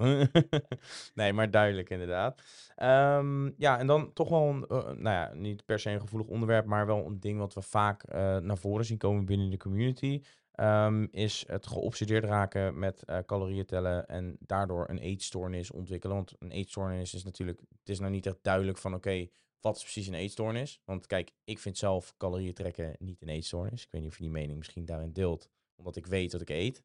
nee, 1.14 1.32
maar 1.32 1.50
duidelijk 1.50 1.90
inderdaad. 1.90 2.42
Ehm, 2.76 3.50
ja, 3.56 3.78
en 3.78 3.86
dan 3.86 4.12
toch 4.12 4.28
wel, 4.28 4.48
een, 4.48 4.66
eh, 4.66 4.84
nou 4.84 5.02
ja, 5.02 5.30
niet 5.34 5.64
per 5.64 5.78
se 5.80 5.90
een 5.90 6.00
gevoelig 6.00 6.28
onderwerp, 6.28 6.66
maar 6.66 6.86
wel 6.86 7.06
een 7.06 7.20
ding 7.20 7.38
wat 7.38 7.54
we 7.54 7.62
vaak 7.62 8.02
eh, 8.02 8.36
naar 8.36 8.58
voren 8.58 8.84
zien 8.84 8.98
komen 8.98 9.24
binnen 9.24 9.50
de 9.50 9.56
community. 9.56 10.22
ehm, 10.54 11.06
is 11.10 11.44
het 11.46 11.66
geobsedeerd 11.66 12.24
raken 12.24 12.78
met 12.78 13.04
eh, 13.04 13.18
calorieën 13.26 13.66
tellen 13.66 14.06
en 14.06 14.36
daardoor 14.40 14.88
een 14.88 14.98
eetstoornis 14.98 15.70
ontwikkelen. 15.70 16.16
Want 16.16 16.32
een 16.38 16.50
eetstoornis 16.50 17.14
is 17.14 17.24
natuurlijk, 17.24 17.60
het 17.60 17.88
is 17.88 17.98
nou 17.98 18.10
niet 18.12 18.26
echt 18.26 18.38
duidelijk 18.42 18.78
van 18.78 18.94
oké, 18.94 19.26
wat 19.64 19.76
is 19.76 19.82
precies 19.82 20.06
een 20.06 20.14
eetstoornis? 20.14 20.80
Want 20.84 21.06
kijk, 21.06 21.32
ik 21.44 21.58
vind 21.58 21.78
zelf 21.78 22.16
calorieën 22.16 22.54
trekken 22.54 22.96
niet 22.98 23.22
een 23.22 23.28
eetstoornis. 23.28 23.84
Ik 23.84 23.90
weet 23.90 24.00
niet 24.00 24.10
of 24.10 24.16
je 24.16 24.22
die 24.22 24.32
mening 24.32 24.58
misschien 24.58 24.84
daarin 24.84 25.12
deelt, 25.12 25.50
omdat 25.74 25.96
ik 25.96 26.06
weet 26.06 26.30
dat 26.30 26.40
ik 26.40 26.48
eet. 26.48 26.84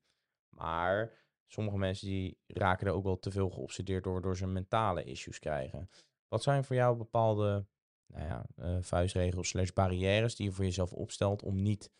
Maar 0.49 1.13
sommige 1.47 1.77
mensen 1.77 2.07
die 2.07 2.37
raken 2.47 2.87
er 2.87 2.93
ook 2.93 3.03
wel 3.03 3.19
te 3.19 3.31
veel 3.31 3.49
geobsedeerd 3.49 4.03
door, 4.03 4.21
door 4.21 4.37
ze 4.37 4.47
mentale 4.47 5.03
issues 5.03 5.39
krijgen. 5.39 5.89
Wat 6.27 6.43
zijn 6.43 6.63
voor 6.63 6.75
jou 6.75 6.97
bepaalde 6.97 7.65
nou 8.05 8.25
ja, 8.25 8.45
eh, 8.55 8.77
vuistregels 8.81 9.49
slash 9.49 9.71
barrières 9.71 10.35
die 10.35 10.45
je 10.45 10.51
voor 10.51 10.65
jezelf 10.65 10.93
opstelt 10.93 11.43
om 11.43 11.61
niet, 11.61 11.91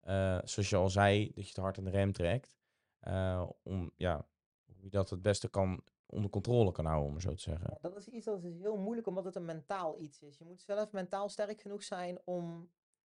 eh, 0.00 0.38
zoals 0.44 0.70
je 0.70 0.76
al 0.76 0.90
zei, 0.90 1.26
dat 1.26 1.42
je 1.44 1.48
het 1.48 1.56
hard 1.56 1.78
aan 1.78 1.84
de 1.84 1.90
rem 1.90 2.12
trekt. 2.12 2.56
eh, 3.00 3.48
om 3.62 3.90
ja, 3.96 4.28
hoe 4.64 4.84
je 4.84 4.90
dat 4.90 5.10
het 5.10 5.22
beste 5.22 5.48
kan 5.48 5.82
onder 6.06 6.30
controle 6.30 6.72
kan 6.72 6.84
houden, 6.84 7.12
om 7.12 7.20
zo 7.20 7.34
te 7.34 7.42
zeggen. 7.42 7.78
Dat 7.80 7.96
is 7.96 8.08
iets 8.08 8.24
dat 8.24 8.44
is 8.44 8.58
heel 8.58 8.76
moeilijk, 8.76 9.06
omdat 9.06 9.24
het 9.24 9.36
een 9.36 9.44
mentaal 9.44 10.00
iets 10.00 10.22
is. 10.22 10.38
Je 10.38 10.44
moet 10.44 10.62
zelf 10.62 10.92
mentaal 10.92 11.28
sterk 11.28 11.60
genoeg 11.60 11.82
zijn 11.82 12.18
om 12.24 12.70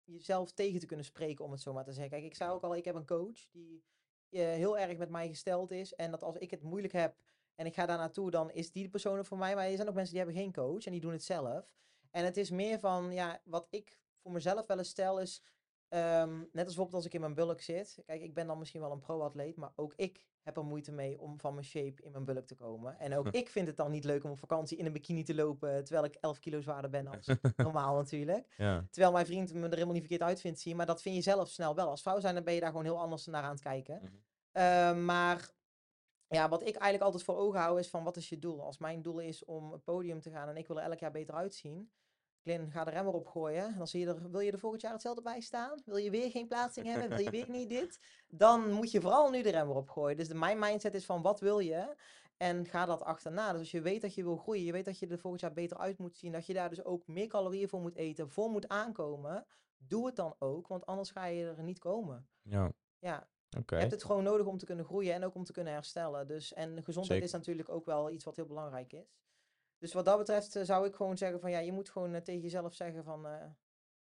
jezelf 0.03 0.51
tegen 0.51 0.79
te 0.79 0.85
kunnen 0.85 1.05
spreken, 1.05 1.45
om 1.45 1.51
het 1.51 1.61
zo 1.61 1.73
maar 1.73 1.83
te 1.83 1.93
zeggen. 1.93 2.11
Kijk, 2.11 2.23
ik 2.23 2.35
zei 2.35 2.51
ook 2.51 2.63
al, 2.63 2.75
ik 2.75 2.85
heb 2.85 2.95
een 2.95 3.05
coach 3.05 3.45
die 3.51 3.83
eh, 4.29 4.41
heel 4.41 4.77
erg 4.77 4.97
met 4.97 5.09
mij 5.09 5.27
gesteld 5.27 5.71
is. 5.71 5.93
En 5.93 6.11
dat 6.11 6.23
als 6.23 6.35
ik 6.35 6.51
het 6.51 6.61
moeilijk 6.61 6.93
heb 6.93 7.15
en 7.55 7.65
ik 7.65 7.73
ga 7.73 7.85
daar 7.85 7.97
naartoe, 7.97 8.31
dan 8.31 8.51
is 8.51 8.71
die 8.71 8.83
de 8.83 8.89
persoon 8.89 9.17
er 9.17 9.25
voor 9.25 9.37
mij. 9.37 9.55
Maar 9.55 9.65
er 9.65 9.75
zijn 9.75 9.87
ook 9.87 9.95
mensen 9.95 10.13
die 10.13 10.23
hebben 10.23 10.41
geen 10.41 10.53
coach 10.53 10.85
en 10.85 10.91
die 10.91 11.01
doen 11.01 11.11
het 11.11 11.23
zelf. 11.23 11.69
En 12.11 12.25
het 12.25 12.37
is 12.37 12.49
meer 12.49 12.79
van, 12.79 13.11
ja, 13.11 13.41
wat 13.43 13.67
ik 13.69 13.99
voor 14.21 14.31
mezelf 14.31 14.65
wel 14.65 14.77
eens 14.77 14.89
stel 14.89 15.19
is, 15.19 15.41
ehm, 15.95 16.37
net 16.37 16.65
als 16.65 16.75
bijvoorbeeld 16.75 16.93
als 16.93 17.05
ik 17.05 17.13
in 17.13 17.19
mijn 17.19 17.33
bulk 17.33 17.61
zit. 17.61 18.03
Kijk, 18.05 18.21
ik 18.21 18.33
ben 18.33 18.47
dan 18.47 18.57
misschien 18.57 18.81
wel 18.81 18.91
een 18.91 18.99
pro-atleet, 18.99 19.55
maar 19.55 19.71
ook 19.75 19.93
ik 19.95 20.25
heb 20.41 20.57
er 20.57 20.65
moeite 20.65 20.91
mee 20.91 21.19
om 21.19 21.39
van 21.39 21.53
mijn 21.53 21.65
shape 21.65 22.03
in 22.03 22.11
mijn 22.11 22.25
bulk 22.25 22.45
te 22.45 22.55
komen. 22.55 22.99
En 22.99 23.15
ook 23.15 23.27
ik 23.41 23.49
vind 23.49 23.67
het 23.67 23.77
dan 23.77 23.91
niet 23.91 24.03
leuk 24.03 24.23
om 24.23 24.31
op 24.31 24.39
vakantie 24.39 24.77
in 24.77 24.85
een 24.85 24.91
bikini 24.91 25.23
te 25.23 25.35
lopen, 25.35 25.83
terwijl 25.83 26.05
ik 26.05 26.15
11 26.15 26.39
kilo 26.39 26.61
zwaarder 26.61 26.89
ben 26.89 27.07
als 27.07 27.27
normaal 27.55 27.95
natuurlijk. 27.95 28.53
Ja, 28.57 28.85
Terwijl 28.89 29.13
mijn 29.13 29.25
vriend 29.25 29.53
me 29.53 29.63
er 29.63 29.69
helemaal 29.69 29.93
niet 29.93 30.05
verkeerd 30.07 30.29
uit 30.29 30.41
vindt 30.41 30.59
zien, 30.59 30.75
maar 30.75 30.85
dat 30.85 31.01
vind 31.01 31.15
je 31.15 31.21
zelf 31.21 31.49
snel 31.49 31.75
wel. 31.75 31.89
Als 31.89 32.01
vrouw 32.01 32.19
zijn, 32.19 32.35
dan 32.35 32.43
ben 32.43 32.53
je 32.53 32.59
daar 32.59 32.69
gewoon 32.69 32.85
heel 32.85 32.99
anders 32.99 33.25
naar 33.25 33.43
aan 33.43 33.51
het 33.51 33.61
kijken. 33.61 33.99
Mhm. 34.01 34.13
Eh, 34.51 34.95
maar 35.05 35.53
ja, 36.27 36.49
wat 36.49 36.61
ik 36.61 36.75
eigenlijk 36.75 37.03
altijd 37.03 37.23
voor 37.23 37.37
ogen 37.37 37.59
hou 37.59 37.79
is 37.79 37.89
van 37.89 38.03
wat 38.03 38.17
is 38.17 38.29
je 38.29 38.39
doel? 38.39 38.61
Als 38.61 38.77
mijn 38.77 39.01
doel 39.01 39.19
is 39.19 39.45
om 39.45 39.71
een 39.73 39.83
podium 39.83 40.21
te 40.21 40.29
gaan 40.29 40.49
en 40.49 40.57
ik 40.57 40.67
wil 40.67 40.79
er 40.79 40.89
elk 40.89 40.99
jaar 40.99 41.11
beter 41.11 41.35
uitzien. 41.35 41.91
Ga 42.45 42.83
de 42.83 42.91
rem 42.91 43.07
erop 43.07 43.27
gooien. 43.27 43.77
Dan 43.77 43.87
zie 43.87 43.99
je 43.99 44.07
er, 44.07 44.31
wil 44.31 44.39
je 44.39 44.51
er 44.51 44.59
volgend 44.59 44.81
jaar 44.81 44.91
hetzelfde 44.91 45.21
bij 45.21 45.41
staan? 45.41 45.81
Wil 45.85 45.97
je 45.97 46.09
weer 46.09 46.31
geen 46.31 46.47
plaatsing 46.47 46.85
hebben? 46.85 47.09
Wil 47.09 47.19
je 47.19 47.29
weer 47.29 47.49
niet 47.49 47.69
dit? 47.69 47.99
Dan 48.27 48.71
moet 48.71 48.91
je 48.91 49.01
vooral 49.01 49.29
nu 49.29 49.41
de 49.41 49.49
rem 49.49 49.69
erop 49.69 49.89
gooien. 49.89 50.17
Dus 50.17 50.27
de, 50.27 50.35
mijn 50.35 50.59
mindset 50.59 50.93
is 50.93 51.05
van 51.05 51.21
wat 51.21 51.39
wil 51.39 51.59
je? 51.59 51.95
En 52.37 52.65
ga 52.65 52.85
dat 52.85 53.01
achterna. 53.01 53.51
Dus 53.51 53.59
als 53.59 53.71
je 53.71 53.81
weet 53.81 54.01
dat 54.01 54.15
je 54.15 54.23
wil 54.23 54.37
groeien, 54.37 54.63
je 54.63 54.71
weet 54.71 54.85
dat 54.85 54.99
je 54.99 55.07
er 55.07 55.19
volgend 55.19 55.41
jaar 55.41 55.53
beter 55.53 55.77
uit 55.77 55.97
moet 55.97 56.17
zien, 56.17 56.31
dat 56.31 56.45
je 56.45 56.53
daar 56.53 56.69
dus 56.69 56.83
ook 56.83 57.07
meer 57.07 57.27
calorieën 57.27 57.69
voor 57.69 57.81
moet 57.81 57.95
eten, 57.95 58.29
voor 58.29 58.49
moet 58.49 58.67
aankomen, 58.67 59.45
doe 59.77 60.05
het 60.05 60.15
dan 60.15 60.35
ook, 60.39 60.67
want 60.67 60.85
anders 60.85 61.11
ga 61.11 61.25
je 61.25 61.53
er 61.57 61.63
niet 61.63 61.79
komen. 61.79 62.27
ja. 62.41 62.71
Ja, 62.99 63.27
je 63.49 63.75
hebt 63.75 63.91
het 63.91 64.03
gewoon 64.03 64.23
nodig 64.23 64.45
om 64.45 64.57
te 64.57 64.65
kunnen 64.65 64.85
groeien 64.85 65.13
en 65.13 65.23
ook 65.23 65.35
om 65.35 65.43
te 65.43 65.51
kunnen 65.51 65.73
herstellen. 65.73 66.27
Dus, 66.27 66.53
en 66.53 66.83
gezondheid 66.83 67.05
Zeker. 67.05 67.23
is 67.23 67.31
natuurlijk 67.31 67.69
ook 67.69 67.85
wel 67.85 68.09
iets 68.11 68.23
wat 68.23 68.35
heel 68.35 68.45
belangrijk 68.45 68.93
is. 68.93 69.17
Dus 69.77 69.93
wat 69.93 70.05
dat 70.05 70.17
betreft 70.17 70.55
eh, 70.55 70.63
zou 70.63 70.87
ik 70.87 70.95
gewoon 70.95 71.17
zeggen 71.17 71.39
van 71.39 71.51
ja, 71.51 71.59
je 71.59 71.71
moet 71.71 71.89
gewoon 71.89 72.13
eh, 72.13 72.21
tegen 72.21 72.41
jezelf 72.41 72.73
zeggen 72.73 73.03
van 73.03 73.27
eh, 73.27 73.45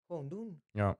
gewoon 0.05 0.27
doen. 0.29 0.61
Ja. 0.71 0.97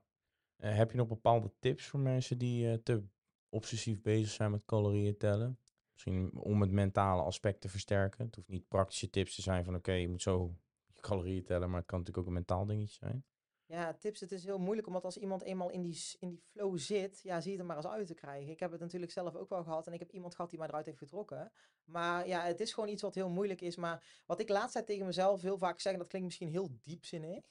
Heb 0.56 0.90
je 0.90 0.96
nog 0.96 1.08
bepaalde 1.08 1.52
tips 1.58 1.86
voor 1.86 2.00
mensen 2.00 2.38
die 2.38 2.82
te 2.82 3.04
obsessief 3.48 4.02
bezig 4.02 4.28
zijn 4.30 4.50
met 4.50 4.64
calorieën 4.64 5.16
tellen? 5.16 5.58
Misschien 5.92 6.38
om 6.38 6.60
het 6.60 6.70
mentale 6.70 7.22
aspect 7.22 7.60
te 7.60 7.68
versterken. 7.68 8.26
Het 8.26 8.34
hoeft 8.34 8.48
niet 8.48 8.68
praktische 8.68 9.10
tips 9.10 9.34
te 9.34 9.42
zijn 9.42 9.64
van 9.64 9.74
oké, 9.74 9.92
je 9.92 10.08
moet 10.08 10.22
zo 10.22 10.54
je 10.94 11.00
calorieën 11.00 11.44
tellen, 11.44 11.70
maar 11.70 11.78
het 11.78 11.88
kan 11.88 11.98
natuurlijk 11.98 12.26
ook 12.26 12.32
een 12.32 12.38
mentaal 12.38 12.66
dingetje 12.66 13.06
zijn. 13.06 13.24
Ja, 13.68 13.94
tips, 13.94 14.20
het 14.20 14.32
is 14.32 14.44
heel 14.44 14.58
moeilijk, 14.58 14.86
omdat 14.86 15.04
als 15.04 15.16
iemand 15.16 15.42
eenmaal 15.42 15.70
in 15.70 15.82
die, 15.82 16.16
in 16.18 16.28
die 16.28 16.42
flow 16.50 16.78
zit, 16.78 17.20
ja, 17.22 17.40
zie 17.40 17.50
je 17.50 17.58
het 17.58 17.60
er 17.60 17.66
maar 17.66 17.76
eens 17.76 17.86
uit 17.86 18.06
te 18.06 18.14
krijgen. 18.14 18.50
Ik 18.50 18.60
heb 18.60 18.70
het 18.70 18.80
natuurlijk 18.80 19.12
zelf 19.12 19.34
ook 19.34 19.48
wel 19.48 19.62
gehad 19.62 19.86
en 19.86 19.92
ik 19.92 19.98
heb 19.98 20.10
iemand 20.10 20.34
gehad 20.34 20.50
die 20.50 20.58
mij 20.58 20.68
eruit 20.68 20.86
heeft 20.86 20.98
getrokken. 20.98 21.52
Maar 21.84 22.26
ja, 22.26 22.42
het 22.42 22.60
is 22.60 22.72
gewoon 22.72 22.88
iets 22.88 23.02
wat 23.02 23.14
heel 23.14 23.30
moeilijk 23.30 23.60
is. 23.60 23.76
Maar 23.76 24.22
wat 24.26 24.40
ik 24.40 24.48
laatst 24.48 24.86
tegen 24.86 25.06
mezelf 25.06 25.42
heel 25.42 25.58
vaak 25.58 25.80
zeg, 25.80 25.92
en 25.92 25.98
dat 25.98 26.08
klinkt 26.08 26.26
misschien 26.26 26.48
heel 26.48 26.68
diepzinnig, 26.80 27.44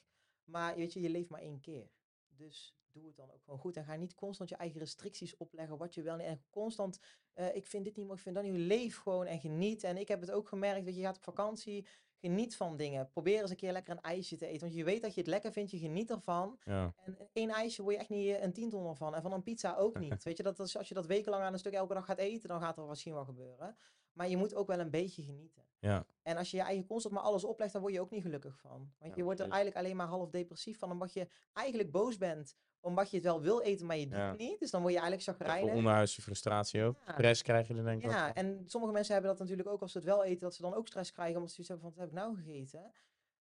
maar 0.44 0.76
weet 0.76 0.94
je, 0.94 1.02
je 1.02 1.10
leeft 1.10 1.30
maar 1.30 1.42
één 1.42 1.60
keer. 1.60 1.90
Dus 2.28 2.78
doe 2.98 3.08
het 3.08 3.16
dan 3.16 3.32
ook 3.32 3.44
gewoon 3.44 3.60
goed. 3.60 3.78
En 3.78 3.86
ga 3.86 3.96
niet 3.96 4.16
constant 4.16 4.50
je 4.50 4.56
eigen 4.56 4.80
restricties 4.80 5.38
opleggen, 5.38 5.78
wat 5.78 5.94
je 5.94 6.02
wel 6.02 6.16
niet. 6.16 6.26
En 6.26 6.44
constant, 6.50 7.00
eh, 7.34 7.56
ik 7.56 7.68
vind 7.68 7.84
dit 7.84 7.96
niet 7.96 8.06
mooi, 8.06 8.18
ik 8.18 8.24
vind 8.24 8.36
dat 8.36 8.44
niet. 8.44 8.54
Leef 8.56 8.98
gewoon 8.98 9.26
en 9.26 9.40
geniet. 9.40 9.84
En 9.84 9.98
ik 9.98 10.08
heb 10.08 10.22
het 10.22 10.32
ook 10.32 10.48
gemerkt, 10.48 10.86
dat 10.86 10.96
je 10.96 11.02
gaat 11.02 11.18
op 11.18 11.24
vakantie, 11.24 11.88
geniet 12.20 12.56
van 12.56 12.78
dingen. 12.78 13.10
Probeer 13.10 13.42
eens 13.42 13.50
een 13.50 13.56
keer 13.56 13.72
lekker 13.72 13.94
een 13.94 14.02
ijsje 14.02 14.38
te 14.38 14.48
eten. 14.48 14.60
Want 14.62 14.74
je 14.74 14.84
weet 14.84 15.02
dat 15.02 15.14
je 15.14 15.20
het 15.20 15.30
lekker 15.30 15.52
vindt, 15.52 15.72
je 15.72 15.78
geniet 15.78 16.10
ervan. 16.10 16.58
Ja. 16.64 16.94
En 17.04 17.18
één 17.34 17.50
ijsje 17.50 17.82
word 17.82 17.94
je 17.94 18.00
echt 18.02 18.10
niet 18.10 18.28
eh, 18.28 18.44
een 18.44 18.54
tienton 18.54 18.96
van. 18.96 19.16
En 19.16 19.22
van 19.22 19.34
een 19.34 19.44
pizza 19.44 19.76
ook 19.76 20.00
niet. 20.10 20.24
weet 20.24 20.38
je, 20.38 20.44
dat 20.44 20.60
is, 20.60 20.78
als 20.78 20.88
je 20.88 20.94
dat 20.94 21.06
wekenlang 21.06 21.44
aan 21.44 21.54
een 21.54 21.60
stuk 21.60 21.74
elke 21.74 21.94
dag 21.94 22.06
gaat 22.06 22.18
eten, 22.18 22.50
dan 22.50 22.62
gaat 22.62 22.78
er 22.78 22.84
misschien 22.84 23.14
wel 23.14 23.26
gebeuren. 23.26 23.78
Maar 24.14 24.30
je 24.30 24.38
moet 24.38 24.56
ook 24.56 24.68
wel 24.68 24.80
een 24.80 24.90
beetje 24.90 25.24
genieten. 25.24 25.64
Ja. 25.80 26.06
En 26.22 26.38
als 26.38 26.52
je 26.52 26.58
je 26.58 26.64
eigen 26.64 26.86
constant 26.86 27.14
maar 27.14 27.24
alles 27.24 27.44
oplegt, 27.44 27.74
dan 27.74 27.82
word 27.82 27.94
je 27.94 28.02
ook 28.02 28.12
niet 28.12 28.22
gelukkig 28.22 28.60
van. 28.60 28.94
Want 28.98 29.12
Ja, 29.12 29.12
je 29.16 29.24
wordt 29.24 29.40
er 29.40 29.50
eigenlijk 29.50 29.76
alleen 29.78 29.96
maar 29.96 30.08
half 30.08 30.30
depressief 30.30 30.80
van, 30.80 30.92
omdat 30.92 31.14
je 31.14 31.28
eigenlijk 31.54 31.92
boos 31.92 32.18
bent, 32.18 32.56
omdat 32.80 33.10
je 33.10 33.16
het 33.16 33.26
wel 33.26 33.42
wil 33.42 33.62
eten, 33.62 33.86
maar 33.86 33.98
je 33.98 34.08
doet 34.08 34.18
het 34.20 34.38
niet. 34.38 34.60
Dus 34.60 34.72
dan 34.72 34.82
word 34.82 34.94
je 34.94 35.00
eigenlijk 35.00 35.38
chagrijnig. 35.38 35.74
onderhuidse 35.74 36.22
frustratie 36.22 36.84
ook. 36.84 36.96
Stress 37.08 37.42
krijg 37.42 37.68
je 37.68 37.74
er 37.76 37.84
denk 37.84 38.04
ik 38.04 38.10
Ja, 38.10 38.34
en 38.34 38.64
sommige 38.68 38.94
mensen 38.94 39.14
hebben 39.14 39.32
dat 39.32 39.40
natuurlijk 39.40 39.70
ook 39.70 39.82
als 39.82 39.92
ze 39.92 39.98
het 39.98 40.08
wel 40.08 40.24
eten, 40.24 40.40
dat 40.40 40.56
ze 40.56 40.62
dan 40.62 40.74
ook 40.74 40.88
stress 40.88 41.12
krijgen, 41.12 41.36
omdat 41.36 41.50
ze 41.52 41.64
zoiets 41.64 41.74
hebben 41.74 41.92
van, 41.94 42.00
wat 42.00 42.10
heb 42.10 42.18
ik 42.18 42.24
nou 42.24 42.44
gegeten? 42.44 42.92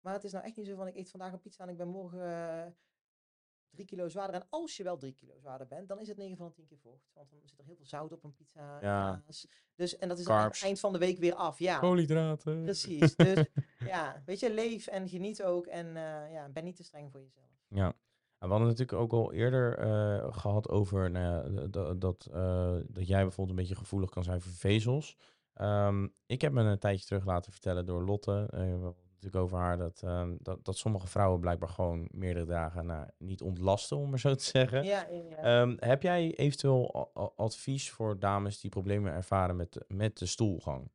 Maar 0.02 0.14
het 0.14 0.24
is 0.24 0.32
nou 0.32 0.46
echt 0.46 0.56
niet 0.56 0.66
zo 0.68 0.76
van, 0.76 0.88
ik 0.88 0.96
eet 0.96 1.10
vandaag 1.10 1.32
een 1.32 1.40
pizza 1.40 1.64
en 1.64 1.70
ik 1.70 1.78
ben 1.78 1.88
morgen 1.88 2.26
eh, 2.26 2.72
drie 3.70 3.86
kilo 3.86 4.10
zwaarder. 4.10 4.36
En 4.36 4.48
als 4.50 4.78
je 4.78 4.84
wel 4.84 4.98
drie 4.98 5.14
kilo 5.14 5.34
zwaarder 5.40 5.68
bent, 5.68 5.88
dan 5.88 6.00
is 6.00 6.08
het 6.08 6.18
9 6.18 6.38
van 6.38 6.48
de 6.48 6.54
10 6.54 6.66
keer 6.66 6.78
vocht. 6.78 7.12
Want 7.14 7.30
dan 7.30 7.40
zit 7.46 7.60
er 7.60 7.66
heel 7.66 7.76
veel 7.76 7.86
zout 7.86 8.12
op 8.12 8.24
een 8.24 8.34
pizza, 8.34 8.78
Ja. 8.82 9.22
kaas. 9.26 9.48
Dus, 9.76 9.98
en 9.98 10.08
dat 10.10 10.20
is 10.20 10.28
aan 10.30 10.44
het 10.48 10.62
eind 10.64 10.80
van 10.80 10.94
de 10.94 11.00
week 11.00 11.18
weer 11.18 11.34
af. 11.36 11.60
Ja, 11.60 11.80
Koolhydraten. 11.80 12.64
precies. 12.64 13.16
Dus 13.16 13.46
ja, 13.94 14.22
weet 14.26 14.40
je, 14.40 14.54
leef 14.54 14.88
en 14.88 15.10
geniet 15.10 15.44
ook. 15.44 15.66
En 15.66 15.88
eh, 15.88 16.32
ja, 16.32 16.50
ben 16.50 16.64
niet 16.64 16.76
te 16.76 16.84
streng 16.84 17.12
voor 17.12 17.22
jezelf. 17.22 17.50
Ja. 17.68 17.94
We 18.46 18.52
hadden 18.52 18.68
natuurlijk 18.68 19.00
ook 19.00 19.14
al 19.14 19.34
eerder 19.34 19.78
eh, 19.78 20.34
gehad 20.34 20.70
over 20.70 21.12
nou 21.12 21.26
ja, 21.26 21.68
d- 21.68 21.74
d- 21.74 22.02
dat, 22.02 22.28
eh, 22.34 22.76
dat 22.88 23.08
jij 23.08 23.22
bijvoorbeeld 23.22 23.50
een 23.50 23.64
beetje 23.64 23.76
gevoelig 23.82 24.10
kan 24.10 24.24
zijn 24.24 24.42
voor 24.42 24.52
vezels. 24.52 25.18
Ehm, 25.54 26.08
ik 26.26 26.42
heb 26.42 26.52
me 26.54 26.62
een 26.62 26.80
tijdje 26.80 27.06
terug 27.06 27.26
laten 27.26 27.52
vertellen 27.52 27.86
door 27.86 28.04
Lotte, 28.04 28.48
eh, 28.50 28.60
we 28.60 28.66
hadden 28.66 28.96
natuurlijk 29.10 29.44
over 29.44 29.58
haar, 29.58 29.78
dat, 29.78 30.02
ehm, 30.04 30.36
dat, 30.40 30.66
dat 30.66 30.78
sommige 30.78 31.08
vrouwen 31.08 31.40
blijkbaar 31.40 31.70
gewoon 31.70 32.08
meerdere 32.12 32.46
dagen 32.46 32.86
nou, 32.86 33.08
niet 33.18 33.42
ontlasten, 33.42 33.98
om 33.98 34.10
maar 34.10 34.20
zo 34.20 34.36
te 34.36 34.44
zeggen. 34.44 34.84
Ja, 34.84 35.08
ja, 35.10 35.22
ja. 35.30 35.38
Ehm, 35.38 35.76
heb 35.80 36.02
jij 36.02 36.36
eventueel 36.36 37.12
advies 37.36 37.92
voor 37.92 38.20
dames 38.20 38.60
die 38.60 38.70
problemen 38.70 39.14
ervaren 39.14 39.56
met 39.56 39.74
de, 39.74 39.86
met 39.88 40.18
de 40.18 40.26
stoelgang? 40.26 40.92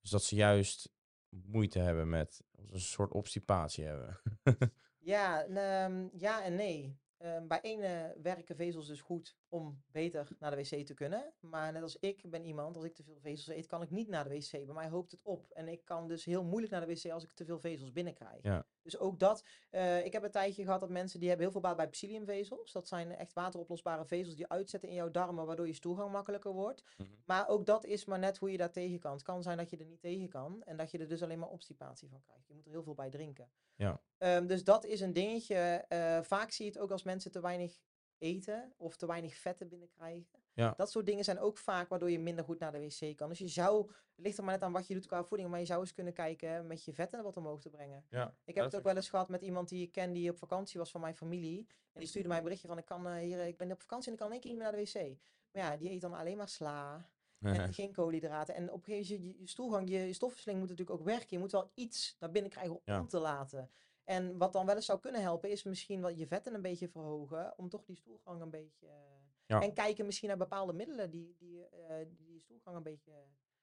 Dus 0.00 0.10
dat 0.10 0.22
ze 0.22 0.34
juist 0.34 0.92
moeite 1.28 1.78
hebben 1.78 2.08
met 2.08 2.42
een 2.56 2.80
soort 2.80 3.12
obstipatie 3.12 3.84
hebben. 3.84 4.20
Ja, 5.04 5.44
ehm, 5.44 6.08
ja 6.12 6.42
en 6.44 6.54
nee. 6.54 6.98
Ehm, 7.18 7.46
bij 7.46 7.60
ene 7.60 8.16
werken 8.22 8.56
vezels 8.56 8.86
dus 8.86 9.00
goed 9.00 9.36
om 9.54 9.82
beter 9.86 10.28
naar 10.38 10.50
de 10.50 10.56
wc 10.56 10.86
te 10.86 10.94
kunnen. 10.94 11.32
Maar 11.40 11.72
net 11.72 11.82
als 11.82 11.96
ik 11.98 12.30
ben 12.30 12.44
iemand, 12.44 12.76
als 12.76 12.84
ik 12.84 12.94
te 12.94 13.02
veel 13.02 13.18
vezels 13.20 13.56
eet, 13.56 13.66
kan 13.66 13.82
ik 13.82 13.90
niet 13.90 14.08
naar 14.08 14.28
de 14.28 14.30
wc. 14.30 14.50
Bij 14.50 14.74
mij 14.74 14.88
hoopt 14.88 15.10
het 15.10 15.22
op. 15.22 15.50
En 15.50 15.68
ik 15.68 15.84
kan 15.84 16.08
dus 16.08 16.24
heel 16.24 16.44
moeilijk 16.44 16.72
naar 16.72 16.86
de 16.86 16.94
wc 16.94 17.10
als 17.10 17.24
ik 17.24 17.32
te 17.32 17.44
veel 17.44 17.58
vezels 17.58 17.92
binnenkrijg. 17.92 18.42
Ja. 18.42 18.66
Dus 18.82 18.98
ook 18.98 19.18
dat. 19.18 19.44
eh, 19.70 20.04
ik 20.04 20.12
heb 20.12 20.22
een 20.22 20.30
tijdje 20.30 20.64
gehad 20.64 20.80
dat 20.80 20.90
mensen 20.90 21.18
die 21.18 21.28
hebben 21.28 21.46
heel 21.46 21.60
veel 21.60 21.68
baat 21.68 21.76
bij 21.76 21.88
psylliumvezels. 21.88 22.72
Dat 22.72 22.88
zijn 22.88 23.10
echt 23.16 23.32
wateroplosbare 23.32 24.04
vezels 24.06 24.36
die 24.36 24.48
uitzetten 24.48 24.88
in 24.88 24.94
jouw 24.94 25.10
darmen, 25.10 25.46
waardoor 25.46 25.66
je 25.66 25.72
stoelgang 25.72 26.12
makkelijker 26.12 26.52
wordt. 26.52 26.84
Mhm. 26.96 27.08
Maar 27.24 27.48
ook 27.48 27.66
dat 27.66 27.84
is 27.84 28.04
maar 28.04 28.18
net 28.18 28.38
hoe 28.38 28.50
je 28.50 28.56
daar 28.56 28.72
tegen 28.72 28.98
kan. 28.98 29.12
Het 29.12 29.22
kan 29.22 29.42
zijn 29.42 29.56
dat 29.56 29.70
je 29.70 29.76
er 29.76 29.86
niet 29.86 30.00
tegen 30.00 30.28
kan 30.28 30.62
en 30.62 30.76
dat 30.76 30.90
je 30.90 30.98
er 30.98 31.08
dus 31.08 31.22
alleen 31.22 31.38
maar 31.38 31.48
obstipatie 31.48 32.08
van 32.08 32.20
krijgt. 32.20 32.46
Je 32.48 32.54
moet 32.54 32.64
er 32.66 32.70
heel 32.70 32.82
veel 32.82 32.94
bij 32.94 33.10
drinken. 33.10 33.50
Ja. 33.74 34.00
Ehm, 34.18 34.46
dus 34.46 34.64
dat 34.64 34.84
is 34.84 35.00
een 35.00 35.12
dingetje. 35.12 35.54
Eh, 35.88 36.22
vaak 36.22 36.50
zie 36.50 36.64
je 36.64 36.70
het 36.70 36.80
ook 36.80 36.90
als 36.90 37.02
mensen 37.02 37.30
te 37.30 37.40
weinig 37.40 37.80
eten 38.18 38.72
of 38.76 38.96
te 38.96 39.06
weinig 39.06 39.34
vetten 39.34 39.68
binnenkrijgen. 39.68 40.42
Ja. 40.52 40.74
Dat 40.76 40.90
soort 40.90 41.06
dingen 41.06 41.24
zijn 41.24 41.38
ook 41.38 41.58
vaak 41.58 41.88
waardoor 41.88 42.10
je 42.10 42.18
minder 42.18 42.44
goed 42.44 42.58
naar 42.58 42.72
de 42.72 42.78
wc 42.80 43.16
kan. 43.16 43.28
Dus 43.28 43.38
je 43.38 43.48
zou, 43.48 43.86
het 43.88 44.24
ligt 44.24 44.38
er 44.38 44.44
maar 44.44 44.52
net 44.54 44.62
aan 44.62 44.72
wat 44.72 44.86
je 44.86 44.94
doet 44.94 45.06
qua 45.06 45.24
voeding, 45.24 45.50
maar 45.50 45.58
je 45.60 45.66
zou 45.66 45.80
eens 45.80 45.92
kunnen 45.92 46.12
kijken 46.12 46.66
met 46.66 46.84
je 46.84 46.92
vetten 46.92 47.22
wat 47.22 47.36
omhoog 47.36 47.60
te 47.60 47.70
brengen. 47.70 48.04
Ja, 48.10 48.34
Ik 48.44 48.54
heb 48.54 48.64
het 48.64 48.76
ook 48.76 48.82
wel 48.82 48.96
eens 48.96 49.08
gehad 49.08 49.28
met 49.28 49.42
iemand 49.42 49.68
die 49.68 49.82
ik 49.82 49.92
ken 49.92 50.12
die 50.12 50.30
op 50.30 50.38
vakantie 50.38 50.78
was 50.78 50.90
van 50.90 51.00
mijn 51.00 51.14
familie. 51.16 51.66
En 51.92 52.00
die 52.00 52.08
stuurde 52.08 52.28
mij 52.28 52.36
een 52.36 52.42
berichtje 52.42 52.68
van 52.68 52.78
ik, 52.78 52.84
kan, 52.84 53.06
eh, 53.06 53.14
hier, 53.14 53.46
ik 53.46 53.56
ben 53.56 53.72
op 53.72 53.80
vakantie 53.80 54.06
en 54.06 54.12
ik 54.12 54.18
kan 54.18 54.26
in 54.26 54.32
één 54.32 54.42
keer 54.42 54.50
niet 54.50 54.60
meer 54.60 54.70
naar 54.72 54.80
de 54.84 55.10
wc. 55.12 55.18
Maar 55.52 55.62
ja, 55.62 55.76
die 55.76 55.90
eet 55.90 56.00
dan 56.00 56.14
alleen 56.14 56.36
maar 56.36 56.48
sla. 56.48 57.08
En 57.40 57.72
geen 57.74 57.92
koolhydraten. 57.92 58.54
En 58.54 58.72
op 58.72 58.78
een 58.78 58.84
gegeven 58.94 59.16
moment, 59.16 59.34
je, 59.36 59.42
je 59.42 59.48
stoelgang, 59.48 59.88
je, 59.90 59.98
je 59.98 60.12
stofwisseling 60.12 60.58
moet 60.60 60.68
natuurlijk 60.68 60.98
ook 60.98 61.06
werken. 61.06 61.26
Je 61.30 61.38
moet 61.38 61.52
wel 61.52 61.70
iets 61.74 62.16
naar 62.20 62.30
binnen 62.30 62.50
krijgen 62.50 62.72
om 62.74 62.80
Ja. 62.84 63.00
om 63.00 63.08
te 63.08 63.18
laten. 63.18 63.70
En 64.04 64.38
wat 64.38 64.52
dan 64.52 64.66
wel 64.66 64.74
eens 64.74 64.86
zou 64.86 65.00
kunnen 65.00 65.20
helpen, 65.20 65.50
is 65.50 65.62
misschien 65.62 66.00
wel 66.00 66.10
je 66.10 66.26
vetten 66.26 66.54
een 66.54 66.62
beetje 66.62 66.88
verhogen. 66.88 67.54
Om 67.56 67.68
toch 67.68 67.84
die 67.84 67.96
stoelgang 67.96 68.40
een 68.40 68.50
beetje... 68.50 68.86
Ja. 69.46 69.60
En 69.60 69.72
kijken 69.72 70.06
misschien 70.06 70.28
naar 70.28 70.36
bepaalde 70.36 70.72
middelen 70.72 71.10
die 71.10 71.34
die, 71.38 71.68
eh, 71.68 71.96
die, 72.08 72.26
die 72.26 72.40
stoelgang 72.40 72.76
een 72.76 72.82
beetje... 72.82 73.12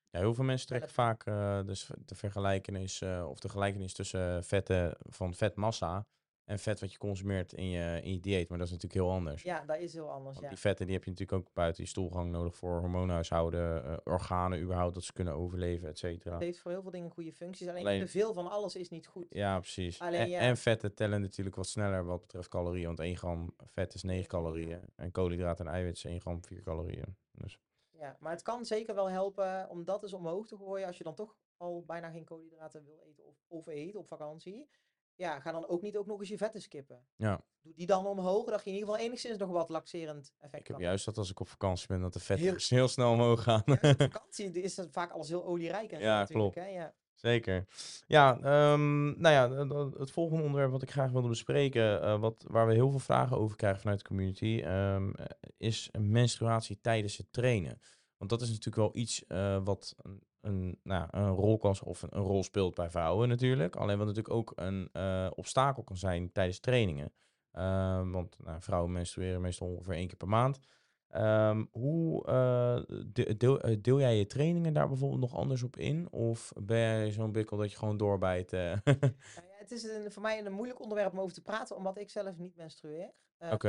Ja, 0.10 0.20
heel 0.20 0.34
veel 0.34 0.44
mensen 0.44 0.68
trekken 0.68 0.90
vaak 0.90 1.26
eh, 1.26 1.62
dus 1.66 1.90
de 2.06 2.16
vergelijkenis 2.16 3.02
eh, 3.02 3.26
of 3.30 3.40
de 3.40 3.50
gelijkenis 3.50 3.94
tussen 3.94 4.44
vetten 4.44 4.98
van 5.00 5.34
vetmassa 5.34 6.06
en 6.52 6.60
vet 6.60 6.80
wat 6.80 6.92
je 6.92 6.98
consumeert 6.98 7.54
in 7.54 7.70
je, 7.70 8.00
in 8.04 8.14
je 8.14 8.20
dieet. 8.20 8.50
Maar 8.50 8.58
dat 8.58 8.68
is 8.68 8.74
natuurlijk 8.74 9.02
heel 9.02 9.12
anders. 9.12 9.42
Ja, 9.42 9.66
dat 9.66 9.78
is 9.78 9.94
heel 9.94 10.10
anders, 10.10 10.34
Want 10.34 10.42
ja. 10.42 10.50
die 10.50 10.58
vetten 10.58 10.86
die 10.86 10.96
heb 10.96 11.04
je 11.04 11.10
natuurlijk 11.10 11.40
ook 11.40 11.54
buiten 11.54 11.84
je 11.84 11.90
stoelgang 11.90 12.32
nodig 12.32 12.56
voor 12.56 12.80
hormoonhuishouden, 12.80 13.86
eh, 13.86 13.98
organen 14.04 14.62
überhaupt, 14.62 14.94
dat 14.94 15.04
ze 15.04 15.14
kunnen 15.14 15.34
overleven, 15.34 15.88
et 15.90 15.98
cetera. 15.98 16.34
Het 16.34 16.44
heeft 16.44 16.60
voor 16.60 16.72
heel 16.72 16.82
veel 16.82 16.92
dingen 16.92 17.12
goede 17.12 17.34
functies. 17.34 17.68
Alleen, 17.68 17.86
Alleen- 17.86 18.00
te 18.00 18.08
veel 18.08 18.34
van 18.34 18.50
alles 18.50 18.76
is 18.76 18.90
niet 18.90 19.08
goed. 19.08 19.26
Ja, 19.30 19.60
precies. 19.60 20.00
Alleen 20.00 20.20
en, 20.20 20.30
ja. 20.30 20.40
en 20.40 20.58
vetten 20.58 20.94
tellen 20.94 21.22
natuurlijk 21.22 21.56
wat 21.56 21.68
sneller 21.68 22.06
wat 22.06 22.22
betreft 22.22 22.48
calorieën. 22.48 22.86
Want 22.86 23.00
1 23.00 23.18
gram 23.18 23.54
vet 23.58 23.94
is 23.94 24.04
9 24.04 24.28
calorieën. 24.28 24.82
En 24.96 25.12
koolhydraten 25.12 25.68
en 25.68 25.74
eiwit 25.74 25.96
is 25.96 26.04
1 26.04 26.22
gram 26.22 26.44
4 26.44 26.62
calorieën. 26.62 27.18
Dus 27.32 27.60
Ja, 27.92 28.18
maar 28.20 28.32
het 28.32 28.42
kan 28.42 28.66
zeker 28.66 28.96
wel 28.96 29.10
helpen 29.10 29.70
om 29.70 29.86
dat 29.86 30.04
eens 30.04 30.14
omhoog 30.14 30.48
te 30.48 30.58
gooien. 30.58 30.88
Als 30.88 30.98
je 30.98 31.04
dan 31.04 31.16
toch 31.16 31.36
al 31.58 31.84
bijna 31.86 32.10
geen 32.10 32.26
koolhydraten 32.26 32.86
wil 32.86 33.00
eten 33.08 33.26
of, 33.26 33.36
of 33.48 33.68
eet 33.68 33.96
op 33.96 34.08
vakantie. 34.08 34.70
Ja, 35.16 35.40
ga 35.40 35.52
dan 35.52 35.68
ook 35.68 35.82
niet 35.82 35.98
ook 35.98 36.06
nog 36.06 36.20
eens 36.20 36.30
je 36.30 36.38
vetten 36.38 36.62
skippen. 36.62 37.06
ja, 37.16 37.44
Doe 37.62 37.74
die 37.76 37.86
dan 37.86 38.06
omhoog, 38.06 38.46
dat 38.50 38.64
je 38.64 38.70
in 38.70 38.76
ieder 38.76 38.90
geval 38.90 39.06
enigszins 39.06 39.38
nog 39.38 39.50
wat 39.50 39.70
laxerend 39.70 40.34
effect 40.38 40.62
ik 40.62 40.68
heb 40.68 40.80
juist 40.80 41.06
dat 41.06 41.18
als 41.18 41.30
ik 41.30 41.40
op 41.40 41.48
vakantie 41.48 41.88
ben, 41.88 42.02
dat 42.02 42.14
de 42.14 42.20
vetten 42.20 42.58
Heel- 42.70 42.88
snel 42.98 43.12
omhoog 43.12 43.44
gaan. 43.44 43.62
hebben. 43.66 43.90
Ja, 43.90 44.06
op 44.06 44.12
vakantie 44.14 44.52
is 44.52 44.76
dat 44.76 44.88
vaak 44.92 45.12
alles 45.12 45.30
heel 45.30 45.46
olierijk 45.46 45.92
en 45.92 46.00
Ja, 46.00 46.20
natuurlijk, 46.20 46.54
klopt. 46.54 46.68
Hè? 46.68 46.74
Ja. 46.74 46.94
Zeker. 47.14 47.66
Ja, 48.08 48.36
ehm, 48.42 49.20
nou 49.22 49.34
ja, 49.34 49.68
het 50.00 50.12
volgende 50.12 50.44
onderwerp 50.44 50.72
wat 50.72 50.82
ik 50.82 50.92
graag 50.92 51.12
wilde 51.12 51.28
bespreken, 51.28 52.02
eh, 52.02 52.20
wat, 52.20 52.46
waar 52.48 52.68
we 52.68 52.74
heel 52.74 52.90
veel 52.90 53.00
vragen 53.00 53.38
over 53.38 53.56
krijgen 53.58 53.82
vanuit 53.82 54.00
de 54.00 54.06
community, 54.08 54.62
ehm, 54.64 55.12
eh, 55.14 55.26
is 55.58 55.90
menstruatie 56.00 56.80
tijdens 56.82 57.18
het 57.18 57.32
trainen. 57.32 57.80
Want 58.18 58.30
dat 58.30 58.42
is 58.42 58.48
natuurlijk 58.50 58.76
wel 58.76 58.96
iets 59.02 59.26
eh, 59.28 59.64
wat 59.64 59.96
een, 60.42 60.80
nou, 60.84 61.08
een 61.12 61.30
rol 61.30 61.58
kan 61.58 61.76
of 61.84 62.02
een, 62.02 62.10
een 62.12 62.24
rol 62.24 62.44
speelt 62.44 62.76
bij 62.76 62.90
vrouwen 62.90 63.30
natuurlijk. 63.30 63.76
Alleen 63.76 63.98
wat 63.98 64.08
natuurlijk 64.08 64.36
ook 64.36 64.52
een 64.56 64.90
eh, 64.94 65.28
obstakel 65.36 65.84
kan 65.84 65.98
zijn 65.98 66.32
tijdens 66.32 66.60
trainingen. 66.60 67.14
Ehm, 67.52 68.12
want 68.12 68.38
nou, 68.44 68.62
vrouwen 68.62 68.92
menstrueren 68.92 69.42
meestal 69.42 69.68
ongeveer 69.68 69.94
één 69.94 70.08
keer 70.08 70.18
per 70.18 70.28
maand. 70.28 70.60
Ehm, 71.08 71.66
hoe 71.72 72.26
eh, 72.26 72.82
de- 73.06 73.38
deel, 73.38 73.62
eh, 73.62 73.78
deel 73.82 74.00
jij 74.00 74.18
je 74.18 74.26
trainingen 74.26 74.74
daar 74.74 74.88
bijvoorbeeld 74.88 75.22
nog 75.22 75.36
anders 75.36 75.64
op 75.64 75.78
in? 75.78 76.12
Of 76.12 76.52
ben 76.56 76.78
jij 76.80 77.12
zo'n 77.12 77.32
bikkel 77.32 77.58
dat 77.58 77.72
je 77.72 77.78
gewoon 77.78 77.98
doorbijt? 77.98 78.52
Nou 78.52 78.80
ja, 78.86 79.58
het 79.60 79.72
is 79.72 79.84
een, 79.84 80.12
voor 80.12 80.22
mij 80.22 80.46
een 80.46 80.52
moeilijk 80.54 80.82
onderwerp 80.82 81.12
om 81.12 81.20
over 81.20 81.34
te 81.34 81.42
praten, 81.42 81.76
omdat 81.76 81.98
ik 81.98 82.10
zelf 82.10 82.38
niet 82.38 82.56
menstrueer. 82.56 83.12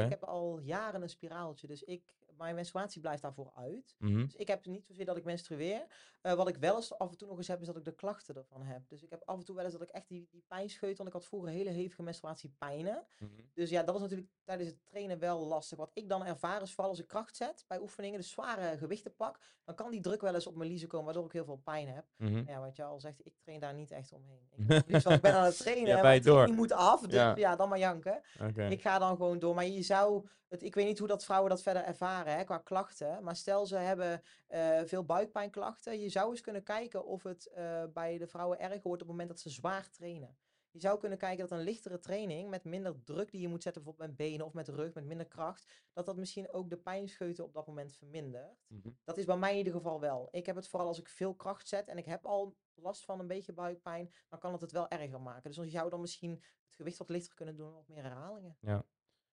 Ik 0.04 0.10
heb 0.10 0.22
al 0.24 0.58
jaren 0.58 1.02
een 1.02 1.08
spiraaltje, 1.08 1.66
dus 1.66 1.82
ik, 1.82 2.02
mijn 2.42 2.54
menstruatie 2.54 3.00
blijft 3.00 3.22
daarvoor 3.22 3.52
uit. 3.54 3.94
Mhm. 3.98 4.24
Dus 4.24 4.34
ik 4.34 4.48
heb 4.48 4.66
niet 4.66 4.86
zozeer 4.86 5.04
dat 5.04 5.16
ik 5.16 5.24
menstrueer. 5.24 5.86
Eh, 6.20 6.34
wat 6.34 6.48
ik 6.48 6.56
wel 6.56 6.76
eens 6.76 6.98
af 6.98 7.10
en 7.10 7.16
toe 7.16 7.28
nog 7.28 7.36
eens 7.36 7.48
heb, 7.48 7.60
is 7.60 7.66
dat 7.66 7.76
ik 7.76 7.84
de 7.84 7.94
klachten 7.94 8.34
ervan 8.34 8.62
heb. 8.62 8.88
Dus 8.88 9.02
ik 9.02 9.10
heb 9.10 9.22
af 9.24 9.38
en 9.38 9.44
toe 9.44 9.54
wel 9.54 9.64
eens 9.64 9.72
dat 9.72 9.82
ik 9.82 9.88
echt 9.88 10.08
die, 10.08 10.28
die 10.30 10.44
pijn 10.48 10.70
scheut, 10.70 10.96
want 10.96 11.08
ik 11.08 11.14
had 11.14 11.26
vroeger 11.26 11.50
hele 11.50 11.70
hevige 11.70 12.02
menstruatiepijnen. 12.02 13.06
Mhm. 13.18 13.30
Dus 13.54 13.70
ja, 13.70 13.82
dat 13.82 13.92
was 13.92 14.02
natuurlijk 14.02 14.28
tijdens 14.44 14.68
het 14.68 14.78
trainen 14.88 15.18
wel 15.18 15.46
lastig. 15.46 15.78
Wat 15.78 15.90
ik 15.94 16.08
dan 16.08 16.24
ervaar 16.24 16.62
is 16.62 16.72
vooral 16.72 16.90
als 16.90 17.00
ik 17.00 17.06
kracht 17.06 17.36
zet 17.36 17.64
bij 17.68 17.80
oefeningen, 17.80 18.18
dus 18.18 18.30
zware 18.30 18.78
gewichten 18.78 19.14
pak, 19.16 19.38
dan 19.64 19.74
kan 19.74 19.90
die 19.90 20.00
druk 20.00 20.20
wel 20.20 20.34
eens 20.34 20.46
op 20.46 20.56
mijn 20.56 20.68
liezen 20.70 20.88
komen, 20.88 21.04
waardoor 21.04 21.24
ik 21.24 21.32
heel 21.32 21.44
veel 21.44 21.60
pijn 21.64 21.88
heb. 21.88 22.04
Mhm. 22.16 22.42
Ja, 22.46 22.60
wat 22.60 22.76
je 22.76 22.82
al 22.84 23.00
zegt, 23.00 23.26
ik 23.26 23.34
train 23.38 23.60
daar 23.60 23.74
niet 23.74 23.90
echt 23.90 24.12
omheen. 24.12 24.48
Ik, 24.56 24.82
liefst 24.86 25.08
ik 25.08 25.20
ben 25.20 25.34
aan 25.34 25.44
het 25.44 25.56
trainen, 25.58 25.96
Ja, 25.96 26.12
de 26.12 26.20
door. 26.20 26.48
moet 26.52 26.72
af, 26.72 27.00
dus 27.00 27.12
Ja. 27.12 27.36
ja. 27.36 27.56
dan 27.56 27.68
maar 27.68 27.78
janken. 27.78 28.22
Ik 28.70 28.82
ga 28.82 28.98
dan 28.98 29.16
gewoon 29.16 29.38
door. 29.38 29.54
Maar 29.54 29.66
je 29.66 29.82
zou, 29.82 30.26
het, 30.48 30.62
ik 30.62 30.74
weet 30.74 30.86
niet 30.86 30.98
hoe 30.98 31.08
dat 31.08 31.24
vrouwen 31.24 31.50
dat 31.50 31.62
verder 31.62 31.84
ervaren 31.84 32.36
hè, 32.36 32.44
qua 32.44 32.58
klachten. 32.58 33.24
Maar 33.24 33.36
stel 33.36 33.66
ze 33.66 33.76
hebben 33.76 34.22
eh, 34.46 34.80
veel 34.84 35.04
buikpijnklachten. 35.04 36.00
Je 36.00 36.08
zou 36.08 36.30
eens 36.30 36.40
kunnen 36.40 36.62
kijken 36.62 37.04
of 37.04 37.22
het 37.22 37.46
eh, 37.46 37.84
bij 37.92 38.18
de 38.18 38.26
vrouwen 38.26 38.58
erger 38.60 38.80
wordt 38.82 39.02
op 39.02 39.08
het 39.08 39.16
moment 39.16 39.28
dat 39.28 39.40
ze 39.40 39.50
zwaar 39.50 39.90
trainen. 39.90 40.36
Je 40.72 40.80
zou 40.80 40.98
kunnen 40.98 41.18
kijken 41.18 41.48
dat 41.48 41.58
een 41.58 41.64
lichtere 41.64 41.98
training 41.98 42.50
met 42.50 42.64
minder 42.64 43.02
druk 43.04 43.30
die 43.30 43.40
je 43.40 43.48
moet 43.48 43.62
zetten, 43.62 43.82
bijvoorbeeld 43.82 44.10
met 44.10 44.28
benen 44.28 44.46
of 44.46 44.52
met 44.52 44.68
rug, 44.68 44.94
met 44.94 45.04
minder 45.04 45.26
kracht, 45.26 45.72
dat 45.92 46.06
dat 46.06 46.16
misschien 46.16 46.52
ook 46.52 46.70
de 46.70 46.76
pijnscheuten 46.76 47.44
op 47.44 47.52
dat 47.52 47.66
moment 47.66 47.92
vermindert. 47.92 48.64
Mhm. 48.66 48.88
Dat 49.04 49.18
is 49.18 49.24
bij 49.24 49.36
mij 49.36 49.50
in 49.50 49.56
ieder 49.56 49.72
geval 49.72 50.00
wel. 50.00 50.28
Ik 50.30 50.46
heb 50.46 50.56
het 50.56 50.68
vooral 50.68 50.88
als 50.88 51.00
ik 51.00 51.08
veel 51.08 51.34
kracht 51.34 51.68
zet 51.68 51.88
en 51.88 51.98
ik 51.98 52.04
heb 52.04 52.26
al 52.26 52.56
last 52.74 53.04
van 53.04 53.20
een 53.20 53.26
beetje 53.26 53.52
buikpijn, 53.52 54.12
dan 54.28 54.38
kan 54.38 54.52
het 54.52 54.60
het 54.60 54.72
wel 54.72 54.88
erger 54.88 55.20
maken. 55.20 55.50
Dus 55.50 55.64
je 55.64 55.70
zou 55.70 55.90
dan 55.90 56.00
misschien 56.00 56.30
het 56.30 56.74
gewicht 56.74 56.98
wat 56.98 57.08
lichter 57.08 57.34
kunnen 57.34 57.56
doen, 57.56 57.72
wat 57.72 57.88
meer 57.88 58.02
herhalingen. 58.02 58.56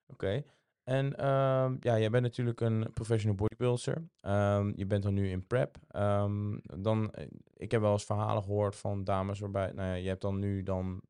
Oké. 0.07 0.43
En 0.83 1.15
ehm, 1.15 1.75
ja, 1.79 1.99
jij 1.99 2.09
bent 2.09 2.23
natuurlijk 2.23 2.61
een 2.61 2.93
professional 2.93 3.35
bodybuilder. 3.35 4.09
Ehm, 4.19 4.71
je 4.75 4.85
bent 4.85 5.03
dan 5.03 5.13
nu 5.13 5.29
in 5.29 5.47
prep. 5.47 5.77
Ehm, 5.87 6.57
dan, 6.61 7.11
eh, 7.11 7.27
ik 7.53 7.71
heb 7.71 7.81
wel 7.81 7.91
eens 7.91 8.05
verhalen 8.05 8.43
gehoord 8.43 8.75
van 8.75 9.03
dames 9.03 9.39
waarbij, 9.39 9.71
nou 9.71 9.87
ja, 9.87 9.93
je 9.93 10.07
hebt 10.07 10.21
dan 10.21 10.39
nu 10.39 10.63
dan, 10.63 11.01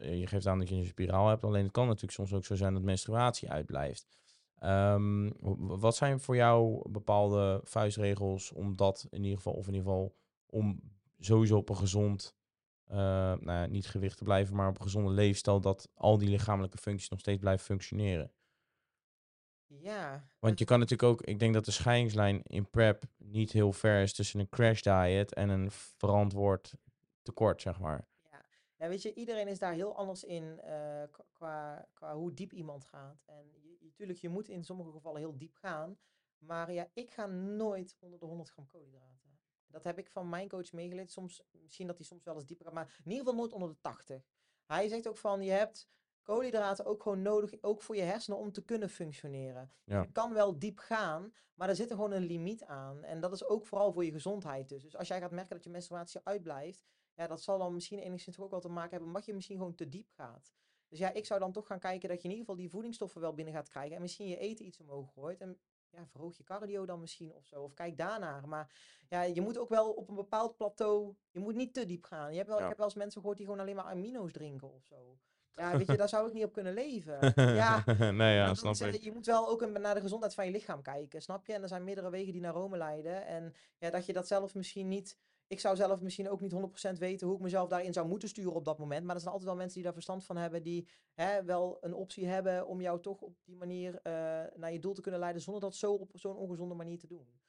je 0.00 0.26
geeft 0.26 0.46
aan 0.46 0.58
dat 0.58 0.68
je 0.68 0.74
een 0.74 0.84
spiraal 0.84 1.28
hebt. 1.28 1.44
Alleen 1.44 1.62
het 1.62 1.72
kan 1.72 1.86
natuurlijk 1.86 2.12
soms 2.12 2.32
ook 2.32 2.44
zo 2.44 2.54
zijn 2.54 2.74
dat 2.74 2.82
menstruatie 2.82 3.50
uitblijft. 3.50 4.06
Ehm, 4.58 5.30
wat 5.56 5.96
zijn 5.96 6.20
voor 6.20 6.36
jou 6.36 6.90
bepaalde 6.90 7.60
vuistregels 7.64 8.52
om 8.52 8.76
dat 8.76 9.06
in 9.10 9.22
ieder 9.22 9.36
geval, 9.36 9.52
of 9.52 9.66
in 9.66 9.74
ieder 9.74 9.88
geval 9.88 10.16
om 10.46 10.80
sowieso 11.18 11.56
op 11.56 11.68
een 11.68 11.76
gezond, 11.76 12.34
eh, 12.84 12.96
nou 12.96 13.52
ja, 13.52 13.66
niet 13.66 13.88
gewicht 13.88 14.18
te 14.18 14.24
blijven, 14.24 14.56
maar 14.56 14.68
op 14.68 14.76
een 14.76 14.82
gezonde 14.82 15.10
leefstijl, 15.10 15.60
dat 15.60 15.88
al 15.94 16.18
die 16.18 16.28
lichamelijke 16.28 16.78
functies 16.78 17.08
nog 17.08 17.20
steeds 17.20 17.40
blijven 17.40 17.64
functioneren? 17.64 18.32
Ja, 19.66 20.24
Want 20.38 20.58
je 20.58 20.64
kan 20.64 20.78
natuurlijk 20.78 21.10
ook, 21.10 21.22
ik 21.22 21.38
denk 21.38 21.54
dat 21.54 21.64
de 21.64 21.70
scheidingslijn 21.70 22.42
in 22.42 22.70
prep 22.70 23.04
niet 23.16 23.52
heel 23.52 23.72
ver 23.72 24.02
is 24.02 24.14
tussen 24.14 24.40
een 24.40 24.48
crash 24.48 24.80
diet 24.80 25.34
en 25.34 25.48
een 25.48 25.70
verantwoord 25.70 26.74
tekort, 27.22 27.62
zeg 27.62 27.80
maar. 27.80 28.08
Ja. 28.80 28.84
ja, 28.84 28.88
weet 28.88 29.02
je, 29.02 29.14
iedereen 29.14 29.48
is 29.48 29.58
daar 29.58 29.72
heel 29.72 29.96
anders 29.96 30.24
in 30.24 30.60
eh, 30.60 31.02
qua, 31.32 31.88
qua 31.92 32.14
hoe 32.14 32.34
diep 32.34 32.52
iemand 32.52 32.84
gaat. 32.84 33.22
En 33.26 33.50
je, 33.62 33.76
je- 33.80 33.92
tuurlijk, 33.92 34.18
je 34.18 34.28
moet 34.28 34.48
in 34.48 34.64
sommige 34.64 34.90
gevallen 34.90 35.20
heel 35.20 35.36
diep 35.38 35.54
gaan. 35.54 35.98
Maar 36.38 36.72
ja, 36.72 36.88
ik 36.92 37.10
ga 37.10 37.26
nooit 37.26 37.96
onder 37.98 38.18
de 38.18 38.26
100 38.26 38.50
gram 38.50 38.66
koolhydraten. 38.66 39.38
Dat 39.66 39.84
heb 39.84 39.98
ik 39.98 40.10
van 40.10 40.28
mijn 40.28 40.48
coach 40.48 40.72
meegeleerd. 40.72 41.10
Soms, 41.10 41.42
misschien 41.52 41.86
dat 41.86 41.96
hij 41.96 42.06
soms 42.06 42.24
wel 42.24 42.34
eens 42.34 42.46
dieper 42.46 42.64
gaat, 42.66 42.74
maar 42.74 43.00
in 43.04 43.10
ieder 43.10 43.18
geval 43.26 43.34
nooit 43.40 43.52
onder 43.52 43.68
de 43.68 43.76
80. 43.80 44.28
Hij 44.66 44.88
zegt 44.88 45.08
ook 45.08 45.16
van, 45.16 45.42
je 45.42 45.50
hebt 45.50 45.88
koolhydraten 46.22 46.84
ook 46.84 47.02
gewoon 47.02 47.22
nodig, 47.22 47.52
ook 47.60 47.82
voor 47.82 47.96
je 47.96 48.02
hersenen, 48.02 48.38
om 48.38 48.52
te 48.52 48.64
kunnen 48.64 48.88
functioneren. 48.90 49.70
Ja. 49.84 50.02
Je 50.02 50.12
kan 50.12 50.32
wel 50.32 50.58
diep 50.58 50.78
gaan, 50.78 51.32
maar 51.54 51.68
er 51.68 51.76
zit 51.76 51.90
er 51.90 51.94
gewoon 51.96 52.12
een 52.12 52.22
limiet 52.26 52.64
aan. 52.64 53.04
En 53.04 53.20
dat 53.20 53.32
is 53.32 53.44
ook 53.44 53.66
vooral 53.66 53.92
voor 53.92 54.04
je 54.04 54.12
gezondheid 54.12 54.68
dus. 54.68 54.82
Dus 54.82 54.96
als 54.96 55.08
jij 55.08 55.20
gaat 55.20 55.30
merken 55.30 55.54
dat 55.54 55.64
je 55.64 55.70
menstruatie 55.70 56.20
uitblijft, 56.24 56.84
ja, 57.20 57.26
dat 57.26 57.42
zal 57.42 57.58
dan 57.58 57.74
misschien 57.74 57.98
enigszins 57.98 58.38
ook 58.38 58.50
wel 58.50 58.60
te 58.60 58.68
maken 58.68 58.90
hebben 58.90 59.08
omdat 59.08 59.24
je 59.24 59.34
misschien 59.34 59.56
gewoon 59.56 59.74
te 59.74 59.88
diep 59.88 60.10
gaat. 60.10 60.52
Dus 60.88 60.98
ja, 60.98 61.12
ik 61.12 61.26
zou 61.26 61.40
dan 61.40 61.52
toch 61.52 61.66
gaan 61.66 61.78
kijken 61.78 62.08
dat 62.08 62.16
je 62.18 62.24
in 62.24 62.30
ieder 62.30 62.46
geval 62.46 62.60
die 62.60 62.70
voedingsstoffen 62.70 63.20
wel 63.20 63.34
binnen 63.34 63.54
gaat 63.54 63.68
krijgen. 63.68 63.96
En 63.96 64.02
misschien 64.02 64.28
je 64.28 64.36
eten 64.38 64.66
iets 64.66 64.80
omhoog 64.80 65.12
gooit. 65.12 65.40
En 65.40 65.58
ja, 65.90 66.06
verhoog 66.06 66.36
je 66.36 66.42
cardio 66.44 66.84
dan 66.86 67.00
misschien 67.00 67.34
of 67.34 67.46
zo. 67.46 67.62
Of 67.62 67.74
kijk 67.74 67.96
daarnaar. 67.96 68.48
Maar 68.48 68.72
ja, 69.08 69.22
je 69.22 69.40
moet 69.40 69.58
ook 69.58 69.68
wel 69.68 69.92
op 69.92 70.08
een 70.08 70.14
bepaald 70.14 70.56
plateau. 70.56 71.14
Je 71.30 71.38
moet 71.40 71.54
niet 71.54 71.74
te 71.74 71.84
diep 71.86 72.04
gaan. 72.04 72.30
Je 72.30 72.36
hebt 72.36 72.48
wel, 72.48 72.56
Ja. 72.56 72.62
Ik 72.62 72.68
heb 72.68 72.78
wel 72.78 72.86
eens 72.86 72.96
mensen 72.96 73.20
gehoord 73.20 73.38
die 73.38 73.46
gewoon 73.46 73.60
alleen 73.60 73.76
maar 73.76 73.84
amino's 73.84 74.32
drinken 74.32 74.72
of 74.74 74.84
zo. 74.84 75.16
Ja, 75.54 75.76
weet 75.76 75.86
je, 75.86 75.96
daar 76.02 76.08
zou 76.08 76.26
ik 76.28 76.32
niet 76.32 76.44
op 76.44 76.52
kunnen 76.52 76.74
leven. 76.74 77.32
Ja, 77.54 77.84
nee, 78.10 78.34
ja, 78.34 78.54
snap 78.54 78.74
ik. 78.74 78.94
eh, 78.94 79.02
Je 79.02 79.12
moet 79.12 79.26
wel 79.26 79.48
ook 79.48 79.62
een- 79.62 79.72
naar 79.80 79.94
de 79.94 80.00
gezondheid 80.00 80.34
van 80.34 80.44
je 80.44 80.50
lichaam 80.50 80.82
kijken, 80.82 81.22
snap 81.22 81.46
je? 81.46 81.52
En 81.52 81.62
er 81.62 81.68
zijn 81.68 81.84
meerdere 81.84 82.10
wegen 82.10 82.32
die 82.32 82.40
naar 82.40 82.52
Rome 82.54 82.76
leiden. 82.76 83.26
En 83.26 83.54
ja, 83.78 83.90
dat 83.90 84.06
je 84.06 84.12
dat 84.12 84.26
zelf 84.26 84.54
misschien 84.54 84.88
niet... 84.88 85.18
Ik 85.50 85.60
zou 85.60 85.76
zelf 85.76 86.00
misschien 86.00 86.28
ook 86.28 86.40
niet 86.40 86.52
100% 86.94 86.98
weten 86.98 87.26
hoe 87.26 87.36
ik 87.36 87.42
mezelf 87.42 87.68
daarin 87.68 87.92
zou 87.92 88.08
moeten 88.08 88.28
sturen 88.28 88.52
op 88.52 88.64
dat 88.64 88.78
moment. 88.78 89.04
Maar 89.04 89.14
er 89.14 89.20
zijn 89.20 89.32
altijd 89.32 89.50
wel 89.50 89.58
mensen 89.58 89.74
die 89.74 89.84
daar 89.84 89.92
verstand 89.92 90.24
van 90.24 90.36
hebben, 90.36 90.62
die 90.62 90.88
hè, 91.14 91.44
wel 91.44 91.78
een 91.80 91.94
optie 91.94 92.26
hebben 92.26 92.66
om 92.66 92.80
jou 92.80 93.00
toch 93.00 93.20
op 93.20 93.36
die 93.44 93.56
manier 93.56 93.94
eh, 94.02 94.12
naar 94.54 94.72
je 94.72 94.78
doel 94.78 94.92
te 94.94 95.00
kunnen 95.00 95.20
leiden, 95.20 95.42
zonder 95.42 95.62
dat 95.62 95.74
zo 95.74 95.92
op 95.92 96.10
zo'n 96.14 96.36
ongezonde 96.36 96.74
manier 96.74 96.98
te 96.98 97.06
doen. 97.06 97.40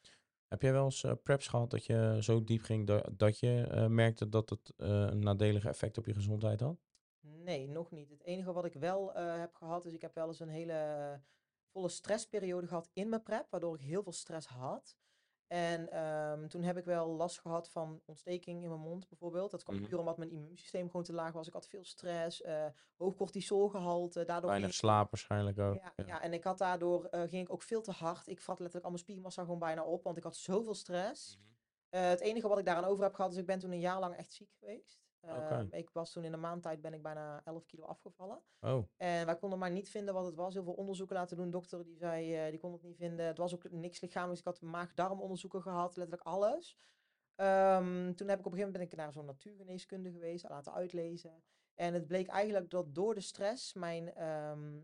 Heb 0.47 0.61
jij 0.61 0.71
wel 0.71 0.83
eens 0.83 1.03
eh, 1.03 1.11
preps 1.23 1.47
gehad 1.47 1.69
dat 1.69 1.85
je 1.85 2.17
zo 2.19 2.43
diep 2.43 2.61
ging 2.61 2.87
da- 2.87 3.09
dat 3.17 3.39
je 3.39 3.67
eh, 3.71 3.87
merkte 3.87 4.29
dat 4.29 4.49
het 4.49 4.73
een 4.77 5.19
nadelige 5.19 5.69
effect 5.69 5.97
op 5.97 6.05
je 6.05 6.13
gezondheid 6.13 6.59
had? 6.59 6.77
Nee, 7.19 7.67
nog 7.67 7.91
niet. 7.91 8.09
Het 8.09 8.23
enige 8.23 8.53
wat 8.53 8.65
ik 8.65 8.73
wel 8.73 9.13
heb 9.13 9.55
gehad, 9.55 9.85
is 9.85 9.93
ik 9.93 10.01
heb 10.01 10.15
wel 10.15 10.27
eens 10.27 10.39
een 10.39 10.49
hele 10.49 11.21
volle 11.71 11.89
stressperiode 11.89 12.67
gehad 12.67 12.89
in 12.93 13.09
mijn 13.09 13.23
prep, 13.23 13.47
waardoor 13.49 13.75
ik 13.75 13.81
heel 13.81 14.03
veel 14.03 14.11
stress 14.11 14.47
had. 14.47 14.97
En 15.51 15.91
ehm, 15.91 16.47
toen 16.47 16.63
heb 16.63 16.77
ik 16.77 16.85
wel 16.85 17.07
last 17.07 17.39
gehad 17.39 17.69
van 17.69 18.01
ontsteking 18.05 18.63
in 18.63 18.69
mijn 18.69 18.81
mond 18.81 19.07
bijvoorbeeld. 19.09 19.51
Dat 19.51 19.63
kwam 19.63 19.75
Mhm. 19.75 19.85
puur 19.87 19.99
omdat 19.99 20.17
mijn 20.17 20.29
immuunsysteem 20.31 20.85
gewoon 20.85 21.03
te 21.03 21.13
laag 21.13 21.33
was. 21.33 21.47
Ik 21.47 21.53
had 21.53 21.67
veel 21.67 21.83
stress, 21.83 22.41
eh 22.41 22.65
hoog 22.97 23.15
cortisolgehalte. 23.15 24.25
Daardoor 24.25 24.49
Weinig 24.49 24.69
ik- 24.69 24.75
slaap 24.75 25.11
waarschijnlijk 25.11 25.59
ook. 25.59 25.75
ja, 25.75 25.93
ja, 26.05 26.21
en 26.21 26.33
ik 26.33 26.43
had 26.43 26.57
daardoor, 26.57 27.05
eh, 27.05 27.21
ging 27.21 27.43
ik 27.47 27.53
ook 27.53 27.61
veel 27.63 27.81
te 27.81 27.91
hard. 27.91 28.27
Ik 28.27 28.41
vat 28.41 28.55
letterlijk 28.59 28.83
al 28.85 28.91
mijn 28.91 29.03
spiermassa 29.03 29.41
gewoon 29.43 29.59
bijna 29.59 29.83
op, 29.83 30.03
want 30.03 30.17
ik 30.17 30.23
had 30.23 30.35
zoveel 30.35 30.73
stress. 30.73 31.37
Mhm. 31.37 31.47
Eh, 31.89 32.09
het 32.09 32.19
enige 32.19 32.47
wat 32.47 32.57
ik 32.59 32.65
daaraan 32.65 32.85
over 32.85 33.03
heb 33.03 33.13
gehad, 33.13 33.31
is 33.31 33.37
ik 33.37 33.45
ben 33.45 33.59
toen 33.59 33.71
een 33.71 33.79
jaar 33.79 33.99
lang 33.99 34.15
echt 34.15 34.33
ziek 34.33 34.51
geweest. 34.59 34.99
Ehm, 35.21 35.67
ik 35.71 35.89
was 35.89 36.12
toen 36.12 36.23
in 36.23 36.34
een 36.34 36.39
maand 36.39 36.63
tijd 36.63 36.81
ben 36.81 36.93
ik 36.93 37.01
bijna 37.01 37.41
11 37.43 37.65
kilo 37.65 37.86
afgevallen. 37.86 38.41
Oh, 38.60 38.84
En 38.97 39.25
wij 39.25 39.38
konden 39.38 39.60
maar 39.60 39.71
niet 39.71 39.89
vinden 39.89 40.13
wat 40.13 40.25
het 40.25 40.36
was. 40.36 40.53
Heel 40.53 40.63
veel 40.63 40.73
onderzoeken 40.73 41.15
laten 41.15 41.38
doen. 41.38 41.51
Dokter 41.51 41.84
die 41.84 41.97
zei, 41.97 42.36
eh, 42.36 42.49
die 42.49 42.60
kon 42.60 42.71
het 42.71 42.84
niet 42.84 42.97
vinden. 42.97 43.25
Het 43.25 43.38
was 43.38 43.53
ook 43.53 43.71
niks 43.71 44.01
lichamelijks. 44.01 44.39
Ik 44.39 44.45
had 44.45 44.62
maag-darmonderzoeken 44.62 45.62
gehad, 45.62 45.95
letterlijk 45.95 46.27
alles. 46.27 46.77
Ehm, 47.36 48.13
toen 48.13 48.27
heb 48.27 48.39
ik 48.39 48.45
op 48.45 48.51
een 48.51 48.57
gegeven 48.57 48.71
moment 48.71 48.71
ben 48.71 48.81
ik 48.81 48.95
naar 48.95 49.12
zo'n 49.12 49.25
natuurgeneeskunde 49.25 50.12
geweest, 50.12 50.49
laten 50.49 50.73
uitlezen. 50.73 51.43
En 51.75 51.93
het 51.93 52.07
bleek 52.07 52.27
eigenlijk 52.27 52.69
dat 52.69 52.95
door 52.95 53.13
de 53.13 53.21
stress 53.21 53.73
mijn 53.73 54.13
ehm 54.13 54.79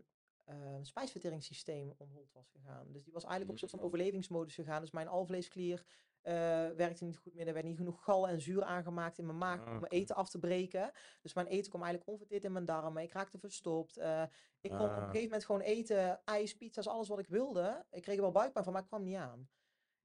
spijsverteringssysteem 0.82 1.94
onhold 1.96 2.32
was 2.32 2.48
gegaan. 2.48 2.92
Dus 2.92 3.04
die 3.04 3.12
was 3.12 3.24
eigenlijk 3.24 3.50
op 3.50 3.62
een 3.62 3.68
soort 3.68 3.80
van 3.80 3.90
overlevingsmodus 3.90 4.54
gegaan. 4.54 4.80
Dus 4.80 4.90
mijn 4.90 5.08
alvleesklier 5.08 5.84
werkte 6.76 7.04
niet 7.04 7.16
goed 7.18 7.34
meer. 7.34 7.46
Er 7.46 7.52
werd 7.52 7.64
niet 7.66 7.76
genoeg 7.76 8.04
gal 8.04 8.28
en 8.28 8.40
zuur 8.40 8.64
aangemaakt 8.64 9.18
in 9.18 9.26
mijn 9.26 9.38
maag 9.38 9.58
om 9.58 9.64
Ah, 9.64 9.66
mijn 9.70 9.84
oké. 9.84 9.94
eten 9.94 10.16
af 10.16 10.30
te 10.30 10.38
breken. 10.38 10.90
Dus 11.22 11.34
mijn 11.34 11.46
eten 11.46 11.68
kwam 11.70 11.82
eigenlijk 11.82 12.10
onverteerd 12.10 12.44
in 12.44 12.52
mijn 12.52 12.64
darmen. 12.64 13.02
Ik 13.02 13.12
raakte 13.12 13.38
verstopt. 13.38 13.96
Eh, 13.96 14.22
ik 14.60 14.70
kon 14.70 14.80
op 14.80 14.84
een 14.86 14.90
Ah. 14.96 15.04
gegeven 15.04 15.22
moment 15.22 15.44
gewoon 15.44 15.60
eten, 15.60 16.20
ijs, 16.24 16.56
pizza's, 16.56 16.86
alles 16.86 17.08
wat 17.08 17.18
ik 17.18 17.28
wilde. 17.28 17.84
Ik 17.90 18.02
kreeg 18.02 18.16
er 18.16 18.22
wel 18.22 18.30
buikpijn 18.32 18.64
van, 18.64 18.72
maar 18.72 18.82
ik 18.82 18.88
kwam 18.88 19.02
niet 19.02 19.16
aan. 19.16 19.48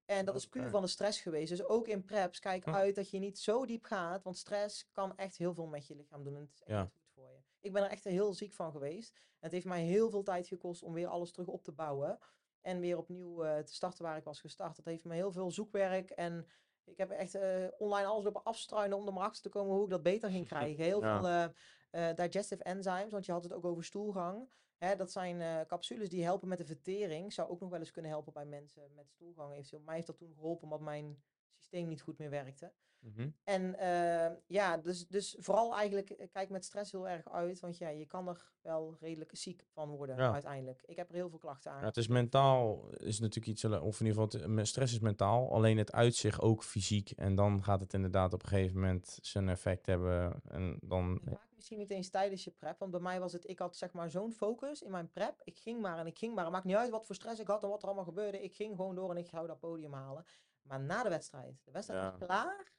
En 0.06 0.26
dat 0.26 0.36
is 0.36 0.48
puur 0.48 0.70
van 0.70 0.82
de 0.82 0.88
stress 0.88 1.22
geweest. 1.22 1.50
Dus 1.50 1.64
ook 1.64 1.88
in 1.88 2.04
preps, 2.04 2.40
kijk 2.40 2.64
Hm. 2.66 2.74
uit 2.74 2.96
dat 2.96 3.10
je 3.10 3.20
niet 3.20 3.40
zo 3.40 3.66
diep 3.66 3.84
gaat. 3.84 4.24
Want 4.24 4.38
stress 4.38 4.90
kan 4.92 5.18
echt 5.18 5.38
heel 5.38 5.54
veel 5.54 5.68
met 5.68 5.88
je 5.88 5.96
lichaam 5.96 6.24
doen. 6.24 6.36
En 6.36 6.42
het 6.42 6.52
is 6.54 6.60
echt 6.62 6.70
Ja. 6.70 6.82
niet 6.84 6.92
goed 6.94 7.10
voor 7.14 7.30
je. 7.32 7.40
Ik 7.60 7.74
ben 7.74 7.84
er 7.84 7.90
echt 7.90 8.04
heel 8.04 8.34
ziek 8.34 8.54
van 8.54 8.72
geweest. 8.72 9.12
En 9.16 9.22
het 9.40 9.52
heeft 9.52 9.66
mij 9.66 9.82
heel 9.84 10.10
veel 10.10 10.24
tijd 10.24 10.48
gekost 10.48 10.84
om 10.84 10.94
weer 10.94 11.08
alles 11.08 11.32
terug 11.32 11.48
op 11.48 11.64
te 11.64 11.72
bouwen. 11.72 12.20
En 12.64 12.80
weer 12.80 12.98
opnieuw 12.98 13.44
eh, 13.44 13.60
te 13.60 13.74
starten 13.74 14.04
waar 14.04 14.18
ik 14.18 14.24
was 14.24 14.40
gestart. 14.40 14.76
Dat 14.76 14.86
heeft 14.86 15.04
me 15.04 15.14
heel 15.14 15.32
veel 15.32 15.52
zoekwerk. 15.52 16.10
En 16.10 16.48
ik 16.84 16.98
heb 16.98 17.10
echt 17.12 17.36
eh, 17.36 17.68
online 17.78 18.08
alles 18.08 18.24
lopen 18.24 18.44
afstruinen 18.44 18.98
om 18.98 19.08
er 19.08 19.14
maar 19.14 19.24
achter 19.24 19.42
te 19.42 19.50
komen 19.50 19.74
hoe 19.76 19.84
ik 19.84 19.90
dat 19.90 20.04
beter 20.04 20.30
ging 20.30 20.48
krijgen. 20.54 20.84
Heel 20.84 21.02
Ja. 21.02 21.20
veel 21.22 21.54
eh, 21.90 22.16
digestive 22.16 22.64
enzymes, 22.64 23.12
want 23.12 23.26
je 23.26 23.32
had 23.32 23.44
het 23.44 23.54
ook 23.54 23.66
over 23.66 23.84
stoelgang. 23.84 24.52
Hè, 24.78 24.96
dat 24.96 25.12
zijn 25.12 25.68
capsules 25.68 26.10
die 26.10 26.24
helpen 26.24 26.48
met 26.48 26.58
de 26.58 26.66
vertering. 26.66 27.34
Zou 27.34 27.50
ook 27.50 27.60
nog 27.60 27.70
wel 27.70 27.80
eens 27.80 27.92
kunnen 27.92 28.12
helpen 28.12 28.34
bij 28.34 28.46
mensen 28.46 28.94
met 28.94 29.10
stoelgang 29.10 29.54
eventueel. 29.54 29.82
Mij 29.82 29.96
heeft 29.96 30.08
dat 30.08 30.18
toen 30.18 30.34
geholpen 30.34 30.64
omdat 30.64 30.80
mijn 30.80 31.24
systeem 31.56 31.88
niet 31.88 32.02
goed 32.02 32.18
meer 32.18 32.30
werkte. 32.30 32.74
Mhm. 33.04 33.30
En 33.44 33.76
eh, 33.80 34.32
ja, 34.48 34.78
dus, 34.78 35.08
dus 35.08 35.36
vooral 35.40 35.76
eigenlijk 35.76 36.10
eh, 36.10 36.28
kijk 36.32 36.50
met 36.50 36.66
stress 36.66 36.92
heel 36.92 37.08
erg 37.08 37.30
uit. 37.32 37.60
Want 37.60 37.78
ja, 37.78 37.90
je 37.90 38.06
kan 38.06 38.28
er 38.28 38.52
wel 38.62 38.96
redelijk 39.00 39.36
ziek 39.36 39.66
van 39.74 39.90
worden 39.90 40.18
Ja. 40.18 40.32
uiteindelijk. 40.34 40.84
Ik 40.86 40.96
heb 40.96 41.10
er 41.10 41.16
heel 41.16 41.30
veel 41.30 41.38
klachten 41.40 41.72
aan. 41.72 41.80
Ja, 41.80 41.86
het 41.86 41.98
is 41.98 42.08
mentaal, 42.08 42.90
is 42.90 43.20
natuurlijk 43.20 43.48
iets, 43.48 43.64
eh, 43.64 43.84
of 43.86 44.00
in 44.00 44.06
ieder 44.06 44.22
geval, 44.24 44.56
het- 44.56 44.68
stress 44.68 44.94
is 44.94 45.00
mentaal, 45.00 45.52
alleen 45.52 45.78
het 45.78 45.92
uitzicht 45.92 46.42
ook 46.42 46.64
fysiek. 46.64 47.12
En 47.12 47.36
dan 47.36 47.64
gaat 47.64 47.80
het 47.80 47.94
inderdaad 47.94 48.34
op 48.34 48.44
een 48.44 48.50
gegeven 48.50 48.80
moment 48.80 49.18
zijn 49.22 49.50
effect 49.50 49.86
hebben. 49.86 50.42
En 50.48 50.78
dan, 50.82 51.20
Vaak 51.26 51.48
misschien 51.56 51.78
niet 51.78 51.90
eens 51.92 52.10
tijdens 52.10 52.44
je 52.44 52.52
prep. 52.52 52.80
Want 52.80 52.92
bij 52.92 53.00
mij 53.00 53.20
was 53.20 53.34
het, 53.34 53.50
ik 53.50 53.60
had 53.60 53.78
zeg 53.78 53.92
maar 53.94 54.10
zo'n 54.10 54.32
focus 54.34 54.82
in 54.82 54.92
mijn 54.92 55.12
prep. 55.12 55.42
Ik 55.44 55.58
ging 55.58 55.82
maar 55.82 55.98
en 55.98 56.08
ik 56.08 56.18
ging 56.18 56.34
maar. 56.36 56.44
Het 56.44 56.54
maakt 56.54 56.66
niet 56.66 56.76
uit 56.76 56.90
wat 56.90 57.06
voor 57.06 57.16
stress 57.16 57.40
ik 57.40 57.48
had 57.48 57.64
en 57.64 57.70
wat 57.70 57.82
er 57.82 57.88
allemaal 57.88 58.06
gebeurde. 58.06 58.44
Ik 58.44 58.56
ging 58.56 58.76
gewoon 58.76 58.96
door 58.96 59.10
en 59.10 59.18
ik 59.18 59.28
zou 59.28 59.48
dat 59.48 59.60
podium 59.60 59.94
halen. 59.94 60.26
Maar 60.62 60.80
na 60.82 61.04
de 61.04 61.10
wedstrijd, 61.10 61.62
de 61.64 61.72
wedstrijd 61.72 62.02
Ja. 62.04 62.10
was 62.18 62.28
klaar. 62.28 62.72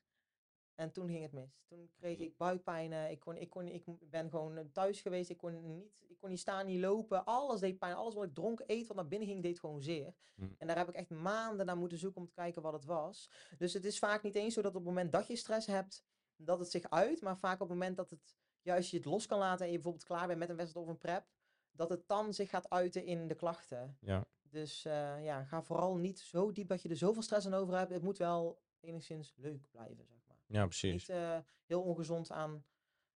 En 0.74 0.92
toen 0.92 1.08
ging 1.08 1.22
het 1.22 1.32
mis. 1.32 1.62
Toen 1.66 1.90
kreeg 1.94 2.18
ik 2.18 2.36
buikpijnen. 2.36 3.10
Ik, 3.10 3.20
kon, 3.20 3.36
ik, 3.36 3.50
kon, 3.50 3.66
ik 3.66 3.84
ben 4.10 4.30
gewoon 4.30 4.56
eh, 4.56 4.64
thuis 4.72 5.00
geweest. 5.00 5.30
Ik 5.30 5.36
kon, 5.36 5.66
niet, 5.66 6.04
ik 6.08 6.18
kon 6.18 6.30
niet 6.30 6.38
staan, 6.38 6.66
niet 6.66 6.80
lopen. 6.80 7.24
Alles 7.24 7.60
deed 7.60 7.78
pijn. 7.78 7.94
Alles 7.94 8.14
wat 8.14 8.24
ik 8.24 8.34
dronk, 8.34 8.62
eet, 8.66 8.86
wat 8.86 8.96
naar 8.96 9.08
binnen 9.08 9.28
ging, 9.28 9.42
deed 9.42 9.60
gewoon 9.60 9.82
zeer. 9.82 10.14
Hm. 10.34 10.42
En 10.58 10.66
daar 10.66 10.76
heb 10.76 10.88
ik 10.88 10.94
echt 10.94 11.10
maanden 11.10 11.66
naar 11.66 11.76
moeten 11.76 11.98
zoeken 11.98 12.20
om 12.20 12.26
te 12.26 12.32
kijken 12.32 12.62
wat 12.62 12.72
het 12.72 12.84
was. 12.84 13.30
Dus 13.58 13.72
het 13.72 13.84
is 13.84 13.98
vaak 13.98 14.22
niet 14.22 14.34
eens 14.34 14.54
zo 14.54 14.62
dat 14.62 14.70
op 14.70 14.76
het 14.76 14.86
moment 14.86 15.12
dat 15.12 15.26
je 15.26 15.36
stress 15.36 15.66
hebt, 15.66 16.04
dat 16.36 16.58
het 16.58 16.70
zich 16.70 16.90
uit. 16.90 17.20
Maar 17.20 17.38
vaak 17.38 17.54
op 17.54 17.68
het 17.68 17.78
moment 17.78 17.96
dat 17.96 18.10
het 18.10 18.36
juist 18.62 18.90
je 18.90 18.96
het 18.96 19.06
los 19.06 19.26
kan 19.26 19.38
laten 19.38 19.64
en 19.64 19.70
je 19.70 19.74
bijvoorbeeld 19.74 20.04
klaar 20.04 20.26
bent 20.26 20.38
met 20.38 20.48
een 20.48 20.56
wedstrijd 20.56 20.86
of 20.86 20.92
een 20.92 20.98
prep, 20.98 21.26
dat 21.70 21.88
het 21.88 22.08
dan 22.08 22.34
zich 22.34 22.50
gaat 22.50 22.70
uiten 22.70 23.04
in 23.04 23.28
de 23.28 23.34
klachten. 23.34 23.96
ja, 24.00 24.26
Dus 24.42 24.84
eh, 24.84 25.24
ja, 25.24 25.44
ga 25.44 25.62
vooral 25.62 25.96
niet 25.96 26.18
zo 26.18 26.52
diep 26.52 26.68
dat 26.68 26.82
je 26.82 26.88
er 26.88 26.96
zoveel 26.96 27.22
stress 27.22 27.46
aan 27.46 27.54
over 27.54 27.76
hebt. 27.76 27.92
Het 27.92 28.02
moet 28.02 28.18
wel 28.18 28.62
enigszins 28.80 29.34
leuk 29.36 29.70
blijven, 29.70 30.06
zeg. 30.06 30.18
Ja, 30.54 30.64
precies. 30.66 30.92
Niet 30.92 31.08
eh, 31.08 31.38
heel 31.66 31.82
ongezond 31.82 32.30
aan, 32.30 32.64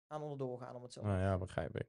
aan 0.08 0.22
onderdoor 0.22 0.60
gaan, 0.60 0.76
om 0.76 0.84
het 0.84 0.94
zo 0.94 1.02
Nou 1.02 1.14
te 1.14 1.20
ja, 1.20 1.24
zeggen. 1.30 1.46
begrijp 1.46 1.78
ik. 1.78 1.88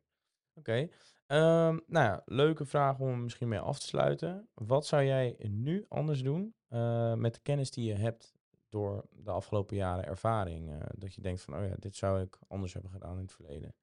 Oké. 0.55 0.89
Ehm, 1.27 1.79
nou 1.87 2.05
ja, 2.07 2.23
leuke 2.25 2.65
vraag 2.65 2.99
om 2.99 3.23
misschien 3.23 3.49
mee 3.49 3.59
af 3.59 3.79
te 3.79 3.87
sluiten. 3.87 4.49
Wat 4.55 4.87
zou 4.87 5.05
jij 5.05 5.37
nu 5.51 5.85
anders 5.89 6.23
doen 6.23 6.55
eh, 6.69 7.15
met 7.15 7.35
de 7.35 7.41
kennis 7.41 7.71
die 7.71 7.85
je 7.89 7.95
hebt 7.95 8.35
door 8.69 9.07
de 9.11 9.31
afgelopen 9.31 9.77
jaren 9.77 10.05
ervaring? 10.07 10.71
eh, 10.71 10.87
dat 10.95 11.15
je 11.15 11.21
denkt 11.21 11.43
van, 11.43 11.57
oh 11.57 11.67
ja, 11.69 11.75
dit 11.79 11.97
zou 11.97 12.21
ik 12.21 12.39
anders 12.49 12.73
hebben 12.73 12.91
gedaan 12.91 13.15
in 13.17 13.23
het 13.23 13.33
verleden. 13.33 13.75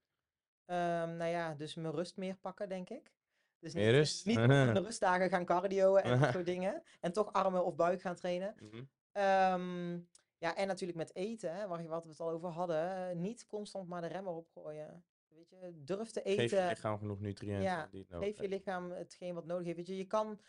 Ehm, 0.65 1.17
nou 1.17 1.29
ja, 1.31 1.53
dus 1.55 1.75
mijn 1.75 1.93
rust 1.93 2.17
meer 2.17 2.35
pakken, 2.35 2.69
denk 2.69 2.89
ik. 2.89 3.11
Dus 3.59 3.73
Meer 3.73 3.85
niet, 3.85 3.95
rust. 3.95 4.25
niet 4.25 4.35
de 4.75 4.81
rustdagen 4.83 5.29
gaan 5.29 5.45
cardioen 5.45 5.99
en 5.99 6.19
dat 6.19 6.31
soort 6.33 6.45
dingen. 6.45 6.83
En 6.99 7.11
toch 7.13 7.33
armen 7.33 7.65
of 7.65 7.75
buik 7.75 8.01
gaan 8.01 8.15
trainen. 8.15 8.55
Mhm. 8.59 8.83
Ehm, 9.11 9.99
ja, 10.43 10.55
en 10.55 10.67
natuurlijk 10.67 10.97
met 10.97 11.15
eten, 11.15 11.55
hè, 11.55 11.67
waar 11.67 11.81
je- 11.81 11.87
wat 11.87 12.03
we 12.03 12.09
het 12.09 12.19
al 12.19 12.29
over 12.29 12.49
hadden. 12.49 13.21
Niet 13.21 13.45
constant 13.47 13.87
maar 13.87 14.01
de 14.01 14.07
rem 14.07 14.27
erop 14.27 14.47
gooien. 14.53 15.05
Weet 15.27 15.49
je, 15.49 15.83
durf 15.83 16.11
te 16.11 16.21
Geef 16.23 16.35
je 16.35 16.41
eten. 16.41 16.67
lichaam 16.67 16.97
genoeg 16.97 17.19
nutriënten 17.19 17.63
Ja, 17.63 17.87
die 17.91 17.99
het 18.01 18.09
nodig 18.09 18.27
Geef 18.27 18.41
je 18.41 18.47
lichaam 18.47 18.91
hetgeen 18.91 19.33
wat 19.33 19.45
nodig 19.45 19.65
heeft. 19.65 19.77
Weet 19.77 19.87
je, 19.87 19.97
je 19.97 20.05
kan. 20.07 20.39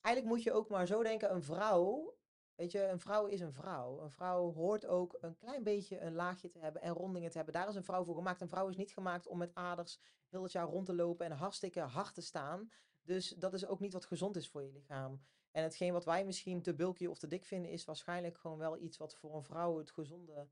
Eigenlijk 0.00 0.34
moet 0.34 0.44
je 0.44 0.52
ook 0.52 0.68
maar 0.68 0.86
zo 0.86 1.02
denken: 1.02 1.32
een 1.34 1.42
vrouw. 1.42 2.16
Weet 2.54 2.72
je, 2.72 2.86
een 2.86 3.00
vrouw 3.00 3.26
is 3.26 3.40
een 3.40 3.52
vrouw. 3.52 4.00
Een 4.00 4.10
vrouw 4.10 4.52
hoort 4.52 4.86
ook 4.86 5.18
een 5.20 5.36
klein 5.36 5.62
beetje 5.62 6.00
een 6.00 6.14
laagje 6.14 6.48
te 6.48 6.58
hebben 6.58 6.82
en 6.82 6.92
rondingen 6.92 7.30
te 7.30 7.36
hebben. 7.36 7.54
Daar 7.54 7.68
is 7.68 7.74
een 7.74 7.84
vrouw 7.84 8.04
voor 8.04 8.14
gemaakt. 8.14 8.40
Een 8.40 8.48
vrouw 8.48 8.68
is 8.68 8.76
niet 8.76 8.90
gemaakt 8.92 9.26
om 9.26 9.38
met 9.38 9.54
aders 9.54 10.00
heel 10.28 10.42
het 10.42 10.52
jaar 10.52 10.66
rond 10.66 10.86
te 10.86 10.94
lopen 10.94 11.26
en 11.26 11.32
hartstikke 11.32 11.80
hard 11.80 12.14
te 12.14 12.22
staan. 12.22 12.70
Dus 13.02 13.28
dat 13.28 13.54
is 13.54 13.66
ook 13.66 13.80
niet 13.80 13.92
wat 13.92 14.04
gezond 14.04 14.36
is 14.36 14.48
voor 14.48 14.62
je 14.62 14.72
lichaam. 14.72 15.20
En 15.50 15.62
hetgeen 15.62 15.92
wat 15.92 16.04
wij 16.04 16.24
misschien 16.24 16.62
te 16.62 16.74
bulky 16.74 17.06
of 17.06 17.18
te 17.18 17.26
dik 17.26 17.44
vinden, 17.44 17.70
is 17.70 17.84
waarschijnlijk 17.84 18.38
gewoon 18.38 18.58
wel 18.58 18.78
iets 18.78 18.96
wat 18.96 19.14
voor 19.16 19.34
een 19.34 19.42
vrouw 19.42 19.78
het 19.78 19.90
gezonde 19.90 20.48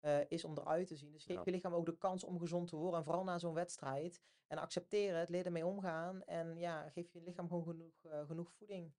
eh, 0.00 0.18
is 0.28 0.44
om 0.44 0.58
eruit 0.58 0.86
te 0.86 0.96
zien. 0.96 1.12
Dus 1.12 1.24
geef 1.24 1.36
Ja. 1.36 1.42
je 1.44 1.50
lichaam 1.50 1.74
ook 1.74 1.86
de 1.86 1.98
kans 1.98 2.24
om 2.24 2.38
gezond 2.38 2.68
te 2.68 2.76
worden. 2.76 2.98
En 2.98 3.04
vooral 3.04 3.24
na 3.24 3.38
zo'n 3.38 3.54
wedstrijd. 3.54 4.22
En 4.46 4.58
accepteer 4.58 5.16
het, 5.16 5.28
leer 5.28 5.46
ermee 5.46 5.66
omgaan. 5.66 6.22
En 6.22 6.58
ja, 6.58 6.88
geef 6.90 7.12
je 7.12 7.22
lichaam 7.22 7.48
gewoon 7.48 7.64
genoeg, 7.64 8.04
eh, 8.04 8.26
genoeg 8.26 8.52
voeding. 8.52 8.92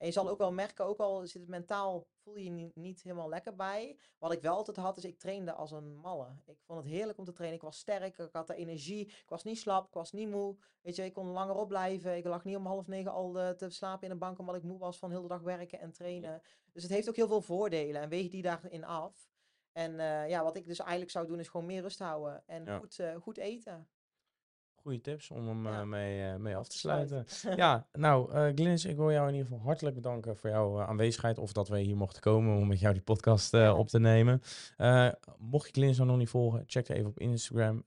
En 0.00 0.06
je 0.06 0.12
zal 0.12 0.28
ook 0.28 0.38
wel 0.38 0.52
merken, 0.52 0.84
ook 0.84 0.98
al 0.98 1.26
zit 1.26 1.40
het 1.40 1.50
mentaal, 1.50 2.06
voel 2.22 2.36
je 2.36 2.54
je 2.54 2.70
niet, 2.74 3.02
helemaal 3.02 3.28
lekker 3.28 3.54
bij. 3.54 3.98
Wat 4.18 4.32
ik 4.32 4.40
wel 4.40 4.56
altijd 4.56 4.76
had, 4.76 4.96
is 4.96 5.04
ik 5.04 5.18
trainde 5.18 5.52
als 5.52 5.70
een 5.70 5.94
malle. 5.96 6.26
Ik 6.46 6.58
vond 6.62 6.78
het 6.78 6.92
heerlijk 6.92 7.18
om 7.18 7.24
te 7.24 7.32
trainen. 7.32 7.58
Ik 7.58 7.64
was 7.64 7.78
sterk, 7.78 8.18
ik 8.18 8.28
had 8.32 8.46
de 8.46 8.54
energie. 8.54 9.06
Ik 9.06 9.28
was 9.28 9.44
niet 9.44 9.58
slap, 9.58 9.86
ik 9.86 9.94
was 9.94 10.12
niet 10.12 10.28
moe. 10.28 10.56
Weet 10.80 10.96
je, 10.96 11.04
ik 11.04 11.12
kon 11.12 11.26
langer 11.26 11.54
opblijven. 11.54 12.16
Ik 12.16 12.24
lag 12.24 12.44
niet 12.44 12.56
om 12.56 12.66
half 12.66 12.86
negen 12.86 13.12
al 13.12 13.38
eh, 13.38 13.50
te 13.50 13.70
slapen 13.70 14.06
in 14.06 14.12
een 14.12 14.18
bank 14.18 14.38
omdat 14.38 14.54
ik 14.54 14.62
moe 14.62 14.78
was 14.78 14.98
van 14.98 15.10
heel 15.10 15.22
de 15.22 15.28
dag 15.28 15.40
werken 15.40 15.80
en 15.80 15.92
trainen. 15.92 16.42
Dus 16.72 16.82
het 16.82 16.92
heeft 16.92 17.08
ook 17.08 17.16
heel 17.16 17.28
veel 17.28 17.42
voordelen 17.42 18.02
en 18.02 18.08
weeg 18.08 18.28
die 18.28 18.42
daarin 18.42 18.84
af. 18.84 19.28
En 19.72 20.00
eh, 20.00 20.28
ja, 20.28 20.42
wat 20.42 20.56
ik 20.56 20.66
dus 20.66 20.78
eigenlijk 20.78 21.10
zou 21.10 21.26
doen 21.26 21.38
is 21.38 21.48
gewoon 21.48 21.66
meer 21.66 21.82
rust 21.82 21.98
houden 21.98 22.42
en 22.46 22.64
Ja. 22.64 22.78
goed, 22.78 22.98
eh, 22.98 23.16
goed 23.16 23.38
eten. 23.38 23.88
Goede 24.82 25.00
tips 25.00 25.30
om 25.30 25.48
hem 25.48 25.66
Ja. 25.66 25.80
eh, 25.80 25.86
mee, 25.86 26.22
eh, 26.22 26.36
mee 26.36 26.56
af 26.56 26.64
te 26.64 26.70
te 26.70 26.78
sluiten. 26.78 27.26
ja, 27.56 27.86
nou, 27.92 28.32
eh 28.32 28.46
Glynis, 28.54 28.84
ik 28.84 28.96
wil 28.96 29.10
jou 29.12 29.28
in 29.28 29.34
ieder 29.34 29.48
geval 29.48 29.64
hartelijk 29.64 29.94
bedanken 29.94 30.36
voor 30.36 30.50
jouw 30.50 30.80
aanwezigheid. 30.80 31.38
Of 31.38 31.52
dat 31.52 31.68
wij 31.68 31.80
hier 31.82 31.96
mochten 31.96 32.22
komen 32.22 32.56
om 32.56 32.68
met 32.68 32.80
jou 32.80 32.92
die 32.92 33.02
podcast 33.02 33.52
Ja. 33.52 33.74
op 33.74 33.88
te 33.88 33.98
nemen. 34.00 34.42
Mocht 35.38 35.66
je 35.66 35.72
Glynis 35.72 35.96
nou 35.96 36.08
nog 36.08 36.18
niet 36.18 36.28
volgen, 36.28 36.64
check 36.66 36.88
er 36.88 36.96
even 36.96 37.08
op 37.08 37.18
Instagram. 37.18 37.84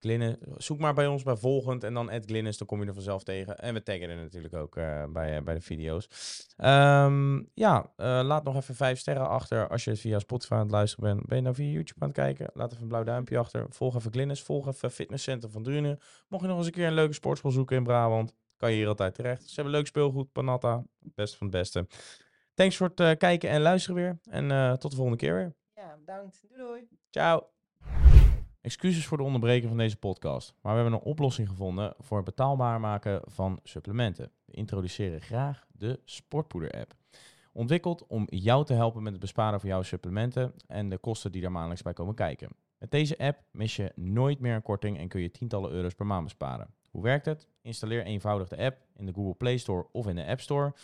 Glynis. 0.00 0.36
Zoek 0.56 0.78
maar 0.78 0.94
bij 0.94 1.06
ons 1.06 1.22
bij 1.22 1.36
volgend 1.36 1.84
en 1.84 1.94
dan 1.94 2.10
Glynis. 2.26 2.58
Dan 2.58 2.66
kom 2.66 2.80
je 2.82 2.86
er 2.86 2.94
vanzelf 2.94 3.22
tegen. 3.24 3.58
En 3.58 3.74
we 3.74 3.82
taggen 3.82 4.08
er 4.08 4.16
natuurlijk 4.16 4.54
ook 4.54 4.74
bij, 5.12 5.42
bij 5.42 5.54
de 5.54 5.60
video's. 5.60 6.08
Ehm, 6.56 7.42
ja, 7.54 7.90
laat 7.96 8.44
nog 8.44 8.56
even 8.56 8.74
vijf 8.74 8.98
sterren 8.98 9.28
achter 9.28 9.68
als 9.68 9.84
je 9.84 9.96
via 9.96 10.18
Spotify 10.18 10.52
aan 10.52 10.58
het 10.60 10.70
luisteren 10.70 11.14
bent. 11.14 11.26
Ben 11.26 11.36
je 11.36 11.42
nou 11.42 11.54
via 11.54 11.70
YouTube 11.70 12.00
aan 12.00 12.08
het 12.08 12.16
kijken? 12.16 12.50
Laat 12.54 12.70
even 12.70 12.82
een 12.82 12.88
blauw 12.88 13.04
duimpje 13.04 13.38
achter. 13.38 13.66
Volg 13.68 13.96
even 13.96 14.12
Glynis. 14.12 14.42
Volg 14.42 14.66
even 14.68 14.90
Fitnesscenter 14.90 15.50
van 15.50 15.62
Drunen. 15.62 15.98
Mocht 16.34 16.46
je 16.46 16.52
nog 16.52 16.58
eens 16.58 16.68
een 16.68 16.80
keer 16.80 16.86
een 16.86 16.94
leuke 16.94 17.12
sportschool 17.12 17.50
zoeken 17.50 17.76
in 17.76 17.82
Brabant, 17.82 18.34
kan 18.56 18.70
je 18.70 18.76
hier 18.76 18.88
altijd 18.88 19.14
terecht. 19.14 19.48
Ze 19.48 19.54
hebben 19.54 19.72
leuk 19.72 19.86
speelgoed, 19.86 20.32
Panatta, 20.32 20.84
best 20.98 21.36
van 21.36 21.46
het 21.46 21.56
beste. 21.56 21.86
Thanks 22.54 22.76
voor 22.76 22.88
het 22.88 23.00
eh, 23.00 23.16
kijken 23.16 23.50
en 23.50 23.60
luisteren 23.60 23.96
weer. 23.96 24.18
En 24.30 24.50
eh, 24.50 24.72
tot 24.72 24.90
de 24.90 24.96
volgende 24.96 25.18
keer 25.18 25.34
weer. 25.34 25.54
ja, 25.74 25.96
bedankt. 25.98 26.40
Doei 26.48 26.60
doei. 26.60 26.88
Ciao. 27.10 27.48
Excuses 28.60 29.06
voor 29.06 29.16
de 29.16 29.22
onderbreking 29.22 29.68
van 29.68 29.78
deze 29.78 29.96
podcast, 29.96 30.54
maar 30.60 30.74
we 30.74 30.80
hebben 30.80 30.98
een 30.98 31.06
oplossing 31.06 31.48
gevonden 31.48 31.94
voor 31.98 32.16
het 32.16 32.26
betaalbaar 32.26 32.80
maken 32.80 33.20
van 33.24 33.60
supplementen. 33.62 34.30
We 34.44 34.52
introduceren 34.52 35.20
graag 35.20 35.66
de 35.72 36.00
Sportpoeder-app. 36.04 36.94
Ontwikkeld 37.52 38.06
om 38.06 38.26
jou 38.30 38.64
te 38.64 38.74
helpen 38.74 39.02
met 39.02 39.12
het 39.12 39.20
besparen 39.20 39.60
van 39.60 39.68
jouw 39.68 39.82
supplementen 39.82 40.54
en 40.66 40.88
de 40.88 40.98
kosten 40.98 41.32
die 41.32 41.42
daar 41.42 41.52
maandelijks 41.52 41.82
bij 41.82 41.92
komen 41.92 42.14
kijken. 42.14 42.48
Met 42.84 42.92
deze 42.92 43.18
app 43.18 43.42
mis 43.50 43.76
je 43.76 43.92
nooit 43.94 44.40
meer 44.40 44.54
een 44.54 44.62
korting 44.62 44.98
en 44.98 45.08
kun 45.08 45.20
je 45.20 45.30
tientallen 45.30 45.70
euro's 45.70 45.94
per 45.94 46.06
maand 46.06 46.24
besparen. 46.24 46.66
Hoe 46.90 47.02
werkt 47.02 47.26
het? 47.26 47.48
Installeer 47.62 48.04
eenvoudig 48.04 48.48
de 48.48 48.56
app 48.56 48.76
in 48.96 49.06
de 49.06 49.12
Google 49.12 49.34
Play 49.34 49.56
Store 49.56 49.86
of 49.92 50.06
in 50.06 50.16
de 50.16 50.26
App 50.26 50.40
Store 50.40 50.74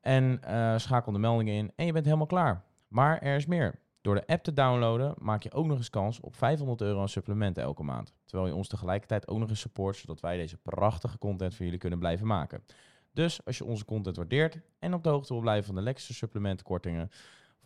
en 0.00 0.42
eh, 0.42 0.78
schakel 0.78 1.12
de 1.12 1.18
meldingen 1.18 1.54
in 1.54 1.72
en 1.76 1.86
je 1.86 1.92
bent 1.92 2.04
helemaal 2.04 2.26
klaar. 2.26 2.64
Maar 2.88 3.18
er 3.18 3.36
is 3.36 3.46
meer. 3.46 3.78
Door 4.00 4.14
de 4.14 4.26
app 4.26 4.42
te 4.42 4.52
downloaden 4.52 5.14
maak 5.18 5.42
je 5.42 5.52
ook 5.52 5.66
nog 5.66 5.76
eens 5.76 5.90
kans 5.90 6.20
op 6.20 6.36
500 6.36 6.80
euro 6.80 7.00
aan 7.00 7.08
supplementen 7.08 7.62
elke 7.62 7.82
maand. 7.82 8.14
Terwijl 8.24 8.48
je 8.48 8.56
ons 8.56 8.68
tegelijkertijd 8.68 9.28
ook 9.28 9.38
nog 9.38 9.48
eens 9.48 9.60
support, 9.60 9.96
zodat 9.96 10.20
wij 10.20 10.36
deze 10.36 10.56
prachtige 10.56 11.18
content 11.18 11.54
voor 11.54 11.64
jullie 11.64 11.80
kunnen 11.80 11.98
blijven 11.98 12.26
maken. 12.26 12.64
Dus 13.12 13.44
als 13.44 13.58
je 13.58 13.64
onze 13.64 13.84
content 13.84 14.16
waardeert 14.16 14.60
en 14.78 14.94
op 14.94 15.02
de 15.02 15.08
hoogte 15.08 15.32
wil 15.32 15.42
blijven 15.42 15.66
van 15.66 15.74
de 15.74 15.82
lekkerste 15.82 16.14
supplementenkortingen 16.14 17.10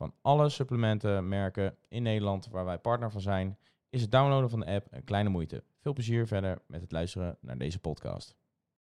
van 0.00 0.14
alle 0.22 0.48
supplementenmerken 0.48 1.76
in 1.88 2.02
Nederland 2.02 2.48
waar 2.48 2.64
wij 2.64 2.78
partner 2.78 3.10
van 3.10 3.20
zijn, 3.20 3.58
is 3.90 4.00
het 4.00 4.10
downloaden 4.10 4.50
van 4.50 4.60
de 4.60 4.66
app 4.66 4.86
een 4.90 5.04
kleine 5.04 5.28
moeite. 5.28 5.64
Veel 5.80 5.92
plezier 5.92 6.26
verder 6.26 6.62
met 6.66 6.80
het 6.80 6.92
luisteren 6.92 7.36
naar 7.40 7.58
deze 7.58 7.78
podcast. 7.78 8.39